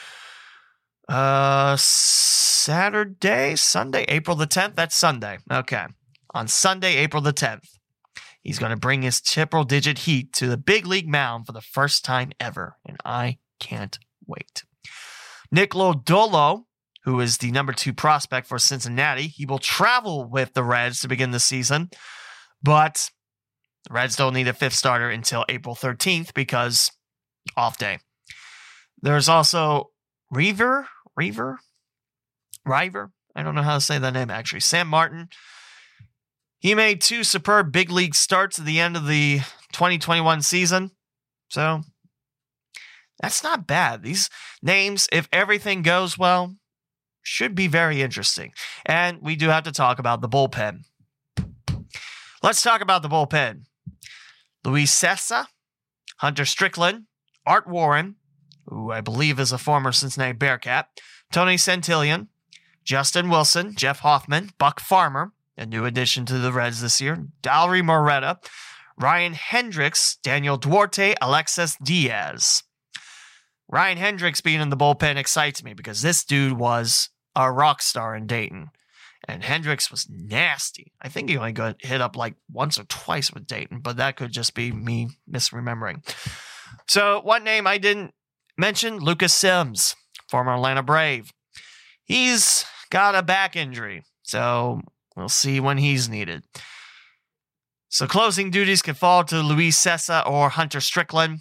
uh 1.09 1.77
Saturday, 1.79 3.55
Sunday, 3.55 4.05
April 4.09 4.37
the 4.37 4.49
10th. 4.49 4.75
That's 4.75 4.97
Sunday. 4.97 5.39
Okay. 5.51 5.87
On 6.35 6.49
Sunday, 6.49 6.97
April 6.97 7.23
the 7.23 7.33
10th. 7.33 7.78
He's 8.49 8.59
going 8.59 8.71
to 8.71 8.79
bring 8.79 9.03
his 9.03 9.21
triple 9.21 9.65
digit 9.65 9.99
heat 9.99 10.33
to 10.33 10.47
the 10.47 10.57
big 10.57 10.87
league 10.87 11.07
mound 11.07 11.45
for 11.45 11.53
the 11.53 11.61
first 11.61 12.03
time 12.03 12.33
ever, 12.41 12.79
and 12.83 12.97
I 13.05 13.41
can't 13.61 13.99
wait. 14.27 14.65
Nick 15.53 15.73
Lodolo 15.73 16.65
who 17.05 17.21
is 17.21 17.37
the 17.37 17.51
number 17.51 17.75
two 17.75 17.93
prospect 17.93 18.47
for 18.47 18.59
Cincinnati. 18.59 19.27
He 19.27 19.45
will 19.45 19.59
travel 19.59 20.25
with 20.25 20.55
the 20.55 20.65
Reds 20.65 21.01
to 21.01 21.09
begin 21.09 21.31
the 21.31 21.39
season, 21.41 21.91
but 22.63 23.11
the 23.87 23.93
Reds 23.93 24.17
don't 24.17 24.33
need 24.33 24.49
a 24.49 24.55
fifth 24.55 24.75
starter 24.75 25.11
until 25.11 25.45
April 25.51 25.75
13th 25.75 26.33
because 26.33 26.91
off 27.55 27.77
day. 27.77 27.99
There's 29.03 29.29
also 29.29 29.91
Reaver, 30.31 30.89
Reaver, 31.19 31.59
River. 32.65 33.13
I 33.37 33.43
don't 33.43 33.55
know 33.55 33.63
how 33.63 33.75
to 33.75 33.81
say 33.83 33.99
that 33.99 34.15
name 34.15 34.31
actually. 34.31 34.61
Sanmartin. 34.61 35.29
He 36.59 36.75
made 36.75 37.01
two 37.01 37.23
superb 37.25 37.73
big 37.73 37.91
league 37.91 38.15
starts 38.15 38.59
at 38.59 38.65
the 38.65 38.81
end 38.81 38.97
of 38.97 39.07
the 39.07 39.39
2021 39.73 40.43
season. 40.43 40.91
So 41.49 41.83
that's 43.21 43.43
not 43.43 43.67
bad. 43.67 44.03
These 44.03 44.29
names, 44.63 45.09
if 45.13 45.29
everything 45.33 45.83
goes 45.83 46.19
well, 46.19 46.57
should 47.23 47.55
be 47.55 47.67
very 47.67 48.03
interesting. 48.03 48.53
And 48.87 49.19
we 49.21 49.37
do 49.37 49.49
have 49.49 49.65
to 49.65 49.73
talk 49.73 49.99
about 49.99 50.21
the 50.21 50.29
bullpen. 50.29 50.81
Let's 52.43 52.63
talk 52.63 52.81
about 52.81 53.03
the 53.03 53.09
bullpen. 53.09 53.65
Luis 54.65 54.95
Cessa, 54.95 55.47
Hunter 56.19 56.45
Strickland, 56.45 57.05
Art 57.47 57.69
Warren, 57.69 58.17
who 58.67 58.91
I 58.91 59.01
believe 59.01 59.41
is 59.41 59.53
a 59.53 59.59
former 59.59 59.93
Cincinnati 59.93 60.33
Bearcat, 60.33 60.89
Tony 61.33 61.57
Santillan, 61.57 62.29
Justin 62.85 63.29
Wilson, 63.29 63.75
Jeff 63.77 64.01
Hoffman, 64.01 64.51
Buck 64.59 64.81
Farmer, 64.81 65.33
a 65.59 65.67
new 65.67 65.85
addition 65.85 66.25
to 66.27 66.39
the 66.39 66.53
Reds 66.53 66.81
this 66.81 67.01
year, 67.01 67.27
Dauri 67.43 67.83
Moreta, 67.83 68.39
Ryan 68.99 69.35
Hendrix, 69.35 70.17
Daniel 70.23 70.57
Duarte, 70.57 71.15
Alexis 71.21 71.77
Diaz. 71.83 72.63
Ryan 73.69 73.99
Hendrix 73.99 74.41
being 74.41 74.61
in 74.61 74.71
the 74.71 74.77
bullpen 74.77 75.17
excites 75.17 75.63
me 75.63 75.75
because 75.75 76.01
this 76.01 76.25
dude 76.25 76.55
was 76.55 77.11
a 77.37 77.53
rock 77.53 77.83
star 77.83 78.17
in 78.17 78.27
Dayton. 78.27 78.71
And 79.27 79.45
Hendrix 79.45 79.91
was 79.91 80.09
nasty. 80.09 80.93
I 81.03 81.09
think 81.09 81.29
he 81.29 81.37
only 81.37 81.53
got 81.53 81.85
hit 81.85 82.01
up 82.01 82.17
like 82.17 82.37
once 82.51 82.79
or 82.79 82.85
twice 82.85 83.33
with 83.33 83.47
Dayton, 83.47 83.81
but 83.81 83.99
that 83.99 84.17
could 84.17 84.33
just 84.33 84.55
be 84.55 84.73
me 84.73 85.09
misremembering. 85.31 86.03
So, 86.87 87.21
one 87.23 87.45
name 87.45 87.67
I 87.67 87.77
didn't 87.77 88.15
mention 88.57 88.99
Lucas 88.99 89.35
Sims, 89.35 89.95
former 90.31 90.55
Atlanta 90.55 90.83
Brave. 90.83 91.33
He's 92.05 92.65
got 92.91 93.15
a 93.15 93.23
back 93.23 93.55
injury, 93.55 94.05
so 94.23 94.81
we'll 95.19 95.29
see 95.29 95.61
when 95.61 95.79
he's 95.79 96.09
needed. 96.09 96.45
So, 97.91 98.07
closing 98.07 98.51
duties 98.51 98.83
can 98.83 98.95
fall 98.95 99.25
to 99.25 99.41
Luis 99.41 99.83
Cessa 99.83 100.27
or 100.29 100.51
Hunter 100.51 100.81
Strickland 100.81 101.41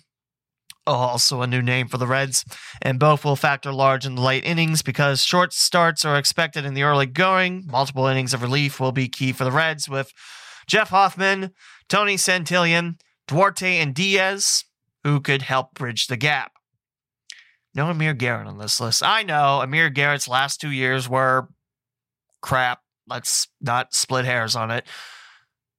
also 0.88 1.42
a 1.42 1.48
new 1.48 1.62
name 1.62 1.88
for 1.88 1.98
the 1.98 2.08
Reds, 2.08 2.46
and 2.82 3.00
both 3.00 3.26
will 3.26 3.36
factor 3.36 3.72
large 3.72 4.06
in 4.06 4.16
the 4.16 4.22
late 4.22 4.46
innings 4.46 4.82
because 4.82 5.24
short 5.24 5.54
starts 5.54 6.06
are 6.06 6.18
expected 6.18 6.66
in 6.66 6.74
the 6.74 6.84
early 6.84 7.06
going. 7.06 7.66
Multiple 7.68 8.08
innings 8.08 8.34
of 8.34 8.42
relief 8.42 8.80
will 8.80 8.92
be 8.92 9.10
key 9.10 9.34
for 9.34 9.44
the 9.44 9.52
Reds 9.52 9.90
with 9.90 10.12
Jeff 10.68 10.90
Hoffman, 10.90 11.52
Tony 11.90 12.16
Santillan, 12.16 13.00
Duarte, 13.28 13.80
and 13.80 13.94
Diaz, 13.94 14.64
who 15.04 15.20
could 15.20 15.44
help 15.44 15.74
bridge 15.74 16.08
the 16.08 16.18
gap. 16.18 16.54
No 17.76 17.90
Amir 17.90 18.14
Garrett 18.14 18.48
on 18.48 18.58
this 18.58 18.80
list. 18.80 19.04
I 19.04 19.24
know 19.24 19.62
Amir 19.62 19.90
Garrett's 19.90 20.28
last 20.28 20.60
two 20.60 20.72
years 20.72 21.08
were 21.08 21.48
crap. 22.42 22.80
Let's 23.08 23.48
not 23.62 23.94
split 23.94 24.26
hairs 24.26 24.56
on 24.56 24.72
it. 24.72 24.86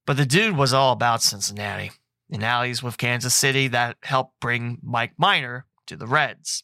But 0.05 0.17
the 0.17 0.25
dude 0.25 0.57
was 0.57 0.73
all 0.73 0.91
about 0.91 1.21
Cincinnati 1.21 1.91
and 2.31 2.41
now 2.41 2.63
with 2.83 2.97
Kansas 2.97 3.33
City 3.33 3.67
that 3.69 3.97
helped 4.03 4.39
bring 4.39 4.77
Mike 4.83 5.13
Minor 5.17 5.65
to 5.87 5.95
the 5.95 6.07
Reds. 6.07 6.63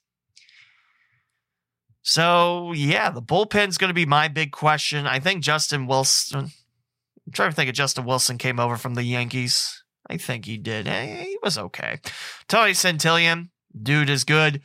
So, 2.02 2.72
yeah, 2.74 3.10
the 3.10 3.22
bullpen's 3.22 3.80
going 3.80 3.90
to 3.90 3.96
be 3.96 4.06
my 4.06 4.28
big 4.28 4.52
question. 4.52 5.08
I 5.08 5.20
think 5.20 5.42
Justin 5.42 5.88
Wilson, 5.88 6.52
I'm 7.26 7.34
trying 7.34 7.50
to 7.50 7.56
think 7.56 7.70
if 7.70 7.76
Justin 7.76 8.06
Wilson 8.06 8.38
came 8.38 8.60
over 8.60 8.78
from 8.78 8.94
the 8.94 9.04
Yankees. 9.04 9.84
I 10.08 10.18
think 10.18 10.46
he 10.46 10.58
did. 10.58 10.88
Eh, 10.88 11.24
he 11.24 11.38
was 11.42 11.58
okay. 11.58 12.00
Tony 12.48 12.74
Santillan, 12.74 13.50
dude 13.82 14.12
is 14.12 14.24
good. 14.24 14.62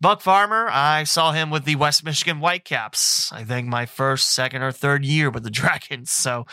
Buck 0.00 0.20
Farmer, 0.20 0.68
I 0.70 1.04
saw 1.04 1.32
him 1.32 1.50
with 1.50 1.64
the 1.64 1.74
West 1.76 2.04
Michigan 2.04 2.38
Whitecaps. 2.38 3.32
I 3.32 3.42
think 3.42 3.66
my 3.66 3.84
first, 3.84 4.32
second, 4.32 4.62
or 4.62 4.70
third 4.70 5.04
year 5.04 5.28
with 5.28 5.42
the 5.42 5.50
Dragons. 5.50 6.12
So, 6.12 6.46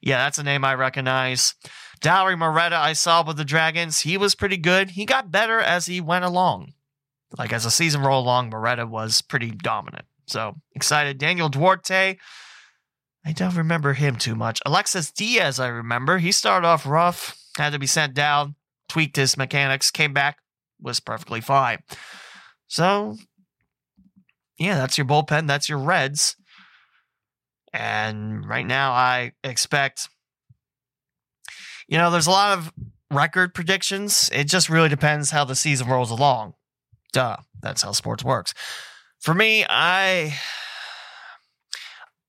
yeah, 0.00 0.18
that's 0.18 0.38
a 0.38 0.44
name 0.44 0.64
I 0.64 0.74
recognize. 0.74 1.54
Dauri 2.00 2.38
Moreta, 2.38 2.76
I 2.76 2.92
saw 2.92 3.24
with 3.24 3.36
the 3.36 3.44
Dragons. 3.44 4.00
He 4.00 4.16
was 4.16 4.34
pretty 4.34 4.56
good. 4.56 4.90
He 4.90 5.04
got 5.04 5.30
better 5.30 5.60
as 5.60 5.86
he 5.86 6.00
went 6.00 6.24
along. 6.24 6.74
Like 7.38 7.52
as 7.52 7.64
the 7.64 7.70
season 7.70 8.02
rolled 8.02 8.26
along, 8.26 8.50
Moreta 8.50 8.86
was 8.86 9.22
pretty 9.22 9.50
dominant. 9.50 10.04
So 10.26 10.56
excited. 10.74 11.18
Daniel 11.18 11.48
Duarte, 11.48 12.18
I 13.24 13.32
don't 13.32 13.56
remember 13.56 13.94
him 13.94 14.16
too 14.16 14.34
much. 14.34 14.60
Alexis 14.66 15.10
Diaz, 15.10 15.60
I 15.60 15.68
remember. 15.68 16.18
He 16.18 16.32
started 16.32 16.66
off 16.66 16.86
rough, 16.86 17.38
had 17.56 17.72
to 17.72 17.78
be 17.78 17.86
sent 17.86 18.14
down, 18.14 18.56
tweaked 18.88 19.16
his 19.16 19.36
mechanics, 19.36 19.90
came 19.90 20.12
back, 20.12 20.38
was 20.80 21.00
perfectly 21.00 21.40
fine. 21.40 21.78
So, 22.72 23.18
yeah, 24.58 24.76
that's 24.76 24.96
your 24.96 25.06
bullpen. 25.06 25.46
That's 25.46 25.68
your 25.68 25.78
Reds. 25.78 26.36
And 27.74 28.48
right 28.48 28.66
now, 28.66 28.92
I 28.92 29.32
expect 29.44 30.08
you 31.92 31.98
know, 31.98 32.10
there's 32.10 32.26
a 32.26 32.30
lot 32.30 32.56
of 32.56 32.72
record 33.10 33.52
predictions. 33.52 34.30
It 34.32 34.44
just 34.44 34.70
really 34.70 34.88
depends 34.88 35.30
how 35.30 35.44
the 35.44 35.54
season 35.54 35.88
rolls 35.88 36.10
along. 36.10 36.54
Duh, 37.12 37.36
that's 37.60 37.82
how 37.82 37.92
sports 37.92 38.24
works. 38.24 38.54
For 39.20 39.34
me, 39.34 39.66
I 39.68 40.34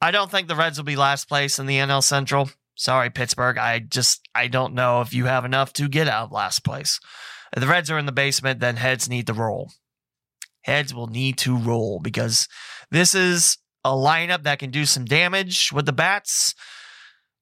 I 0.02 0.12
don't 0.12 0.30
think 0.30 0.50
the 0.50 0.56
Reds 0.58 0.78
will 0.78 0.84
be 0.84 0.98
last 0.98 1.30
place 1.30 1.60
in 1.60 1.66
the 1.66 1.78
NL 1.78 2.04
Central. 2.04 2.50
Sorry, 2.76 3.10
Pittsburgh. 3.10 3.58
I 3.58 3.80
just 3.80 4.28
I 4.36 4.48
don't 4.48 4.74
know 4.74 5.00
if 5.00 5.14
you 5.14 5.28
have 5.28 5.46
enough 5.46 5.72
to 5.74 5.88
get 5.88 6.10
out 6.10 6.26
of 6.26 6.32
last 6.34 6.66
place. 6.66 7.00
If 7.56 7.62
the 7.62 7.68
Reds 7.68 7.90
are 7.90 7.98
in 7.98 8.06
the 8.06 8.12
basement, 8.12 8.60
then 8.60 8.76
heads 8.76 9.08
need 9.08 9.28
to 9.28 9.34
roll. 9.34 9.72
Heads 10.64 10.94
will 10.94 11.08
need 11.08 11.38
to 11.40 11.58
roll 11.58 12.00
because 12.00 12.48
this 12.90 13.14
is 13.14 13.58
a 13.84 13.92
lineup 13.92 14.44
that 14.44 14.60
can 14.60 14.72
do 14.72 14.86
some 14.86 15.06
damage 15.06 15.72
with 15.74 15.86
the 15.86 15.94
bats. 15.94 16.56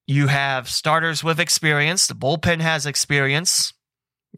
You 0.07 0.27
have 0.27 0.67
starters 0.67 1.23
with 1.23 1.39
experience. 1.39 2.07
The 2.07 2.15
bullpen 2.15 2.61
has 2.61 2.85
experience. 2.85 3.73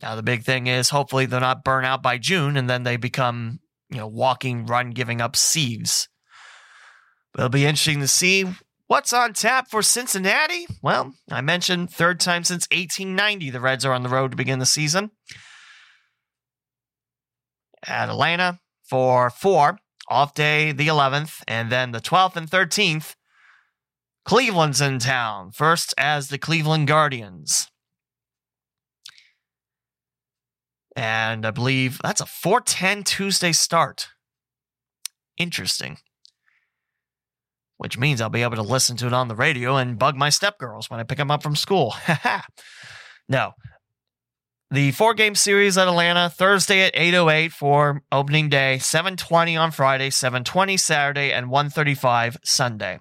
Now, 0.02 0.16
the 0.16 0.24
big 0.24 0.44
thing 0.44 0.68
is 0.68 0.90
hopefully 0.90 1.26
they're 1.26 1.40
not 1.40 1.64
burnt 1.64 1.86
out 1.86 2.04
by 2.04 2.18
June 2.18 2.58
and 2.58 2.70
then 2.70 2.84
they 2.84 2.98
become, 2.98 3.60
you 3.90 3.98
know, 3.98 4.08
walking, 4.08 4.66
run, 4.66 4.92
giving 4.92 5.22
up 5.22 5.36
sieves. 5.36 6.10
But 7.34 7.42
it'll 7.42 7.50
be 7.50 7.66
interesting 7.66 8.02
to 8.02 8.08
see 8.08 8.46
what's 8.88 9.14
on 9.14 9.34
tap 9.34 9.70
for 9.70 9.82
Cincinnati. 9.82 10.68
Well, 10.82 11.14
I 11.32 11.42
mentioned 11.42 11.90
third 11.90 12.20
time 12.20 12.44
since 12.44 12.68
1890 12.72 13.50
the 13.50 13.60
Reds 13.62 13.86
are 13.86 13.94
on 13.94 14.04
the 14.04 14.10
road 14.10 14.32
to 14.32 14.38
begin 14.38 14.60
the 14.60 14.66
season. 14.66 15.12
At 17.86 18.10
Atlanta 18.10 18.60
for 18.94 19.32
four, 19.32 19.80
off 20.08 20.36
day 20.36 20.72
the 20.72 20.88
11th, 20.88 21.42
and 21.48 21.72
then 21.72 21.94
the 21.94 22.00
12th 22.00 22.36
and 22.36 22.48
13th 22.48 23.16
Cleveland's 24.24 24.82
in 24.82 25.00
town, 25.00 25.50
first 25.50 25.96
as 25.98 26.28
the 26.28 26.38
Cleveland 26.38 26.88
Guardians. 26.88 27.72
And 30.96 31.44
I 31.44 31.50
believe 31.50 32.00
that's 32.04 32.22
a 32.22 32.28
410 32.28 33.04
Tuesday 33.04 33.52
start. 33.52 34.10
Interesting. 35.40 35.98
Which 37.78 37.98
means 37.98 38.22
I'll 38.22 38.30
be 38.30 38.44
able 38.44 38.58
to 38.58 38.62
listen 38.62 38.96
to 38.98 39.08
it 39.08 39.14
on 39.14 39.28
the 39.28 39.36
radio 39.36 39.76
and 39.78 39.98
bug 39.98 40.16
my 40.16 40.30
stepgirls 40.30 40.92
when 40.92 41.00
I 41.00 41.04
pick 41.04 41.18
them 41.18 41.32
up 41.32 41.42
from 41.42 41.56
school. 41.56 41.96
no. 43.28 43.54
The 44.74 44.90
four 44.90 45.14
game 45.14 45.36
series 45.36 45.78
at 45.78 45.88
Atlanta 45.88 46.32
Thursday 46.32 46.82
at 46.82 46.96
8:08 46.96 47.52
for 47.54 48.02
opening 48.12 48.50
day, 48.50 48.80
7:20 48.80 49.56
on 49.56 49.70
Friday, 49.70 50.10
7:20 50.10 50.78
Saturday, 50.78 51.32
and 51.32 51.52
1:35 51.52 52.38
Sunday. 52.44 53.00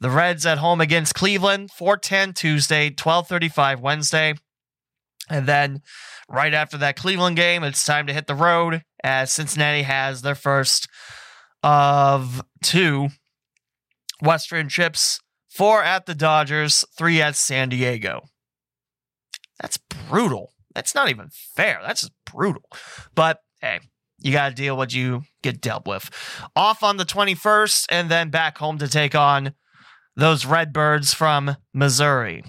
The 0.00 0.10
Reds 0.10 0.44
at 0.44 0.58
home 0.58 0.82
against 0.82 1.14
Cleveland, 1.14 1.70
4:10 1.72 2.34
Tuesday, 2.34 2.90
12:35 2.90 3.80
Wednesday, 3.80 4.34
and 5.30 5.46
then 5.46 5.80
right 6.28 6.52
after 6.52 6.76
that 6.76 6.96
Cleveland 6.96 7.36
game, 7.36 7.64
it's 7.64 7.86
time 7.86 8.06
to 8.06 8.12
hit 8.12 8.26
the 8.26 8.34
road 8.34 8.82
as 9.02 9.32
Cincinnati 9.32 9.84
has 9.84 10.20
their 10.20 10.34
first 10.34 10.88
of 11.62 12.42
two 12.62 13.08
Western 14.20 14.68
trips, 14.68 15.20
four 15.48 15.82
at 15.82 16.04
the 16.04 16.14
Dodgers, 16.14 16.84
three 16.98 17.22
at 17.22 17.34
San 17.34 17.70
Diego. 17.70 18.26
That's 19.58 19.78
brutal. 19.78 20.53
That's 20.74 20.94
not 20.94 21.08
even 21.08 21.28
fair. 21.30 21.80
That's 21.84 22.02
just 22.02 22.12
brutal. 22.24 22.68
But 23.14 23.40
hey, 23.60 23.80
you 24.20 24.32
got 24.32 24.48
to 24.48 24.54
deal 24.54 24.76
what 24.76 24.94
you 24.94 25.22
get 25.42 25.60
dealt 25.60 25.86
with. 25.86 26.10
Off 26.56 26.82
on 26.82 26.96
the 26.96 27.04
21st 27.04 27.86
and 27.90 28.10
then 28.10 28.30
back 28.30 28.58
home 28.58 28.78
to 28.78 28.88
take 28.88 29.14
on 29.14 29.54
those 30.16 30.46
Redbirds 30.46 31.14
from 31.14 31.56
Missouri. 31.72 32.44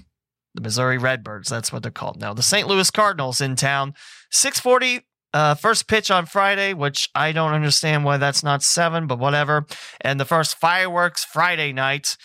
The 0.53 0.61
Missouri 0.61 0.97
Redbirds, 0.97 1.49
that's 1.49 1.73
what 1.73 1.83
they're 1.83 1.91
called 1.91 2.19
now. 2.19 2.33
The 2.33 2.43
St. 2.43 2.67
Louis 2.67 2.89
Cardinals 2.89 3.41
in 3.41 3.55
town. 3.55 3.93
640 4.31 5.05
uh, 5.33 5.53
first 5.53 5.89
pitch 5.89 6.09
on 6.09 6.25
Friday, 6.25 6.73
which 6.73 7.09
I 7.13 7.33
don't 7.33 7.51
understand 7.51 8.05
why 8.05 8.15
that's 8.15 8.41
not 8.41 8.63
seven, 8.63 9.05
but 9.05 9.19
whatever. 9.19 9.65
And 9.99 10.17
the 10.17 10.25
first 10.25 10.57
fireworks 10.57 11.25
Friday 11.25 11.73
night 11.73 12.15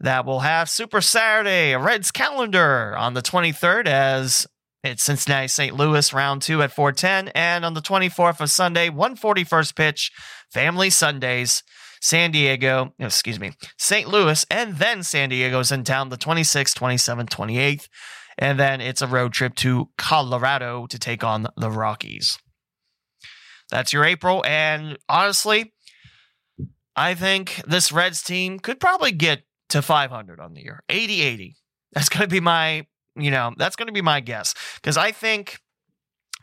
that 0.00 0.26
will 0.26 0.40
have 0.40 0.68
Super 0.68 1.00
Saturday, 1.00 1.76
Reds 1.76 2.10
calendar 2.10 2.96
on 2.96 3.14
the 3.14 3.22
23rd 3.22 3.86
as 3.86 4.46
it's 4.84 5.02
Cincinnati 5.02 5.48
St. 5.48 5.74
Louis 5.74 6.12
round 6.12 6.42
two 6.42 6.62
at 6.62 6.72
410. 6.72 7.28
And 7.34 7.64
on 7.64 7.74
the 7.74 7.82
24th 7.82 8.40
of 8.40 8.50
Sunday, 8.50 8.88
141st 8.88 9.74
pitch, 9.74 10.12
Family 10.52 10.90
Sundays, 10.90 11.62
San 12.00 12.30
Diego, 12.30 12.94
excuse 12.98 13.40
me, 13.40 13.52
St. 13.76 14.08
Louis, 14.08 14.46
and 14.50 14.76
then 14.76 15.02
San 15.02 15.30
Diego's 15.30 15.72
in 15.72 15.84
town 15.84 16.10
the 16.10 16.16
26th, 16.16 16.74
27th, 16.74 17.28
28th. 17.28 17.88
And 18.38 18.58
then 18.58 18.80
it's 18.80 19.02
a 19.02 19.08
road 19.08 19.32
trip 19.32 19.56
to 19.56 19.88
Colorado 19.98 20.86
to 20.86 20.98
take 20.98 21.24
on 21.24 21.48
the 21.56 21.70
Rockies. 21.70 22.38
That's 23.70 23.92
your 23.92 24.04
April. 24.04 24.44
And 24.46 24.96
honestly, 25.08 25.72
I 26.94 27.14
think 27.14 27.62
this 27.66 27.90
Reds 27.90 28.22
team 28.22 28.60
could 28.60 28.80
probably 28.80 29.12
get 29.12 29.42
to 29.70 29.82
500 29.82 30.40
on 30.40 30.54
the 30.54 30.62
year 30.62 30.82
80 30.88 31.22
80. 31.22 31.56
That's 31.92 32.08
going 32.08 32.22
to 32.22 32.28
be 32.28 32.40
my, 32.40 32.86
you 33.18 33.30
know, 33.30 33.52
that's 33.56 33.76
going 33.76 33.88
to 33.88 33.92
be 33.92 34.02
my 34.02 34.20
guess. 34.20 34.54
Because 34.76 34.96
I 34.96 35.12
think 35.12 35.58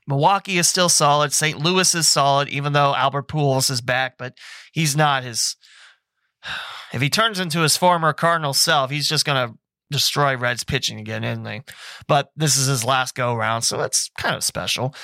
Milwaukee 0.08 0.58
is 0.58 0.70
still 0.70 0.90
solid. 0.90 1.34
St. 1.34 1.60
Louis 1.60 1.94
is 1.96 2.08
solid, 2.08 2.48
even 2.50 2.74
though 2.74 2.94
Albert 2.94 3.28
Pujols 3.28 3.72
is 3.72 3.82
back, 3.82 4.18
but 4.18 4.38
he's 4.72 4.96
not 4.96 5.24
his. 5.24 5.56
If 6.94 7.02
he 7.02 7.10
turns 7.10 7.42
into 7.42 7.60
his 7.60 7.76
former 7.76 8.14
Cardinal 8.14 8.54
self, 8.54 8.90
he's 8.90 9.10
just 9.10 9.26
going 9.26 9.50
to 9.50 9.58
destroy 9.92 10.38
Reds 10.38 10.64
pitching 10.64 10.98
again, 10.98 11.26
isn't 11.26 11.46
he? 11.46 11.62
But 12.08 12.30
this 12.38 12.56
is 12.56 12.68
his 12.68 12.86
last 12.86 13.16
go 13.16 13.36
round, 13.36 13.66
so 13.66 13.82
it's 13.82 14.10
kind 14.18 14.36
of 14.36 14.44
special. 14.46 14.96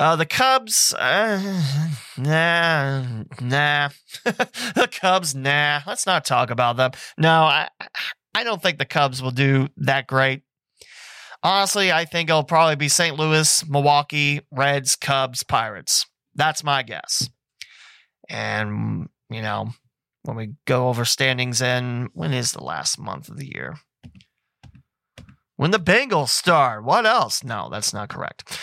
Uh, 0.00 0.14
the 0.14 0.24
Cubs, 0.24 0.94
uh, 0.94 1.60
nah, 2.16 3.24
nah. 3.42 3.88
the 4.24 4.88
Cubs, 4.90 5.34
nah. 5.34 5.80
Let's 5.86 6.06
not 6.06 6.24
talk 6.24 6.50
about 6.50 6.76
them. 6.76 6.92
No, 7.18 7.42
I, 7.42 7.68
I 8.34 8.44
don't 8.44 8.62
think 8.62 8.78
the 8.78 8.84
Cubs 8.84 9.20
will 9.20 9.32
do 9.32 9.68
that 9.78 10.06
great. 10.06 10.42
Honestly, 11.42 11.92
I 11.92 12.04
think 12.04 12.28
it'll 12.30 12.42
probably 12.44 12.76
be 12.76 12.88
St. 12.88 13.16
Louis, 13.16 13.64
Milwaukee, 13.68 14.40
Reds, 14.50 14.96
Cubs, 14.96 15.44
Pirates. 15.44 16.06
That's 16.34 16.64
my 16.64 16.82
guess. 16.82 17.30
And, 18.28 19.08
you 19.30 19.42
know, 19.42 19.70
when 20.24 20.36
we 20.36 20.54
go 20.66 20.88
over 20.88 21.04
standings 21.04 21.62
in, 21.62 22.08
when 22.12 22.32
is 22.32 22.52
the 22.52 22.62
last 22.62 22.98
month 22.98 23.28
of 23.28 23.36
the 23.36 23.46
year? 23.46 23.76
When 25.56 25.70
the 25.70 25.78
Bengals 25.78 26.28
start. 26.28 26.84
What 26.84 27.06
else? 27.06 27.42
No, 27.42 27.68
that's 27.70 27.92
not 27.92 28.08
correct. 28.08 28.58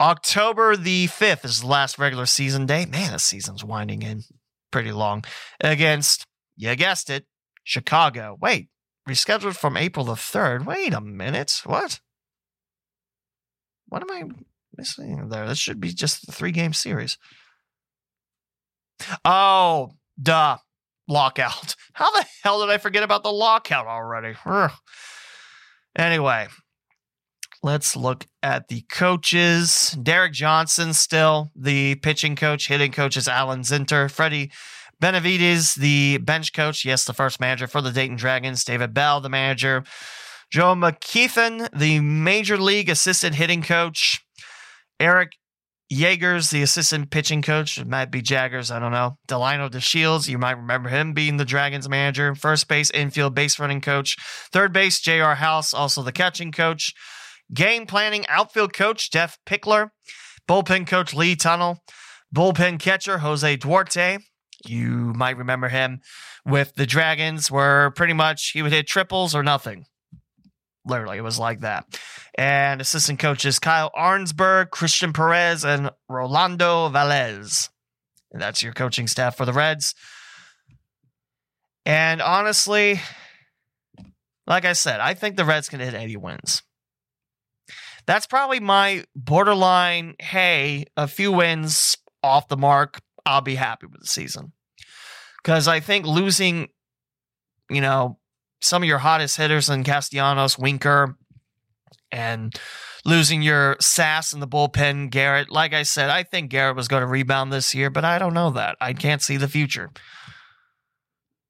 October 0.00 0.76
the 0.76 1.06
5th 1.06 1.44
is 1.44 1.60
the 1.60 1.66
last 1.66 1.98
regular 1.98 2.26
season 2.26 2.66
day. 2.66 2.86
Man, 2.86 3.12
the 3.12 3.18
season's 3.18 3.64
winding 3.64 4.02
in 4.02 4.22
pretty 4.70 4.90
long. 4.90 5.24
Against, 5.60 6.26
you 6.56 6.74
guessed 6.74 7.10
it, 7.10 7.26
Chicago. 7.62 8.36
Wait, 8.40 8.68
rescheduled 9.08 9.56
from 9.56 9.76
April 9.76 10.04
the 10.04 10.14
3rd. 10.14 10.64
Wait 10.64 10.92
a 10.92 11.00
minute. 11.00 11.60
What? 11.64 12.00
What 13.92 14.00
am 14.00 14.10
I 14.10 14.24
missing 14.74 15.28
there? 15.28 15.46
This 15.46 15.58
should 15.58 15.78
be 15.78 15.92
just 15.92 16.24
the 16.24 16.32
three 16.32 16.50
game 16.50 16.72
series. 16.72 17.18
Oh, 19.22 19.90
duh. 20.20 20.56
Lockout. 21.06 21.76
How 21.92 22.10
the 22.10 22.24
hell 22.42 22.60
did 22.60 22.72
I 22.72 22.78
forget 22.78 23.02
about 23.02 23.22
the 23.22 23.30
lockout 23.30 23.86
already? 23.86 24.34
Anyway, 25.94 26.48
Let's 27.62 27.94
look 27.94 28.26
at 28.42 28.68
the 28.68 28.80
coaches. 28.90 29.96
Derek 30.02 30.32
Johnson, 30.32 30.94
still 30.94 31.50
the 31.54 31.96
pitching 31.96 32.34
coach. 32.34 32.68
Hitting 32.68 32.92
coach 32.92 33.18
is 33.18 33.28
Alan 33.28 33.60
Zinter. 33.60 34.10
Freddie 34.10 34.50
Benavides, 35.00 35.74
the 35.74 36.16
bench 36.16 36.54
coach. 36.54 36.84
Yes, 36.86 37.04
the 37.04 37.12
first 37.12 37.40
manager 37.40 37.66
for 37.66 37.82
the 37.82 37.92
Dayton 37.92 38.16
Dragons. 38.16 38.64
David 38.64 38.94
Bell, 38.94 39.20
the 39.20 39.28
manager. 39.28 39.84
Joe 40.52 40.74
McKeithan, 40.74 41.70
the 41.74 42.00
major 42.00 42.58
league 42.58 42.90
assistant 42.90 43.36
hitting 43.36 43.62
coach. 43.62 44.20
Eric 45.00 45.32
Yeagers, 45.90 46.50
the 46.50 46.60
assistant 46.60 47.10
pitching 47.10 47.40
coach. 47.40 47.78
It 47.78 47.88
might 47.88 48.10
be 48.10 48.20
Jaggers, 48.20 48.70
I 48.70 48.78
don't 48.78 48.92
know. 48.92 49.16
Delino 49.26 49.70
DeShields, 49.70 50.28
you 50.28 50.36
might 50.36 50.58
remember 50.58 50.90
him 50.90 51.14
being 51.14 51.38
the 51.38 51.46
Dragons 51.46 51.88
manager. 51.88 52.34
First 52.34 52.68
base, 52.68 52.90
infield, 52.90 53.34
base 53.34 53.58
running 53.58 53.80
coach. 53.80 54.14
Third 54.52 54.74
base, 54.74 55.00
J.R. 55.00 55.36
House, 55.36 55.72
also 55.72 56.02
the 56.02 56.12
catching 56.12 56.52
coach. 56.52 56.92
Game 57.54 57.86
planning 57.86 58.26
outfield 58.28 58.74
coach 58.74 59.10
Jeff 59.10 59.38
Pickler, 59.46 59.88
bullpen 60.46 60.86
coach 60.86 61.14
Lee 61.14 61.34
Tunnell. 61.34 61.78
bullpen 62.34 62.78
catcher 62.78 63.18
Jose 63.20 63.56
Duarte. 63.56 64.18
You 64.66 65.14
might 65.16 65.38
remember 65.38 65.70
him 65.70 66.00
with 66.44 66.74
the 66.74 66.84
Dragons, 66.84 67.50
where 67.50 67.90
pretty 67.90 68.12
much 68.12 68.50
he 68.52 68.60
would 68.60 68.72
hit 68.72 68.86
triples 68.86 69.34
or 69.34 69.42
nothing. 69.42 69.86
Literally, 70.84 71.18
it 71.18 71.22
was 71.22 71.38
like 71.38 71.60
that. 71.60 71.86
And 72.36 72.80
assistant 72.80 73.18
coaches 73.18 73.58
Kyle 73.58 73.90
Arnsberg, 73.96 74.70
Christian 74.70 75.12
Perez, 75.12 75.64
and 75.64 75.90
Rolando 76.08 76.88
Velez. 76.88 77.68
And 78.32 78.40
that's 78.40 78.62
your 78.62 78.72
coaching 78.72 79.06
staff 79.06 79.36
for 79.36 79.44
the 79.44 79.52
Reds. 79.52 79.94
And 81.84 82.22
honestly, 82.22 83.00
like 84.46 84.64
I 84.64 84.72
said, 84.72 85.00
I 85.00 85.14
think 85.14 85.36
the 85.36 85.44
Reds 85.44 85.68
can 85.68 85.80
hit 85.80 85.94
80 85.94 86.16
wins 86.16 86.62
that's 88.06 88.26
probably 88.26 88.60
my 88.60 89.04
borderline, 89.14 90.14
hey, 90.18 90.86
a 90.96 91.06
few 91.06 91.32
wins 91.32 91.96
off 92.22 92.48
the 92.48 92.56
mark, 92.56 93.00
I'll 93.24 93.40
be 93.40 93.54
happy 93.54 93.86
with 93.86 94.00
the 94.00 94.06
season. 94.06 94.52
Because 95.42 95.68
I 95.68 95.80
think 95.80 96.06
losing, 96.06 96.68
you 97.70 97.80
know, 97.80 98.18
some 98.62 98.82
of 98.82 98.88
your 98.88 98.98
hottest 98.98 99.36
hitters 99.36 99.68
in 99.68 99.84
Castellanos, 99.84 100.58
Winker, 100.58 101.16
and 102.10 102.54
losing 103.04 103.42
your 103.42 103.76
sass 103.80 104.32
in 104.32 104.40
the 104.40 104.48
bullpen, 104.48 105.10
Garrett. 105.10 105.50
Like 105.50 105.74
I 105.74 105.82
said, 105.82 106.08
I 106.08 106.22
think 106.22 106.50
Garrett 106.50 106.76
was 106.76 106.88
going 106.88 107.02
to 107.02 107.06
rebound 107.06 107.52
this 107.52 107.74
year, 107.74 107.90
but 107.90 108.04
I 108.04 108.18
don't 108.18 108.34
know 108.34 108.50
that. 108.50 108.76
I 108.80 108.92
can't 108.92 109.22
see 109.22 109.36
the 109.36 109.48
future. 109.48 109.90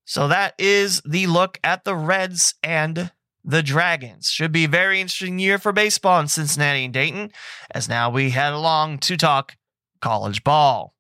So 0.05 0.29
that 0.29 0.55
is 0.59 1.01
the 1.05 1.27
look 1.27 1.59
at 1.63 1.85
the 1.85 1.95
Reds 1.95 2.55
and 2.63 3.13
the 3.45 3.63
Dragons. 3.63 4.31
Should 4.31 4.53
be 4.53 4.65
a 4.65 4.69
very 4.69 5.01
interesting 5.01 5.39
year 5.39 5.59
for 5.59 5.73
baseball 5.73 6.21
in 6.21 6.29
Cincinnati 6.29 6.85
and 6.85 6.95
Dayton, 6.95 7.31
as 7.71 7.89
now 7.89 8.11
we 8.11 8.31
head 8.31 8.53
along 8.53 8.99
to 8.99 9.17
talk 9.17 9.57
college 10.01 10.45
ball. 10.45 10.95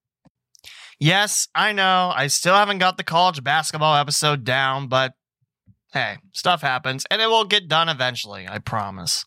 Yes, 0.98 1.48
I 1.54 1.72
know, 1.72 2.12
I 2.14 2.28
still 2.28 2.54
haven't 2.54 2.78
got 2.78 2.96
the 2.96 3.02
college 3.02 3.42
basketball 3.42 3.96
episode 3.96 4.44
down, 4.44 4.86
but 4.86 5.14
hey, 5.93 6.18
stuff 6.32 6.62
happens, 6.62 7.05
and 7.11 7.20
it 7.20 7.28
will 7.28 7.45
get 7.45 7.68
done 7.68 7.88
eventually, 7.88 8.47
I 8.49 8.59
promise. 8.59 9.24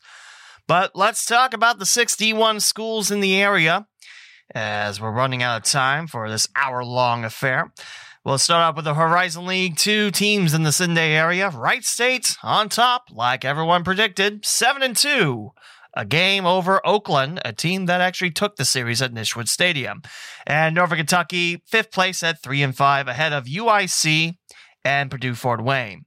But 0.68 0.92
let's 0.96 1.26
talk 1.26 1.54
about 1.54 1.80
the 1.80 1.86
six 1.86 2.16
D1 2.16 2.62
schools 2.62 3.12
in 3.12 3.20
the 3.20 3.36
area, 3.36 3.88
as 4.54 5.00
we're 5.00 5.12
running 5.12 5.44
out 5.44 5.58
of 5.58 5.64
time 5.64 6.08
for 6.08 6.30
this 6.30 6.48
hour 6.56 6.84
long 6.84 7.24
affair. 7.24 7.72
We'll 8.24 8.40
start 8.40 8.64
off 8.64 8.76
with 8.76 8.86
the 8.86 8.96
Horizon 8.96 9.46
League. 9.46 9.78
Two 9.78 10.10
teams 10.10 10.56
in 10.56 10.64
the 10.64 10.72
Sydney 10.72 11.00
area. 11.00 11.50
Wright 11.50 11.86
State 11.86 12.36
on 12.42 12.70
top, 12.70 13.04
like 13.12 13.46
everyone 13.46 13.84
predicted, 13.84 14.44
7 14.44 14.82
and 14.82 14.98
2. 14.98 15.52
A 15.98 16.06
game 16.06 16.46
over 16.46 16.86
Oakland, 16.86 17.40
a 17.46 17.54
team 17.54 17.86
that 17.86 18.02
actually 18.02 18.32
took 18.32 18.56
the 18.56 18.66
series 18.66 19.00
at 19.00 19.14
Nischwitz 19.14 19.50
Stadium. 19.50 20.02
And 20.48 20.74
Northern 20.74 20.98
Kentucky, 20.98 21.62
fifth 21.68 21.92
place 21.92 22.24
at 22.24 22.42
3 22.42 22.64
and 22.64 22.76
5, 22.76 23.08
ahead 23.08 23.32
of 23.32 23.46
UIC 23.46 24.36
and 24.84 25.12
Purdue 25.12 25.36
Fort 25.36 25.64
Wayne. 25.64 26.06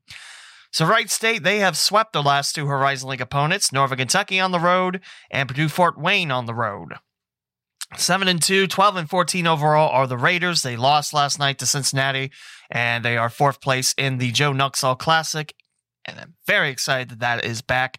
So 0.71 0.85
Wright 0.85 1.11
State, 1.11 1.43
they 1.43 1.59
have 1.59 1.77
swept 1.77 2.13
their 2.13 2.23
last 2.23 2.55
two 2.55 2.67
Horizon 2.67 3.09
League 3.09 3.21
opponents, 3.21 3.73
Northern 3.73 3.99
Kentucky 3.99 4.39
on 4.39 4.53
the 4.53 4.61
road 4.61 5.01
and 5.31 5.49
Purdue 5.49 5.69
Fort 5.69 5.99
Wayne 5.99 6.31
on 6.31 6.47
the 6.47 6.55
road. 6.55 6.95
7 7.97 8.29
and 8.29 8.43
2, 8.43 8.67
12 8.67 8.97
and 8.97 9.09
14 9.09 9.47
overall 9.47 9.89
are 9.89 10.07
the 10.07 10.19
Raiders. 10.19 10.61
They 10.61 10.77
lost 10.77 11.15
last 11.15 11.39
night 11.39 11.59
to 11.59 11.67
Cincinnati 11.67 12.31
and 12.71 13.03
they 13.03 13.17
are 13.17 13.31
fourth 13.31 13.63
place 13.63 13.95
in 13.97 14.19
the 14.19 14.31
Joe 14.31 14.53
Nuxhall 14.53 14.99
Classic. 14.99 15.55
And 16.05 16.21
I'm 16.21 16.35
very 16.47 16.69
excited 16.69 17.09
that 17.09 17.21
that 17.21 17.45
is 17.45 17.63
back 17.63 17.99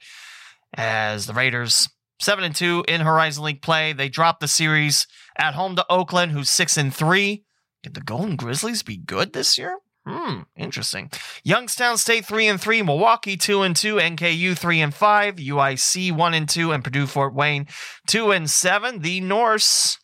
as 0.75 1.25
the 1.25 1.33
Raiders 1.33 1.89
7 2.21 2.43
and 2.43 2.55
2 2.55 2.85
in 2.87 3.01
Horizon 3.01 3.43
League 3.45 3.63
play. 3.63 3.93
They 3.93 4.09
dropped 4.09 4.41
the 4.41 4.47
series 4.47 5.07
at 5.37 5.55
home 5.55 5.75
to 5.75 5.85
Oakland 5.89 6.33
who's 6.33 6.51
6 6.51 6.77
and 6.77 6.93
3. 6.93 7.43
Could 7.83 7.95
the 7.95 8.01
Golden 8.01 8.35
Grizzlies 8.35 8.83
be 8.83 8.97
good 8.97 9.33
this 9.33 9.57
year? 9.57 9.79
Hmm, 10.11 10.41
interesting. 10.55 11.11
Youngstown 11.43 11.99
State 11.99 12.25
three 12.25 12.47
and 12.47 12.59
three, 12.59 12.81
Milwaukee 12.81 13.37
two 13.37 13.61
and 13.61 13.75
two, 13.75 13.97
NKU 13.97 14.57
three 14.57 14.81
and 14.81 14.91
five, 14.91 15.35
UIC 15.35 16.11
one 16.11 16.33
and 16.33 16.49
two, 16.49 16.71
and 16.71 16.83
Purdue 16.83 17.05
Fort 17.05 17.35
Wayne 17.35 17.67
two 18.07 18.31
and 18.31 18.49
seven. 18.49 18.99
The 18.99 19.21
Norse. 19.21 19.99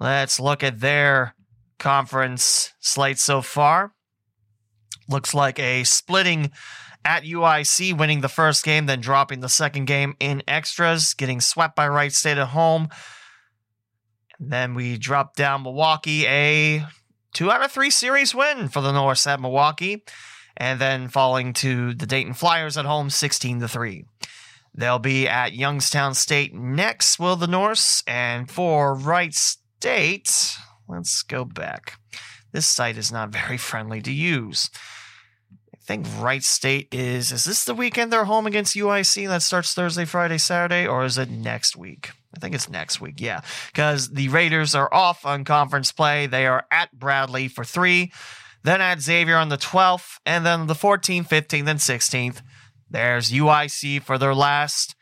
Let's 0.00 0.40
look 0.40 0.62
at 0.62 0.80
their 0.80 1.34
conference 1.78 2.72
slate 2.80 3.18
so 3.18 3.42
far. 3.42 3.92
Looks 5.10 5.34
like 5.34 5.58
a 5.58 5.84
splitting 5.84 6.50
at 7.04 7.24
UIC, 7.24 7.96
winning 7.98 8.22
the 8.22 8.30
first 8.30 8.64
game, 8.64 8.86
then 8.86 9.00
dropping 9.00 9.40
the 9.40 9.50
second 9.50 9.84
game 9.84 10.16
in 10.18 10.42
extras, 10.48 11.12
getting 11.12 11.42
swept 11.42 11.76
by 11.76 11.86
Wright 11.86 12.12
State 12.12 12.38
at 12.38 12.48
home. 12.48 12.88
Then 14.40 14.74
we 14.74 14.96
drop 14.96 15.36
down 15.36 15.64
Milwaukee, 15.64 16.26
a 16.26 16.86
two 17.36 17.50
out 17.50 17.62
of 17.62 17.70
three 17.70 17.90
series 17.90 18.34
win 18.34 18.66
for 18.66 18.80
the 18.80 18.92
Norse 18.92 19.26
at 19.26 19.38
Milwaukee, 19.38 20.02
and 20.56 20.80
then 20.80 21.06
falling 21.06 21.52
to 21.52 21.92
the 21.92 22.06
Dayton 22.06 22.32
Flyers 22.32 22.78
at 22.78 22.86
home 22.86 23.10
16 23.10 23.60
to 23.60 23.68
3. 23.68 24.06
They'll 24.74 24.98
be 24.98 25.28
at 25.28 25.52
Youngstown 25.52 26.14
State 26.14 26.54
next, 26.54 27.18
will 27.18 27.36
the 27.36 27.46
Norse, 27.46 28.02
and 28.06 28.50
for 28.50 28.94
Wright 28.94 29.34
State, 29.34 30.56
let's 30.88 31.22
go 31.22 31.44
back. 31.44 32.00
This 32.52 32.66
site 32.66 32.96
is 32.96 33.12
not 33.12 33.28
very 33.28 33.58
friendly 33.58 34.00
to 34.00 34.12
use. 34.12 34.70
I 35.86 35.94
think 35.94 36.06
Wright 36.18 36.42
State 36.42 36.88
is. 36.92 37.30
Is 37.30 37.44
this 37.44 37.64
the 37.64 37.72
weekend 37.72 38.12
they're 38.12 38.24
home 38.24 38.44
against 38.44 38.74
UIC 38.74 39.28
that 39.28 39.40
starts 39.40 39.72
Thursday, 39.72 40.04
Friday, 40.04 40.36
Saturday, 40.36 40.84
or 40.84 41.04
is 41.04 41.16
it 41.16 41.30
next 41.30 41.76
week? 41.76 42.10
I 42.34 42.40
think 42.40 42.56
it's 42.56 42.68
next 42.68 43.00
week, 43.00 43.20
yeah. 43.20 43.42
Because 43.68 44.08
the 44.08 44.28
Raiders 44.28 44.74
are 44.74 44.92
off 44.92 45.24
on 45.24 45.44
conference 45.44 45.92
play. 45.92 46.26
They 46.26 46.44
are 46.48 46.66
at 46.72 46.90
Bradley 46.98 47.46
for 47.46 47.62
three, 47.62 48.12
then 48.64 48.80
at 48.80 49.00
Xavier 49.00 49.36
on 49.36 49.48
the 49.48 49.56
12th, 49.56 50.18
and 50.26 50.44
then 50.44 50.66
the 50.66 50.74
14th, 50.74 51.28
15th, 51.28 51.68
and 51.68 51.78
16th. 51.78 52.42
There's 52.90 53.30
UIC 53.30 54.02
for 54.02 54.18
their 54.18 54.34
last 54.34 54.96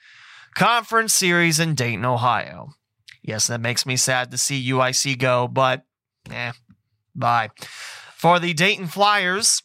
conference 0.55 1.15
series 1.15 1.59
in 1.59 1.75
Dayton, 1.75 2.05
Ohio. 2.05 2.75
Yes, 3.23 3.47
that 3.47 3.63
makes 3.63 3.87
me 3.87 3.97
sad 3.97 4.31
to 4.33 4.37
see 4.37 4.71
UIC 4.71 5.19
go, 5.19 5.49
but 5.49 5.87
eh, 6.31 6.53
bye. 7.15 7.49
For 8.15 8.39
the 8.39 8.53
Dayton 8.53 8.87
Flyers 8.87 9.63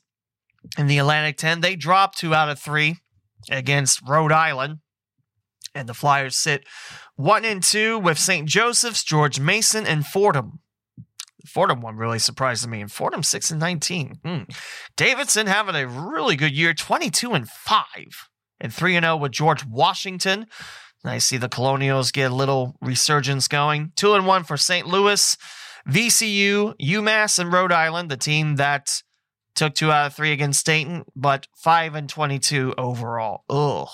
in 0.78 0.88
the 0.88 0.98
Atlantic 0.98 1.38
10, 1.38 1.62
they 1.62 1.76
dropped 1.76 2.18
two 2.18 2.34
out 2.34 2.50
of 2.50 2.60
three 2.60 2.98
against 3.50 4.08
Rhode 4.08 4.32
Island. 4.32 4.80
And 5.76 5.88
the 5.88 5.94
Flyers 5.94 6.36
sit 6.36 6.66
one 7.16 7.46
and 7.46 7.62
two 7.62 8.00
with 8.00 8.18
St. 8.18 8.48
Joseph's, 8.48 9.04
George 9.04 9.40
Mason, 9.40 9.86
and 9.86 10.06
Fordham. 10.06 10.60
Fordham 11.46 11.82
one 11.82 11.96
really 11.96 12.20
surprised 12.20 12.68
me. 12.68 12.82
And 12.82 12.92
Fordham 12.92 13.24
six 13.24 13.52
and 13.52 13.60
nineteen. 13.60 14.20
Hmm. 14.24 14.44
Davidson 14.98 15.48
having 15.48 15.76
a 15.76 15.88
really 15.88 16.36
good 16.36 16.56
year, 16.56 16.74
twenty 16.74 17.10
two 17.10 17.34
and 17.34 17.48
five, 17.48 18.30
and 18.60 18.74
three 18.74 18.96
and 18.96 19.04
zero 19.04 19.18
with 19.18 19.32
George 19.32 19.66
Washington. 19.66 20.48
I 21.06 21.20
see 21.20 21.38
the 21.38 21.50
Colonials 21.50 22.12
get 22.12 22.32
a 22.32 22.36
little 22.36 22.76
resurgence 22.82 23.48
going. 23.48 23.92
Two 23.96 24.16
and 24.16 24.28
one 24.28 24.44
for 24.44 24.58
St. 24.58 24.86
Louis, 24.86 25.38
VCU, 25.88 26.74
UMass, 26.78 27.40
and 27.40 27.54
Rhode 27.54 27.72
Island, 27.72 28.10
the 28.10 28.18
team 28.18 28.58
that 28.58 29.02
took 29.60 29.76
two 29.76 29.92
out 29.92 30.08
of 30.08 30.16
three 30.16 30.32
against 30.32 30.66
Dayton, 30.66 31.06
but 31.16 31.48
five 31.56 31.94
and 31.94 32.10
twenty-two 32.10 32.74
overall. 32.78 33.44
Ugh. 33.50 33.88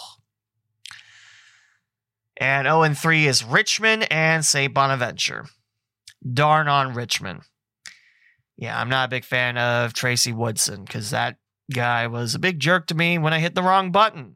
And 2.38 2.66
0 2.66 2.84
and 2.84 2.98
3 2.98 3.28
is 3.28 3.46
Richmond 3.46 4.12
and 4.12 4.46
St. 4.46 4.74
Bonaventure. 4.74 5.46
Darn 6.34 6.68
on 6.68 6.94
Richmond. 6.94 7.42
Yeah, 8.58 8.80
I'm 8.80 8.90
not 8.90 9.08
a 9.08 9.10
big 9.10 9.24
fan 9.24 9.58
of 9.58 9.94
Tracy 9.94 10.34
Woodson 10.34 10.84
because 10.84 11.12
that 11.12 11.38
guy 11.74 12.08
was 12.08 12.36
a 12.36 12.40
big 12.40 12.60
jerk 12.60 12.88
to 12.88 12.96
me 12.96 13.18
when 13.18 13.34
I 13.34 13.40
hit 13.40 13.56
the 13.56 13.64
wrong 13.64 13.92
button, 13.92 14.36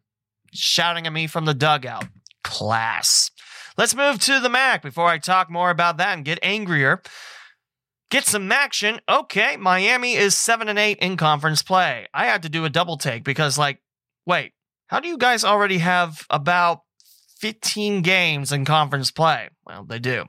shouting 0.53 1.07
at 1.07 1.13
me 1.13 1.27
from 1.27 1.45
the 1.45 1.53
dugout. 1.53 2.07
Class. 2.43 3.31
Let's 3.77 3.95
move 3.95 4.19
to 4.21 4.39
the 4.39 4.49
MAC 4.49 4.81
before 4.81 5.07
I 5.07 5.17
talk 5.17 5.49
more 5.49 5.69
about 5.69 5.97
that 5.97 6.15
and 6.15 6.25
get 6.25 6.39
angrier. 6.41 7.01
Get 8.09 8.25
some 8.25 8.51
action. 8.51 8.99
Okay, 9.07 9.55
Miami 9.57 10.15
is 10.15 10.37
7 10.37 10.67
and 10.67 10.79
8 10.79 10.97
in 10.97 11.15
conference 11.15 11.61
play. 11.61 12.07
I 12.13 12.25
had 12.25 12.43
to 12.43 12.49
do 12.49 12.65
a 12.65 12.69
double 12.69 12.97
take 12.97 13.23
because, 13.23 13.57
like, 13.57 13.79
wait, 14.25 14.53
how 14.87 14.99
do 14.99 15.07
you 15.07 15.17
guys 15.17 15.43
already 15.43 15.77
have 15.77 16.25
about 16.29 16.81
15 17.39 18.01
games 18.01 18.51
in 18.51 18.65
conference 18.65 19.11
play. 19.11 19.47
Well, 19.65 19.85
they 19.85 19.99
do. 19.99 20.25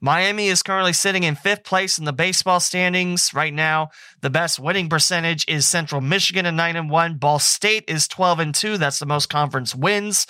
Miami 0.00 0.48
is 0.48 0.62
currently 0.62 0.94
sitting 0.94 1.22
in 1.22 1.34
fifth 1.34 1.62
place 1.62 1.98
in 1.98 2.06
the 2.06 2.12
baseball 2.12 2.58
standings 2.58 3.32
right 3.34 3.52
now. 3.52 3.90
The 4.22 4.30
best 4.30 4.58
winning 4.58 4.88
percentage 4.88 5.44
is 5.46 5.68
Central 5.68 6.00
Michigan 6.00 6.46
at 6.46 6.54
9 6.54 6.76
and 6.76 6.90
1. 6.90 7.18
Ball 7.18 7.38
State 7.38 7.84
is 7.86 8.08
12 8.08 8.38
and 8.38 8.54
2. 8.54 8.78
That's 8.78 8.98
the 8.98 9.04
most 9.04 9.28
conference 9.28 9.74
wins. 9.74 10.26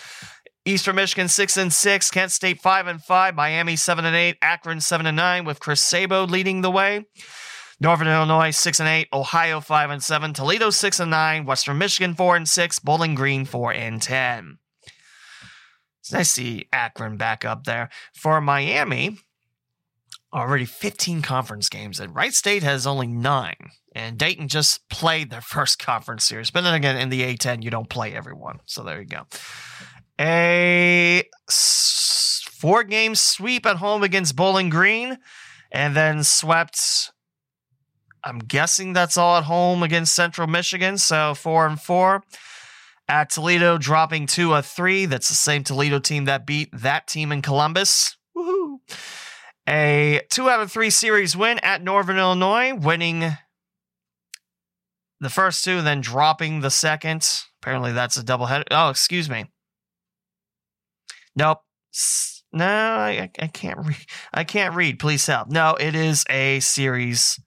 Eastern 0.67 0.97
Michigan 0.97 1.29
6 1.29 1.57
and 1.59 1.73
6, 1.73 2.11
Kent 2.11 2.33
State 2.33 2.61
5 2.61 2.87
and 2.87 3.03
5, 3.03 3.35
Miami 3.35 3.77
7 3.77 4.05
and 4.05 4.17
8, 4.17 4.39
Akron 4.41 4.81
7 4.81 5.07
and 5.07 5.17
9 5.17 5.45
with 5.45 5.61
Chris 5.61 5.83
Sabo 5.83 6.25
leading 6.25 6.63
the 6.63 6.71
way. 6.71 7.05
Northern 7.81 8.09
Illinois 8.09 8.51
6 8.51 8.81
and 8.81 8.89
8, 8.89 9.09
Ohio 9.13 9.61
5 9.61 9.91
and 9.91 10.03
7, 10.03 10.33
Toledo 10.33 10.71
6 10.71 11.01
and 11.01 11.11
9, 11.11 11.45
Western 11.45 11.77
Michigan 11.77 12.15
4 12.15 12.37
and 12.37 12.49
6, 12.49 12.79
Bowling 12.79 13.15
Green 13.15 13.45
4 13.45 13.73
and 13.75 14.01
10. 14.01 14.59
It's 16.01 16.13
nice 16.13 16.35
to 16.35 16.41
see 16.41 16.69
Akron 16.73 17.19
back 17.19 17.45
up 17.45 17.65
there. 17.65 17.91
For 18.15 18.41
Miami, 18.41 19.19
already 20.33 20.65
15 20.65 21.21
conference 21.23 21.69
games, 21.69 22.01
and 22.01 22.15
Wright 22.15 22.33
State 22.33 22.63
has 22.63 22.87
only 22.87 23.07
nine. 23.07 23.71
And 23.95 24.19
Dayton 24.19 24.49
just 24.49 24.89
played 24.89 25.31
their 25.31 25.41
first 25.43 25.79
conference 25.79 26.25
series. 26.25 26.51
But 26.51 26.63
then 26.63 26.75
again, 26.75 26.97
in 26.97 27.11
the 27.11 27.23
A10, 27.23 27.63
you 27.63 27.71
don't 27.71 27.89
play 27.89 28.15
everyone. 28.15 28.61
So 28.67 28.83
there 28.83 29.01
you 29.01 29.07
go. 29.07 29.27
A 30.21 31.25
four 31.51 32.85
game 32.85 33.15
sweep 33.15 33.67
at 33.67 33.77
home 33.77 34.03
against 34.03 34.37
Bowling 34.37 34.71
Green, 34.71 35.19
and 35.73 35.97
then 35.97 36.25
swept. 36.25 37.11
I'm 38.23 38.39
guessing 38.39 38.93
that's 38.93 39.17
all 39.17 39.37
at 39.37 39.45
home 39.45 39.83
against 39.83 40.15
Central 40.15 40.47
Michigan. 40.47 40.97
So 40.99 41.35
four 41.35 41.67
and 41.67 41.81
four 41.81 42.23
at 43.07 43.29
Toledo, 43.31 43.77
dropping 43.77 44.27
to 44.29 44.55
a 44.55 44.63
three. 44.63 45.05
That's 45.07 45.29
the 45.29 45.35
same 45.35 45.63
Toledo 45.65 45.99
team 45.99 46.25
that 46.25 46.47
beat 46.47 46.71
that 46.73 47.07
team 47.07 47.33
in 47.33 47.43
Columbus. 47.43 48.17
Woohoo! 48.37 48.79
A 49.69 50.23
two 50.33 50.49
out 50.49 50.61
of 50.61 50.71
three 50.71 50.91
series 50.91 51.37
win 51.37 51.59
at 51.59 51.83
Northern 51.83 52.19
Illinois, 52.19 52.75
winning 52.75 53.37
the 55.21 55.31
first 55.31 55.65
two, 55.65 55.83
then 55.83 56.01
dropping 56.01 56.61
the 56.61 56.71
second. 56.71 57.29
Apparently, 57.61 57.93
that's 57.93 58.17
a 58.17 58.23
double 58.23 58.47
header. 58.47 58.65
Oh, 58.71 58.91
excuse 58.91 59.29
me. 59.29 59.47
Nope. 61.37 61.61
No, 62.53 62.67
I, 62.67 63.31
I 63.39 63.47
can't 63.49 63.79
read. 63.85 64.07
I 64.33 64.45
can't 64.45 64.75
read. 64.75 64.99
Please 64.99 65.27
help. 65.27 65.49
No, 65.49 65.75
it 65.75 65.95
is 65.95 66.25
a 66.31 66.61
series 66.61 67.41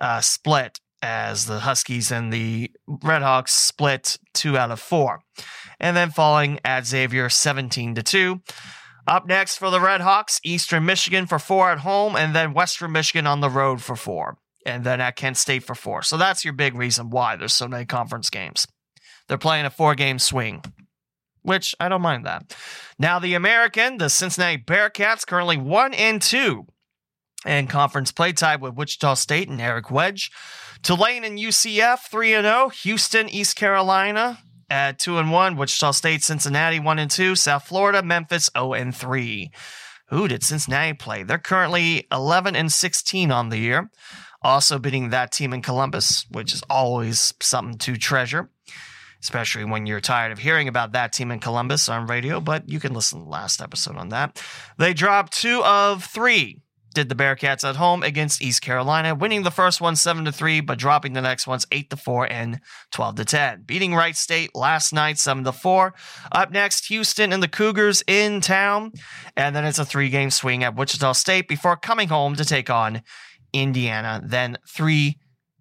uh, 0.00 0.20
split 0.20 0.80
as 1.02 1.46
the 1.46 1.60
Huskies 1.60 2.10
and 2.10 2.32
the 2.32 2.70
Redhawks 2.88 3.50
split 3.50 4.18
two 4.34 4.58
out 4.58 4.70
of 4.70 4.80
four. 4.80 5.20
And 5.78 5.96
then 5.96 6.10
falling 6.10 6.58
at 6.64 6.86
Xavier 6.86 7.28
17 7.30 7.94
to 7.94 8.02
2. 8.02 8.40
Up 9.06 9.26
next 9.26 9.56
for 9.56 9.70
the 9.70 9.78
Redhawks, 9.78 10.40
Eastern 10.44 10.84
Michigan 10.84 11.26
for 11.26 11.38
four 11.38 11.70
at 11.70 11.78
home, 11.78 12.16
and 12.16 12.34
then 12.34 12.52
Western 12.52 12.92
Michigan 12.92 13.26
on 13.26 13.40
the 13.40 13.48
road 13.48 13.80
for 13.80 13.96
four. 13.96 14.36
And 14.66 14.84
then 14.84 15.00
at 15.00 15.16
Kent 15.16 15.38
State 15.38 15.64
for 15.64 15.74
four. 15.74 16.02
So 16.02 16.18
that's 16.18 16.44
your 16.44 16.52
big 16.52 16.74
reason 16.74 17.08
why 17.10 17.36
there's 17.36 17.54
so 17.54 17.66
many 17.66 17.86
conference 17.86 18.28
games. 18.28 18.66
They're 19.26 19.38
playing 19.38 19.64
a 19.64 19.70
four 19.70 19.94
game 19.94 20.18
swing, 20.18 20.62
which 21.42 21.74
I 21.80 21.88
don't 21.88 22.02
mind 22.02 22.26
that. 22.26 22.56
Now, 22.98 23.18
the 23.18 23.34
American, 23.34 23.98
the 23.98 24.08
Cincinnati 24.08 24.58
Bearcats, 24.58 25.26
currently 25.26 25.56
one 25.56 25.94
and 25.94 26.20
two 26.20 26.66
and 27.44 27.70
conference 27.70 28.12
play 28.12 28.32
tied 28.32 28.60
with 28.60 28.74
Wichita 28.74 29.14
State 29.14 29.48
and 29.48 29.60
Eric 29.60 29.90
Wedge. 29.90 30.30
Tulane 30.82 31.24
and 31.24 31.38
UCF 31.38 32.00
3 32.10 32.34
and 32.34 32.44
0. 32.44 32.68
Houston, 32.68 33.28
East 33.28 33.56
Carolina 33.56 34.38
at 34.68 34.98
2 34.98 35.18
and 35.18 35.30
1. 35.30 35.56
Wichita 35.56 35.90
State, 35.92 36.22
Cincinnati 36.22 36.78
1 36.78 36.98
and 36.98 37.10
2. 37.10 37.34
South 37.36 37.64
Florida, 37.64 38.02
Memphis 38.02 38.50
0 38.56 38.74
and 38.74 38.94
3. 38.94 39.50
Who 40.08 40.28
did 40.28 40.42
Cincinnati 40.42 40.94
play? 40.94 41.22
They're 41.22 41.38
currently 41.38 42.06
11 42.10 42.56
and 42.56 42.72
16 42.72 43.30
on 43.30 43.48
the 43.48 43.58
year. 43.58 43.90
Also 44.42 44.78
beating 44.78 45.10
that 45.10 45.32
team 45.32 45.52
in 45.52 45.60
Columbus, 45.62 46.26
which 46.30 46.52
is 46.52 46.62
always 46.70 47.34
something 47.40 47.78
to 47.78 47.96
treasure. 47.96 48.50
Especially 49.22 49.64
when 49.64 49.86
you're 49.86 50.00
tired 50.00 50.32
of 50.32 50.38
hearing 50.38 50.68
about 50.68 50.92
that 50.92 51.12
team 51.12 51.30
in 51.30 51.38
Columbus 51.38 51.88
on 51.88 52.06
radio, 52.06 52.40
but 52.40 52.68
you 52.68 52.80
can 52.80 52.94
listen 52.94 53.18
to 53.18 53.24
the 53.24 53.30
last 53.30 53.60
episode 53.60 53.96
on 53.96 54.08
that. 54.10 54.42
They 54.78 54.94
dropped 54.94 55.32
two 55.32 55.62
of 55.64 56.04
three. 56.04 56.62
Did 56.92 57.08
the 57.08 57.14
Bearcats 57.14 57.68
at 57.68 57.76
home 57.76 58.02
against 58.02 58.42
East 58.42 58.62
Carolina, 58.62 59.14
winning 59.14 59.44
the 59.44 59.52
first 59.52 59.80
one 59.80 59.94
7 59.94 60.24
to 60.24 60.32
3, 60.32 60.60
but 60.60 60.76
dropping 60.76 61.12
the 61.12 61.20
next 61.20 61.46
ones 61.46 61.64
8 61.70 61.88
to 61.90 61.96
4 61.96 62.32
and 62.32 62.60
12 62.90 63.14
to 63.14 63.24
10. 63.24 63.62
Beating 63.62 63.94
Wright 63.94 64.16
State 64.16 64.56
last 64.56 64.92
night 64.92 65.16
7 65.16 65.44
to 65.44 65.52
4. 65.52 65.94
Up 66.32 66.50
next, 66.50 66.88
Houston 66.88 67.32
and 67.32 67.40
the 67.40 67.48
Cougars 67.48 68.02
in 68.08 68.40
town. 68.40 68.90
And 69.36 69.54
then 69.54 69.64
it's 69.64 69.78
a 69.78 69.84
three 69.84 70.08
game 70.08 70.30
swing 70.30 70.64
at 70.64 70.74
Wichita 70.74 71.12
State 71.12 71.46
before 71.46 71.76
coming 71.76 72.08
home 72.08 72.34
to 72.34 72.44
take 72.44 72.70
on 72.70 73.02
Indiana. 73.52 74.20
Then 74.24 74.58
three 74.66 75.20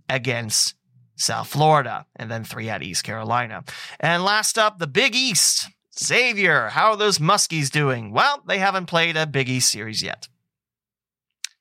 against 0.09 0.73
South 1.19 1.47
Florida, 1.47 2.05
and 2.15 2.31
then 2.31 2.43
three 2.43 2.69
at 2.69 2.81
East 2.81 3.03
Carolina. 3.03 3.63
And 3.99 4.23
last 4.23 4.57
up, 4.57 4.79
the 4.79 4.87
Big 4.87 5.15
East. 5.15 5.67
Xavier, 6.01 6.69
how 6.69 6.91
are 6.91 6.97
those 6.97 7.19
Muskies 7.19 7.69
doing? 7.69 8.11
Well, 8.11 8.41
they 8.47 8.57
haven't 8.57 8.85
played 8.85 9.17
a 9.17 9.27
Big 9.27 9.49
East 9.49 9.69
series 9.69 10.01
yet. 10.01 10.29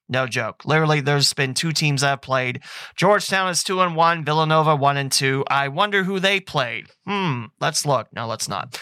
No 0.09 0.27
joke. 0.27 0.65
Literally, 0.65 1.01
there's 1.01 1.33
been 1.35 1.55
two 1.55 1.73
teams 1.73 2.03
have 2.03 2.23
played. 2.23 2.63
Georgetown 2.97 3.51
is 3.51 3.63
two 3.63 3.81
and 3.81 3.95
one, 3.95 4.25
Villanova 4.25 4.75
one 4.75 4.97
and 4.97 5.13
two. 5.13 5.45
I 5.51 5.69
wonder 5.69 6.05
who 6.05 6.19
they 6.19 6.41
played. 6.41 6.87
Hmm, 7.07 7.47
let's 7.61 7.85
look. 7.85 8.09
No, 8.15 8.27
let's 8.27 8.49
not. 8.49 8.81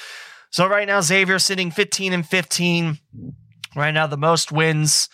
So 0.50 0.66
right 0.66 0.86
now, 0.86 1.00
Xavier 1.00 1.38
sitting 1.38 1.70
15 1.70 2.12
and 2.12 2.26
15. 2.26 2.98
Right 3.74 3.90
now, 3.90 4.06
the 4.06 4.16
most 4.16 4.52
wins 4.52 5.08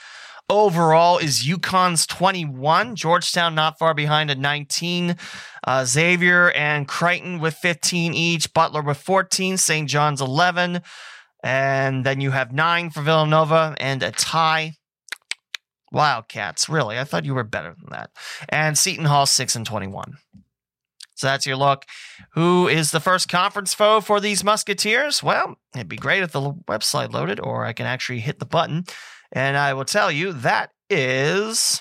overall 0.53 1.17
is 1.17 1.47
UConn's 1.47 2.07
21. 2.07 2.95
Georgetown 2.95 3.55
not 3.55 3.79
far 3.79 3.95
behind 3.95 4.31
at 4.31 4.39
19. 4.39 5.17
Uh, 5.65 5.85
Xavier 5.87 6.51
and 6.53 6.87
Creighton 6.87 7.41
with 7.41 7.55
15 7.55 8.13
each. 8.13 8.53
Butler 8.53 8.83
with 8.83 8.99
14. 8.99 9.57
St. 9.57 9.89
John's 9.89 10.21
11. 10.21 10.83
And 11.43 12.05
then 12.05 12.21
you 12.21 12.31
have 12.33 12.53
nine 12.53 12.91
for 12.91 13.01
Villanova 13.01 13.75
and 13.81 14.03
a 14.03 14.13
tie. 14.13 14.75
Wildcats, 15.91 16.69
really? 16.69 16.99
I 16.99 17.05
thought 17.05 17.25
you 17.25 17.35
were 17.35 17.45
better 17.45 17.75
than 17.79 17.91
that. 17.91 18.11
And 18.49 18.77
Seton 18.77 19.07
Hall 19.07 19.27
6 19.27 19.57
and 19.57 19.67
21. 19.67 20.19
So 21.15 21.27
that's 21.29 21.47
your 21.47 21.57
look. 21.57 21.85
Who 22.35 22.69
is 22.69 22.91
the 22.91 23.01
first 23.01 23.29
conference 23.29 23.75
foe 23.75 24.01
for 24.01 24.21
these 24.21 24.45
Musketeers? 24.45 25.23
Well, 25.23 25.57
it'd 25.75 25.89
be 25.89 25.97
great 25.97 26.23
if 26.23 26.33
the 26.33 26.53
website 26.69 27.13
loaded, 27.13 27.41
or 27.41 27.65
I 27.65 27.73
can 27.73 27.87
actually 27.87 28.21
hit 28.21 28.39
the 28.39 28.47
button. 28.47 28.85
And 29.33 29.57
I 29.57 29.73
will 29.75 29.87
tell 29.87 30.13
you 30.13 30.33
that 30.33 30.71
is 30.91 31.81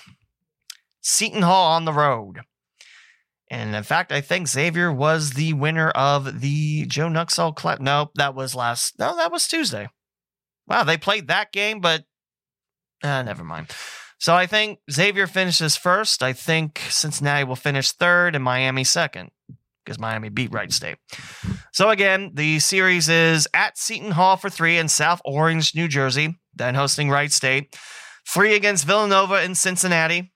Seton 1.02 1.42
Hall 1.42 1.72
on 1.72 1.84
the 1.84 1.92
road. 1.92 2.40
And 3.50 3.74
in 3.76 3.82
fact, 3.82 4.12
I 4.12 4.22
think 4.22 4.48
Xavier 4.48 4.90
was 4.90 5.32
the 5.32 5.52
winner 5.52 5.90
of 5.90 6.40
the 6.40 6.86
Joe 6.86 7.08
Nuxhall 7.08 7.54
Class. 7.54 7.80
No, 7.80 8.10
that 8.14 8.34
was 8.34 8.54
last. 8.54 8.98
No, 8.98 9.14
that 9.16 9.30
was 9.30 9.46
Tuesday. 9.46 9.88
Wow, 10.66 10.84
they 10.84 10.96
played 10.96 11.28
that 11.28 11.52
game, 11.52 11.80
but 11.80 12.04
uh, 13.04 13.22
never 13.22 13.44
mind. 13.44 13.70
So 14.18 14.34
I 14.34 14.46
think 14.46 14.78
Xavier 14.90 15.26
finishes 15.26 15.76
first. 15.76 16.22
I 16.22 16.32
think 16.32 16.80
Cincinnati 16.88 17.44
will 17.44 17.56
finish 17.56 17.92
third 17.92 18.34
and 18.34 18.44
Miami 18.44 18.84
second 18.84 19.32
because 19.84 19.98
Miami 19.98 20.28
beat 20.28 20.52
Wright 20.52 20.72
State. 20.72 20.96
So 21.72 21.90
again, 21.90 22.30
the 22.34 22.58
series 22.60 23.08
is 23.08 23.48
at 23.52 23.76
Seton 23.76 24.12
Hall 24.12 24.36
for 24.36 24.48
three 24.48 24.78
in 24.78 24.88
South 24.88 25.20
Orange, 25.24 25.74
New 25.74 25.88
Jersey, 25.88 26.38
then 26.54 26.74
hosting 26.74 27.10
Wright 27.10 27.32
State. 27.32 27.76
Three 28.28 28.54
against 28.54 28.84
Villanova 28.84 29.42
in 29.42 29.54
Cincinnati, 29.54 30.32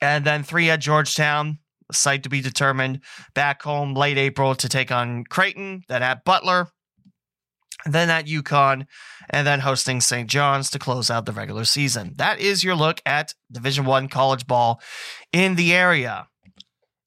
and 0.00 0.24
then 0.24 0.42
three 0.42 0.70
at 0.70 0.80
Georgetown. 0.80 1.58
Site 1.90 2.22
to 2.24 2.28
be 2.28 2.40
determined. 2.40 3.00
Back 3.34 3.62
home 3.62 3.94
late 3.94 4.18
April 4.18 4.54
to 4.54 4.68
take 4.68 4.92
on 4.92 5.24
Creighton, 5.24 5.84
then 5.88 6.02
at 6.02 6.24
Butler, 6.24 6.68
then 7.86 8.10
at 8.10 8.26
UConn, 8.26 8.86
and 9.30 9.46
then 9.46 9.60
hosting 9.60 10.00
St. 10.00 10.28
John's 10.28 10.70
to 10.70 10.78
close 10.78 11.10
out 11.10 11.24
the 11.24 11.32
regular 11.32 11.64
season. 11.64 12.14
That 12.16 12.40
is 12.40 12.64
your 12.64 12.74
look 12.74 13.00
at 13.06 13.34
Division 13.50 13.86
One 13.86 14.08
college 14.08 14.46
ball 14.46 14.80
in 15.32 15.54
the 15.54 15.72
area. 15.72 16.26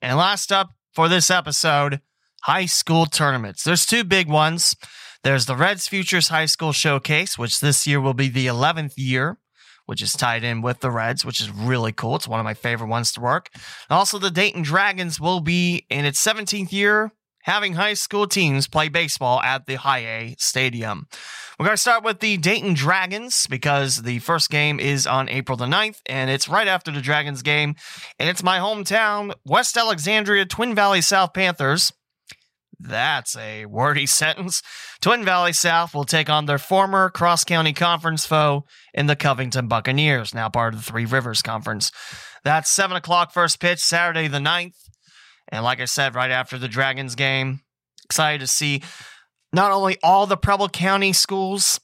And 0.02 0.18
last 0.18 0.52
up 0.52 0.72
for 0.94 1.08
this 1.08 1.30
episode, 1.30 2.02
high 2.44 2.66
school 2.66 3.06
tournaments. 3.06 3.64
There's 3.64 3.86
two 3.86 4.04
big 4.04 4.28
ones. 4.28 4.76
There's 5.24 5.46
the 5.46 5.56
Reds 5.56 5.88
Futures 5.88 6.30
High 6.30 6.48
School 6.48 6.72
Showcase, 6.72 7.38
which 7.38 7.60
this 7.60 7.86
year 7.86 8.02
will 8.02 8.16
be 8.16 8.28
the 8.28 8.48
11th 8.48 8.94
year, 8.98 9.38
which 9.86 10.02
is 10.02 10.14
tied 10.14 10.44
in 10.44 10.62
with 10.62 10.80
the 10.80 10.90
Reds, 10.90 11.24
which 11.24 11.40
is 11.40 11.52
really 11.52 11.92
cool. 11.92 12.16
It's 12.16 12.28
one 12.28 12.40
of 12.40 12.44
my 12.44 12.56
favorite 12.56 12.88
ones 12.88 13.12
to 13.14 13.22
work. 13.22 13.50
And 13.54 13.98
also, 13.98 14.18
the 14.18 14.32
Dayton 14.32 14.64
Dragons 14.64 15.20
will 15.20 15.40
be 15.40 15.86
in 15.92 16.06
its 16.06 16.26
17th 16.26 16.72
year 16.72 17.12
having 17.44 17.74
high 17.74 17.94
school 17.94 18.28
teams 18.28 18.68
play 18.68 18.90
baseball 18.90 19.42
at 19.42 19.66
the 19.66 19.76
High 19.76 20.06
A 20.06 20.36
Stadium. 20.38 21.08
We're 21.60 21.66
going 21.66 21.76
to 21.76 21.82
start 21.82 22.04
with 22.04 22.20
the 22.20 22.38
Dayton 22.38 22.74
Dragons 22.74 23.46
because 23.48 24.02
the 24.02 24.20
first 24.20 24.50
game 24.50 24.80
is 24.80 25.06
on 25.06 25.30
April 25.30 25.58
the 25.58 25.66
9th, 25.66 26.00
and 26.08 26.32
it's 26.32 26.50
right 26.50 26.68
after 26.68 26.92
the 26.92 27.02
Dragons 27.02 27.42
game. 27.42 27.76
And 28.18 28.30
it's 28.30 28.44
my 28.44 28.58
hometown, 28.58 29.34
West 29.46 29.78
Alexandria 29.78 30.46
Twin 30.46 30.74
Valley 30.74 31.02
South 31.02 31.34
Panthers. 31.34 31.92
That's 32.82 33.36
a 33.38 33.66
wordy 33.66 34.06
sentence. 34.08 34.62
Twin 35.02 35.24
Valley 35.24 35.54
South 35.54 35.94
will 35.94 36.04
take 36.04 36.30
on 36.30 36.46
their 36.46 36.58
former 36.58 37.10
cross 37.10 37.44
county 37.44 37.74
conference 37.74 38.26
foe 38.26 38.66
in 38.94 39.08
the 39.08 39.16
Covington 39.16 39.68
Buccaneers, 39.68 40.34
now 40.34 40.50
part 40.50 40.74
of 40.74 40.84
the 40.84 40.92
Three 40.92 41.06
Rivers 41.06 41.42
Conference. 41.42 41.92
That's 42.44 42.72
7 42.72 42.98
o'clock 42.98 43.32
first 43.32 43.60
pitch, 43.60 43.80
Saturday 43.80 44.28
the 44.28 44.40
9th. 44.40 44.76
And 45.50 45.64
like 45.64 45.80
I 45.80 45.86
said, 45.86 46.16
right 46.16 46.32
after 46.32 46.58
the 46.58 46.68
Dragons 46.68 47.16
game, 47.16 47.62
excited 48.06 48.42
to 48.42 48.48
see 48.48 48.82
not 49.54 49.72
only 49.72 49.98
all 50.02 50.26
the 50.26 50.38
Preble 50.38 50.70
County 50.70 51.14
schools 51.14 51.80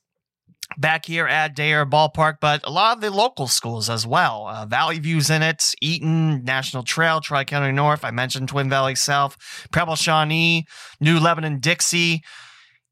back 0.78 1.06
here 1.06 1.26
at 1.26 1.56
Day 1.56 1.72
Air 1.72 1.86
Ballpark, 1.86 2.36
but 2.40 2.62
a 2.66 2.70
lot 2.70 2.96
of 2.96 3.02
the 3.02 3.10
local 3.12 3.48
schools 3.48 3.90
as 3.90 4.06
well. 4.06 4.48
Uh, 4.48 4.66
Valley 4.66 5.00
View's 5.00 5.30
in 5.30 5.42
it, 5.42 5.74
Eaton, 5.82 6.44
National 6.44 6.84
Trail, 6.84 7.20
Tri 7.20 7.44
County 7.44 7.72
North. 7.72 8.06
I 8.06 8.12
mentioned 8.12 8.50
Twin 8.50 8.70
Valley 8.70 8.96
South, 8.96 9.38
Preble 9.72 9.96
Shawnee, 9.96 10.66
New 11.02 11.20
Lebanon, 11.20 11.60
Dixie. 11.60 12.24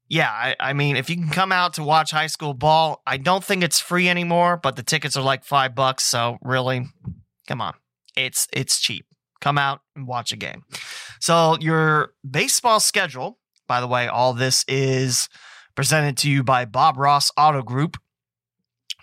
Yeah, 0.08 0.30
I, 0.30 0.56
I, 0.60 0.72
mean, 0.72 0.96
if 0.96 1.08
you 1.08 1.16
can 1.16 1.30
come 1.30 1.50
out 1.50 1.74
to 1.74 1.82
watch 1.82 2.10
high 2.10 2.28
school 2.28 2.54
ball, 2.54 3.02
I 3.06 3.16
don't 3.16 3.42
think 3.42 3.62
it's 3.62 3.80
free 3.80 4.08
anymore, 4.08 4.56
but 4.56 4.76
the 4.76 4.82
tickets 4.82 5.16
are 5.16 5.22
like 5.22 5.44
five 5.44 5.74
bucks. 5.74 6.04
So 6.04 6.38
really, 6.42 6.86
come 7.48 7.60
on, 7.60 7.74
it's 8.16 8.46
it's 8.52 8.80
cheap. 8.80 9.06
Come 9.40 9.58
out 9.58 9.80
and 9.94 10.06
watch 10.06 10.32
a 10.32 10.36
game. 10.36 10.62
So 11.20 11.56
your 11.60 12.12
baseball 12.28 12.80
schedule, 12.80 13.38
by 13.66 13.80
the 13.80 13.86
way, 13.86 14.06
all 14.06 14.32
this 14.32 14.64
is 14.68 15.28
presented 15.76 16.16
to 16.16 16.30
you 16.30 16.42
by 16.42 16.64
Bob 16.64 16.96
Ross 16.96 17.30
Auto 17.36 17.62
Group. 17.62 17.98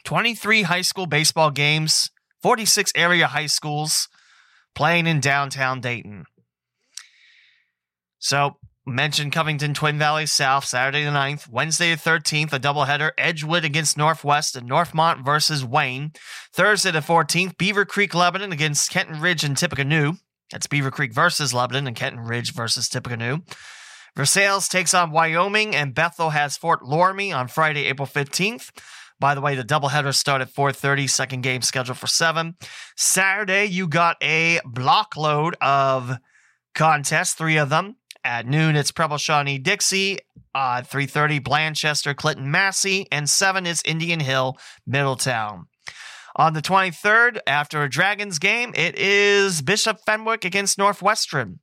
23 0.03 0.63
high 0.63 0.81
school 0.81 1.05
baseball 1.05 1.51
games, 1.51 2.11
46 2.41 2.91
area 2.95 3.27
high 3.27 3.45
schools 3.45 4.09
playing 4.75 5.07
in 5.07 5.21
downtown 5.21 5.79
Dayton. 5.79 6.25
So, 8.19 8.57
mentioned 8.85 9.31
Covington 9.31 9.73
Twin 9.73 9.97
Valley 9.97 10.25
South, 10.25 10.65
Saturday 10.65 11.05
the 11.05 11.11
9th, 11.11 11.47
Wednesday 11.47 11.91
the 11.91 12.01
13th, 12.01 12.51
a 12.51 12.59
doubleheader, 12.59 13.11
Edgewood 13.17 13.63
against 13.63 13.97
Northwest 13.97 14.55
and 14.57 14.69
Northmont 14.69 15.23
versus 15.23 15.63
Wayne. 15.63 16.11
Thursday 16.51 16.91
the 16.91 16.99
14th, 16.99 17.55
Beavercreek 17.55 18.13
Lebanon 18.13 18.51
against 18.51 18.89
Kenton 18.89 19.21
Ridge 19.21 19.43
and 19.43 19.55
Tippecanoe. 19.55 20.13
That's 20.51 20.67
Beavercreek 20.67 21.13
versus 21.13 21.53
Lebanon 21.53 21.87
and 21.87 21.95
Kenton 21.95 22.25
Ridge 22.25 22.53
versus 22.53 22.89
Tippecanoe. 22.89 23.39
Versailles 24.15 24.67
takes 24.67 24.93
on 24.93 25.11
Wyoming 25.11 25.75
and 25.75 25.95
Bethel 25.95 26.29
has 26.31 26.55
Fort 26.57 26.81
Loramie 26.81 27.35
on 27.35 27.47
Friday, 27.47 27.85
April 27.85 28.07
15th. 28.07 28.69
By 29.19 29.35
the 29.35 29.41
way, 29.41 29.55
the 29.55 29.63
doubleheaders 29.63 30.15
start 30.15 30.41
at 30.41 30.49
4:30. 30.53 31.07
Second 31.07 31.41
game 31.41 31.61
scheduled 31.61 31.97
for 31.97 32.07
seven. 32.07 32.55
Saturday, 32.95 33.65
you 33.65 33.87
got 33.87 34.17
a 34.21 34.59
block 34.65 35.15
load 35.15 35.55
of 35.61 36.17
contests, 36.75 37.33
three 37.33 37.57
of 37.57 37.69
them. 37.69 37.95
At 38.23 38.45
noon, 38.45 38.75
it's 38.75 38.91
Preble 38.91 39.17
Shawnee 39.17 39.57
Dixie. 39.57 40.19
Uh, 40.53 40.81
3:30, 40.81 41.39
Blanchester 41.39 42.15
Clinton 42.15 42.51
Massie, 42.51 43.07
and 43.11 43.29
seven 43.29 43.65
is 43.65 43.81
Indian 43.85 44.19
Hill 44.19 44.57
Middletown. 44.85 45.67
On 46.35 46.53
the 46.53 46.61
23rd, 46.61 47.39
after 47.45 47.83
a 47.83 47.89
Dragons 47.89 48.39
game, 48.39 48.73
it 48.75 48.97
is 48.97 49.61
Bishop 49.61 49.99
Fenwick 50.05 50.43
against 50.43 50.77
Northwestern. 50.77 51.59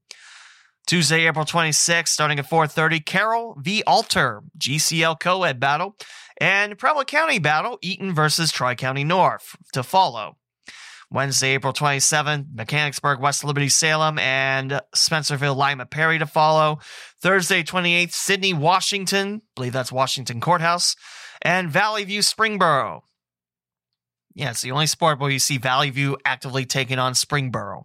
Tuesday, 0.90 1.28
April 1.28 1.44
26th, 1.44 2.08
starting 2.08 2.40
at 2.40 2.50
4:30, 2.50 2.98
Carroll 2.98 3.54
v. 3.60 3.84
Alter, 3.86 4.42
GCL 4.58 5.20
co-ed 5.20 5.60
battle, 5.60 5.96
and 6.40 6.76
Preble 6.76 7.04
County 7.04 7.38
battle, 7.38 7.78
Eaton 7.80 8.12
versus 8.12 8.50
Tri 8.50 8.74
County 8.74 9.04
North 9.04 9.54
to 9.72 9.84
follow. 9.84 10.36
Wednesday, 11.08 11.50
April 11.50 11.72
27th, 11.72 12.46
Mechanicsburg, 12.52 13.20
West 13.20 13.44
Liberty, 13.44 13.68
Salem, 13.68 14.18
and 14.18 14.80
Spencerville, 14.92 15.54
Lima, 15.54 15.86
Perry 15.86 16.18
to 16.18 16.26
follow. 16.26 16.80
Thursday, 17.22 17.62
28th, 17.62 18.12
Sidney, 18.12 18.52
Washington, 18.52 19.42
believe 19.54 19.72
that's 19.72 19.92
Washington 19.92 20.40
Courthouse, 20.40 20.96
and 21.40 21.70
Valley 21.70 22.02
View, 22.02 22.18
Springboro. 22.18 23.02
Yeah, 24.34 24.50
it's 24.50 24.62
the 24.62 24.72
only 24.72 24.88
sport 24.88 25.20
where 25.20 25.30
you 25.30 25.38
see 25.38 25.56
Valley 25.56 25.90
View 25.90 26.16
actively 26.24 26.66
taking 26.66 26.98
on 26.98 27.12
Springboro. 27.12 27.84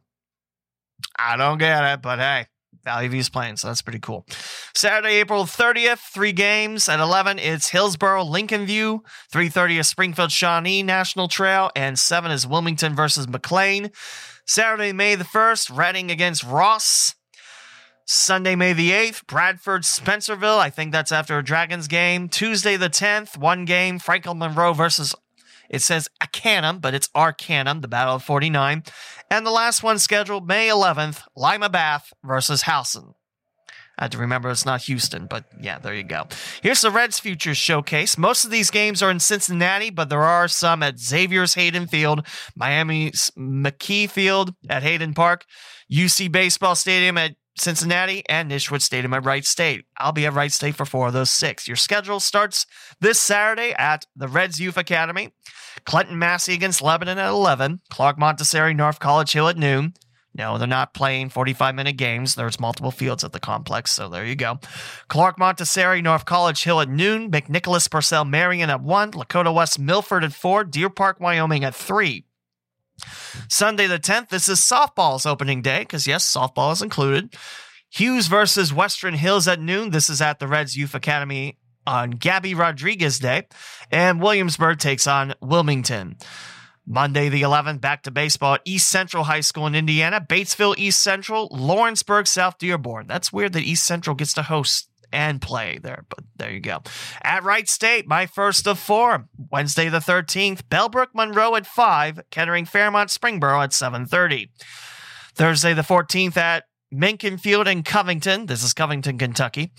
I 1.19 1.37
don't 1.37 1.59
get 1.59 1.83
it, 1.83 2.01
but 2.01 2.17
hey, 2.17 2.47
Valley 2.85 3.07
View's 3.07 3.29
playing, 3.29 3.57
so 3.57 3.67
that's 3.67 3.81
pretty 3.81 3.99
cool. 3.99 4.25
Saturday, 4.73 5.15
April 5.15 5.43
30th, 5.43 5.99
three 6.13 6.31
games 6.31 6.87
at 6.87 6.99
11. 6.99 7.39
It's 7.39 7.69
Hillsboro, 7.69 8.23
Lincoln 8.23 8.65
View. 8.65 9.03
3:30 9.33 9.79
is 9.79 9.89
Springfield, 9.89 10.31
Shawnee 10.31 10.83
National 10.83 11.27
Trail, 11.27 11.71
and 11.75 11.99
seven 11.99 12.31
is 12.31 12.47
Wilmington 12.47 12.95
versus 12.95 13.27
McLean. 13.27 13.91
Saturday, 14.45 14.93
May 14.93 15.15
the 15.15 15.23
1st, 15.25 15.75
Reading 15.75 16.11
against 16.11 16.43
Ross. 16.43 17.15
Sunday, 18.05 18.55
May 18.55 18.73
the 18.73 18.91
8th, 18.91 19.25
Bradford, 19.25 19.81
Spencerville. 19.81 20.59
I 20.59 20.69
think 20.69 20.91
that's 20.91 21.11
after 21.11 21.39
a 21.39 21.43
Dragons 21.43 21.87
game. 21.87 22.29
Tuesday, 22.29 22.77
the 22.77 22.89
10th, 22.89 23.35
one 23.35 23.65
game, 23.65 23.97
Franklin 23.97 24.37
Monroe 24.37 24.73
versus, 24.73 25.15
it 25.71 25.81
says 25.81 26.07
Acanum, 26.21 26.77
but 26.77 26.93
it's 26.93 27.09
Arcanum, 27.15 27.81
the 27.81 27.87
Battle 27.87 28.15
of 28.15 28.23
49. 28.23 28.83
And 29.29 29.45
the 29.45 29.51
last 29.51 29.83
one 29.83 29.99
scheduled 29.99 30.47
May 30.47 30.69
11th, 30.69 31.21
Lima 31.35 31.69
Bath 31.69 32.13
versus 32.23 32.63
Howson. 32.63 33.13
I 33.97 34.03
had 34.03 34.11
to 34.11 34.17
remember 34.17 34.49
it's 34.49 34.65
not 34.65 34.81
Houston, 34.83 35.25
but 35.25 35.45
yeah, 35.59 35.79
there 35.79 35.93
you 35.95 36.03
go. 36.03 36.27
Here's 36.61 36.81
the 36.81 36.91
Reds 36.91 37.19
Futures 37.19 37.57
Showcase. 37.57 38.17
Most 38.17 38.43
of 38.43 38.51
these 38.51 38.69
games 38.69 39.01
are 39.01 39.09
in 39.09 39.21
Cincinnati, 39.21 39.89
but 39.89 40.09
there 40.09 40.21
are 40.21 40.49
some 40.49 40.83
at 40.83 40.99
Xavier's 40.99 41.53
Hayden 41.53 41.87
Field, 41.87 42.27
Miami's 42.55 43.31
McKie 43.37 44.09
Field 44.09 44.53
at 44.69 44.83
Hayden 44.83 45.13
Park, 45.13 45.45
UC 45.91 46.29
Baseball 46.29 46.75
Stadium 46.75 47.17
at 47.17 47.35
Cincinnati, 47.57 48.23
and 48.27 48.51
Nischwitz 48.51 48.81
Stadium 48.81 49.13
at 49.13 49.25
Wright 49.25 49.45
State. 49.45 49.85
I'll 49.97 50.11
be 50.11 50.25
at 50.25 50.33
Wright 50.33 50.51
State 50.51 50.75
for 50.75 50.85
four 50.85 51.07
of 51.07 51.13
those 51.13 51.29
six. 51.29 51.67
Your 51.67 51.77
schedule 51.77 52.19
starts 52.19 52.65
this 52.99 53.19
Saturday 53.19 53.73
at 53.77 54.05
the 54.15 54.27
Reds 54.27 54.59
Youth 54.59 54.77
Academy. 54.77 55.33
Clinton 55.85 56.19
Massie 56.19 56.53
against 56.53 56.81
Lebanon 56.81 57.17
at 57.17 57.29
11. 57.29 57.81
Clark 57.89 58.17
Montessori, 58.17 58.73
North 58.73 58.99
College 58.99 59.31
Hill 59.31 59.47
at 59.47 59.57
noon. 59.57 59.93
No, 60.37 60.57
they're 60.57 60.67
not 60.67 60.93
playing 60.93 61.29
45 61.29 61.75
minute 61.75 61.95
games. 61.95 62.35
There's 62.35 62.59
multiple 62.59 62.91
fields 62.91 63.23
at 63.23 63.31
the 63.31 63.39
complex, 63.39 63.91
so 63.91 64.09
there 64.09 64.25
you 64.25 64.35
go. 64.35 64.59
Clark 65.07 65.39
Montessori, 65.39 66.01
North 66.01 66.25
College 66.25 66.61
Hill 66.61 66.81
at 66.81 66.89
noon. 66.89 67.31
McNicholas 67.31 67.89
Purcell 67.89 68.25
Marian 68.25 68.69
at 68.69 68.81
1. 68.81 69.11
Lakota 69.11 69.53
West 69.53 69.79
Milford 69.79 70.25
at 70.25 70.33
4. 70.33 70.65
Deer 70.65 70.89
Park, 70.89 71.21
Wyoming 71.21 71.63
at 71.63 71.73
3. 71.73 72.25
Sunday 73.49 73.87
the 73.87 73.99
10th, 73.99 74.29
this 74.29 74.49
is 74.49 74.59
softball's 74.59 75.25
opening 75.25 75.61
day, 75.61 75.79
because 75.79 76.07
yes, 76.07 76.31
softball 76.31 76.71
is 76.73 76.81
included. 76.81 77.35
Hughes 77.89 78.27
versus 78.27 78.73
Western 78.73 79.13
Hills 79.13 79.47
at 79.47 79.59
noon. 79.59 79.91
This 79.91 80.09
is 80.09 80.21
at 80.21 80.39
the 80.39 80.47
Reds 80.47 80.75
Youth 80.75 80.95
Academy 80.95 81.57
on 81.87 82.11
Gabby 82.11 82.53
Rodriguez 82.53 83.19
Day. 83.19 83.47
And 83.91 84.21
Williamsburg 84.21 84.79
takes 84.79 85.07
on 85.07 85.33
Wilmington. 85.41 86.17
Monday 86.87 87.29
the 87.29 87.41
11th, 87.41 87.81
back 87.81 88.03
to 88.03 88.11
baseball 88.11 88.55
at 88.55 88.61
East 88.63 88.89
Central 88.89 89.23
High 89.23 89.39
School 89.39 89.65
in 89.65 89.73
Indiana, 89.73 90.21
Batesville 90.21 90.77
East 90.77 91.01
Central, 91.01 91.47
Lawrenceburg 91.51 92.27
South 92.27 92.59
Dearborn. 92.59 93.07
That's 93.07 93.33
weird 93.33 93.53
that 93.53 93.63
East 93.63 93.85
Central 93.85 94.15
gets 94.15 94.33
to 94.33 94.43
host 94.43 94.89
and 95.11 95.41
play 95.41 95.79
there, 95.81 96.05
but 96.09 96.23
there 96.35 96.51
you 96.51 96.59
go. 96.59 96.81
At 97.23 97.43
Wright 97.43 97.67
State, 97.67 98.07
my 98.07 98.25
first 98.25 98.67
of 98.67 98.79
four. 98.79 99.27
Wednesday 99.51 99.89
the 99.89 99.99
13th, 99.99 100.63
Bellbrook 100.63 101.07
Monroe 101.13 101.55
at 101.55 101.65
5, 101.65 102.21
Kettering 102.31 102.65
Fairmont 102.65 103.09
Springboro 103.09 103.63
at 103.63 103.71
7.30. 103.71 104.49
Thursday 105.33 105.73
the 105.73 105.81
14th 105.81 106.37
at 106.37 106.65
Meinken 106.93 107.39
Field 107.39 107.67
in 107.67 107.83
Covington. 107.83 108.45
This 108.45 108.63
is 108.63 108.73
Covington, 108.73 109.17
Kentucky. 109.17 109.71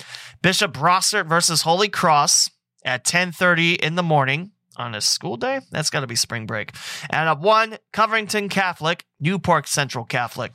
Bishop 0.43 0.73
Brossart 0.73 1.29
versus 1.29 1.63
Holy 1.63 1.89
Cross 1.89 2.51
at 2.85 3.05
10.30 3.05 3.77
in 3.79 3.95
the 3.95 4.03
morning 4.03 4.53
on 4.77 4.95
a 4.95 5.01
school 5.01 5.37
day? 5.37 5.61
That's 5.71 5.91
got 5.91 6.01
to 6.01 6.07
be 6.07 6.17
spring 6.17 6.47
break. 6.47 6.75
And 7.11 7.29
at 7.29 7.41
1, 7.41 7.79
Covington 7.93 8.49
Catholic, 8.49 9.05
Newport 9.21 9.69
Central 9.69 10.05
Catholic. 10.05 10.55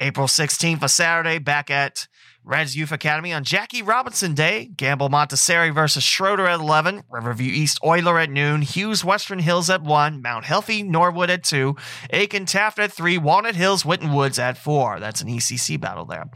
April 0.00 0.26
16th, 0.26 0.82
a 0.82 0.88
Saturday, 0.88 1.38
back 1.38 1.70
at 1.70 2.08
Reds 2.46 2.76
Youth 2.76 2.92
Academy 2.92 3.32
on 3.32 3.42
Jackie 3.42 3.80
Robinson 3.80 4.34
Day. 4.34 4.66
Gamble 4.76 5.08
Montessori 5.08 5.70
versus 5.70 6.02
Schroeder 6.02 6.46
at 6.46 6.60
11. 6.60 7.04
Riverview 7.08 7.50
East 7.50 7.80
Oyler 7.82 8.22
at 8.22 8.28
noon. 8.28 8.60
Hughes 8.60 9.02
Western 9.02 9.38
Hills 9.38 9.70
at 9.70 9.82
1. 9.82 10.20
Mount 10.20 10.44
Healthy 10.44 10.82
Norwood 10.82 11.30
at 11.30 11.42
2. 11.42 11.74
Aiken 12.10 12.44
Taft 12.44 12.78
at 12.78 12.92
3. 12.92 13.16
Walnut 13.16 13.54
Hills 13.54 13.86
Winton 13.86 14.12
Woods 14.12 14.38
at 14.38 14.58
4. 14.58 15.00
That's 15.00 15.22
an 15.22 15.28
ECC 15.28 15.80
battle 15.80 16.04
there. 16.04 16.26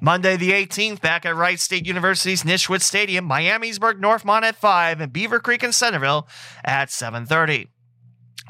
Monday 0.00 0.38
the 0.38 0.52
18th, 0.52 1.02
back 1.02 1.26
at 1.26 1.36
Wright 1.36 1.60
State 1.60 1.86
University's 1.86 2.44
Nischwitz 2.44 2.82
Stadium. 2.82 3.28
Miamisburg 3.28 4.00
Northmont 4.00 4.44
at 4.44 4.56
5. 4.56 5.02
And 5.02 5.12
Beavercreek 5.12 5.62
and 5.62 5.74
Centerville 5.74 6.26
at 6.64 6.88
7.30 6.88 7.68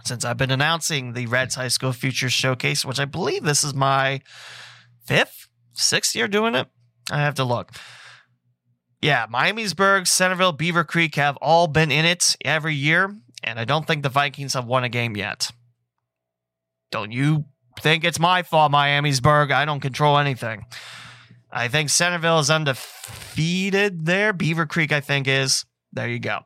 since 0.04 0.24
I've 0.24 0.36
been 0.36 0.52
announcing 0.52 1.14
the 1.14 1.26
Reds 1.26 1.56
High 1.56 1.68
School 1.68 1.92
Futures 1.92 2.32
Showcase, 2.32 2.84
which 2.84 3.00
I 3.00 3.04
believe 3.04 3.42
this 3.42 3.64
is 3.64 3.74
my 3.74 4.20
fifth, 5.04 5.48
sixth 5.72 6.14
year 6.14 6.28
doing 6.28 6.54
it. 6.54 6.68
I 7.11 7.18
have 7.18 7.34
to 7.36 7.44
look. 7.44 7.72
Yeah, 9.00 9.26
Miamisburg, 9.26 10.09
Centerville, 10.09 10.56
Beavercreek 10.56 11.14
have 11.14 11.36
all 11.36 11.68
been 11.68 11.92
in 11.92 12.04
it 12.04 12.36
every 12.44 12.74
year, 12.74 13.14
and 13.44 13.59
I 13.59 13.64
don't 13.64 13.86
think 13.86 14.02
the 14.02 14.09
Vikings 14.09 14.54
have 14.54 14.66
won 14.66 14.84
a 14.84 14.88
game 14.88 15.16
yet. 15.16 15.52
Don't 16.90 17.12
you 17.12 17.44
think 17.80 18.04
it's 18.04 18.18
my 18.18 18.42
fault, 18.42 18.72
Miamisburg? 18.72 19.52
I 19.52 19.64
don't 19.64 19.80
control 19.80 20.18
anything. 20.18 20.64
I 21.50 21.68
think 21.68 21.90
Centerville 21.90 22.40
is 22.40 22.50
undefeated 22.50 24.04
there. 24.04 24.34
Beavercreek, 24.34 24.92
I 24.92 25.00
think, 25.00 25.28
is. 25.28 25.64
There 25.91 26.09
you 26.09 26.18
go. 26.18 26.41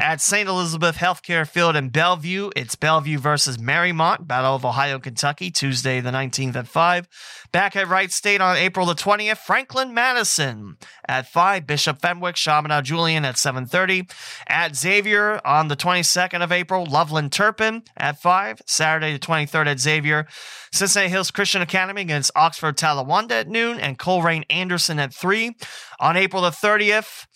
At 0.00 0.20
St. 0.20 0.48
Elizabeth 0.48 0.96
Healthcare 0.96 1.48
Field 1.48 1.76
in 1.76 1.90
Bellevue, 1.90 2.50
it's 2.56 2.74
Bellevue 2.74 3.18
versus 3.18 3.56
Mariemont, 3.56 4.26
Battle 4.26 4.56
of 4.56 4.64
Ohio, 4.64 4.98
Kentucky, 4.98 5.52
Tuesday 5.52 6.00
the 6.00 6.10
19th 6.10 6.56
at 6.56 6.66
5. 6.66 7.08
Back 7.52 7.76
at 7.76 7.86
Wright 7.86 8.10
State 8.10 8.40
on 8.40 8.56
April 8.56 8.86
the 8.86 8.96
20th, 8.96 9.38
Franklin 9.38 9.94
Madison 9.94 10.78
at 11.06 11.28
5, 11.28 11.64
Bishop 11.64 12.02
Fenwick, 12.02 12.34
Chaminade 12.34 12.84
Julienne 12.84 13.24
at 13.24 13.36
7.30. 13.36 14.12
At 14.48 14.74
Xavier 14.74 15.40
on 15.44 15.68
the 15.68 15.76
22nd 15.76 16.42
of 16.42 16.50
April, 16.50 16.84
Loveland 16.84 17.30
Turpin 17.30 17.84
at 17.96 18.20
5, 18.20 18.62
Saturday 18.66 19.12
the 19.12 19.20
23rd 19.20 19.68
at 19.68 19.78
Xavier. 19.80 20.26
Cincinnati 20.72 21.08
Hills 21.08 21.30
Christian 21.30 21.62
Academy 21.62 22.02
against 22.02 22.32
Oxford 22.34 22.76
Talawanda 22.76 23.30
at 23.30 23.48
noon, 23.48 23.78
and 23.78 23.96
Colerain 23.96 24.42
Anderson 24.50 24.98
at 24.98 25.14
3. 25.14 25.56
On 26.00 26.16
April 26.16 26.42
the 26.42 26.50
30th, 26.50 27.26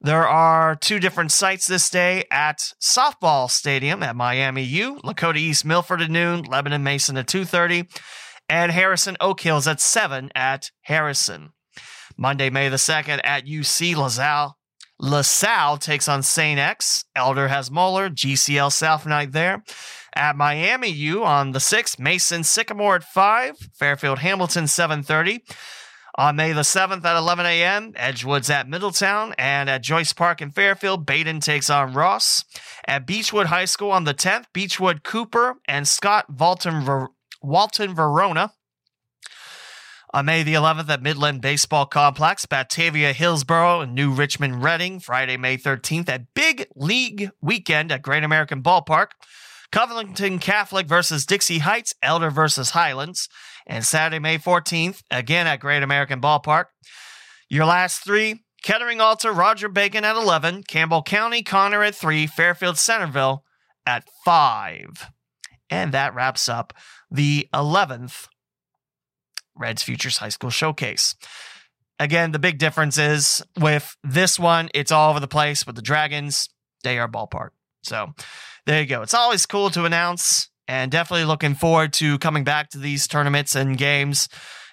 there 0.00 0.26
are 0.26 0.76
two 0.76 0.98
different 0.98 1.32
sites 1.32 1.66
this 1.66 1.88
day 1.88 2.24
at 2.30 2.72
Softball 2.80 3.50
Stadium 3.50 4.02
at 4.02 4.16
Miami 4.16 4.62
U, 4.62 5.00
Lakota 5.04 5.36
East 5.36 5.64
Milford 5.64 6.02
at 6.02 6.10
noon, 6.10 6.42
Lebanon 6.42 6.82
Mason 6.82 7.16
at 7.16 7.26
2.30, 7.26 7.88
and 8.48 8.72
Harrison 8.72 9.16
Oak 9.20 9.40
Hills 9.40 9.66
at 9.66 9.80
7 9.80 10.30
at 10.34 10.70
Harrison. 10.82 11.52
Monday, 12.16 12.50
May 12.50 12.68
the 12.68 12.76
2nd 12.76 13.20
at 13.24 13.46
UC 13.46 13.96
LaSalle. 13.96 14.56
LaSalle 15.00 15.78
takes 15.78 16.08
on 16.08 16.22
St. 16.22 16.58
X. 16.58 17.04
Elder 17.16 17.48
has 17.48 17.70
Moeller, 17.70 18.08
GCL 18.08 18.72
South 18.72 19.06
Night 19.06 19.32
there. 19.32 19.64
At 20.14 20.36
Miami 20.36 20.90
U 20.90 21.24
on 21.24 21.50
the 21.50 21.58
6th, 21.58 21.98
Mason 21.98 22.44
Sycamore 22.44 22.96
at 22.96 23.04
5, 23.04 23.56
Fairfield 23.74 24.20
Hamilton 24.20 24.64
7.30. 24.64 25.40
On 26.16 26.36
May 26.36 26.52
the 26.52 26.60
7th 26.60 27.04
at 27.04 27.16
11 27.16 27.44
a.m., 27.44 27.92
Edgewood's 27.96 28.48
at 28.48 28.68
Middletown, 28.68 29.34
and 29.36 29.68
at 29.68 29.82
Joyce 29.82 30.12
Park 30.12 30.40
in 30.40 30.52
Fairfield, 30.52 31.04
Badin 31.04 31.42
takes 31.42 31.68
on 31.68 31.92
Ross. 31.92 32.44
At 32.86 33.04
Beechwood 33.04 33.46
High 33.46 33.64
School 33.64 33.90
on 33.90 34.04
the 34.04 34.14
10th, 34.14 34.44
Beechwood 34.52 35.02
Cooper 35.02 35.56
and 35.66 35.88
Scott 35.88 36.26
Walton, 36.30 36.84
Ver- 36.84 37.08
Walton 37.42 37.94
Verona. 37.96 38.52
On 40.12 40.24
May 40.24 40.44
the 40.44 40.54
11th 40.54 40.88
at 40.88 41.02
Midland 41.02 41.40
Baseball 41.40 41.86
Complex, 41.86 42.46
Batavia 42.46 43.12
Hillsboro 43.12 43.80
and 43.80 43.92
New 43.92 44.12
Richmond 44.12 44.62
Reading. 44.62 45.00
Friday, 45.00 45.36
May 45.36 45.56
13th 45.56 46.08
at 46.08 46.32
Big 46.34 46.68
League 46.76 47.30
Weekend 47.40 47.90
at 47.90 48.02
Great 48.02 48.22
American 48.22 48.62
Ballpark. 48.62 49.08
Covington 49.72 50.38
Catholic 50.38 50.86
versus 50.86 51.26
Dixie 51.26 51.58
Heights, 51.58 51.92
Elder 52.00 52.30
versus 52.30 52.70
Highlands. 52.70 53.28
And 53.66 53.84
Saturday, 53.84 54.18
May 54.18 54.38
14th, 54.38 55.02
again 55.10 55.46
at 55.46 55.60
Great 55.60 55.82
American 55.82 56.20
Ballpark. 56.20 56.66
Your 57.48 57.64
last 57.64 58.04
three 58.04 58.44
Kettering 58.62 59.00
Alter, 59.00 59.30
Roger 59.30 59.68
Bacon 59.68 60.04
at 60.04 60.16
11, 60.16 60.62
Campbell 60.62 61.02
County, 61.02 61.42
Conner 61.42 61.82
at 61.82 61.94
3, 61.94 62.26
Fairfield 62.26 62.78
Centerville 62.78 63.44
at 63.84 64.04
5. 64.24 65.10
And 65.68 65.92
that 65.92 66.14
wraps 66.14 66.48
up 66.48 66.72
the 67.10 67.46
11th 67.52 68.26
Reds 69.54 69.82
Futures 69.82 70.16
High 70.16 70.30
School 70.30 70.50
Showcase. 70.50 71.14
Again, 71.98 72.32
the 72.32 72.38
big 72.38 72.58
difference 72.58 72.98
is 72.98 73.42
with 73.60 73.96
this 74.02 74.38
one, 74.38 74.70
it's 74.74 74.90
all 74.90 75.10
over 75.10 75.20
the 75.20 75.28
place. 75.28 75.66
With 75.66 75.76
the 75.76 75.82
Dragons, 75.82 76.48
they 76.82 76.98
are 76.98 77.08
ballpark. 77.08 77.50
So 77.82 78.14
there 78.66 78.80
you 78.80 78.86
go. 78.86 79.02
It's 79.02 79.14
always 79.14 79.46
cool 79.46 79.70
to 79.70 79.84
announce, 79.84 80.48
and 80.68 80.90
definitely 80.90 81.24
looking 81.24 81.54
forward 81.54 81.92
to 81.94 82.18
coming 82.18 82.44
back 82.44 82.70
to 82.70 82.78
these 82.78 83.06
tournaments 83.06 83.54
and 83.54 83.76
games 83.76 84.28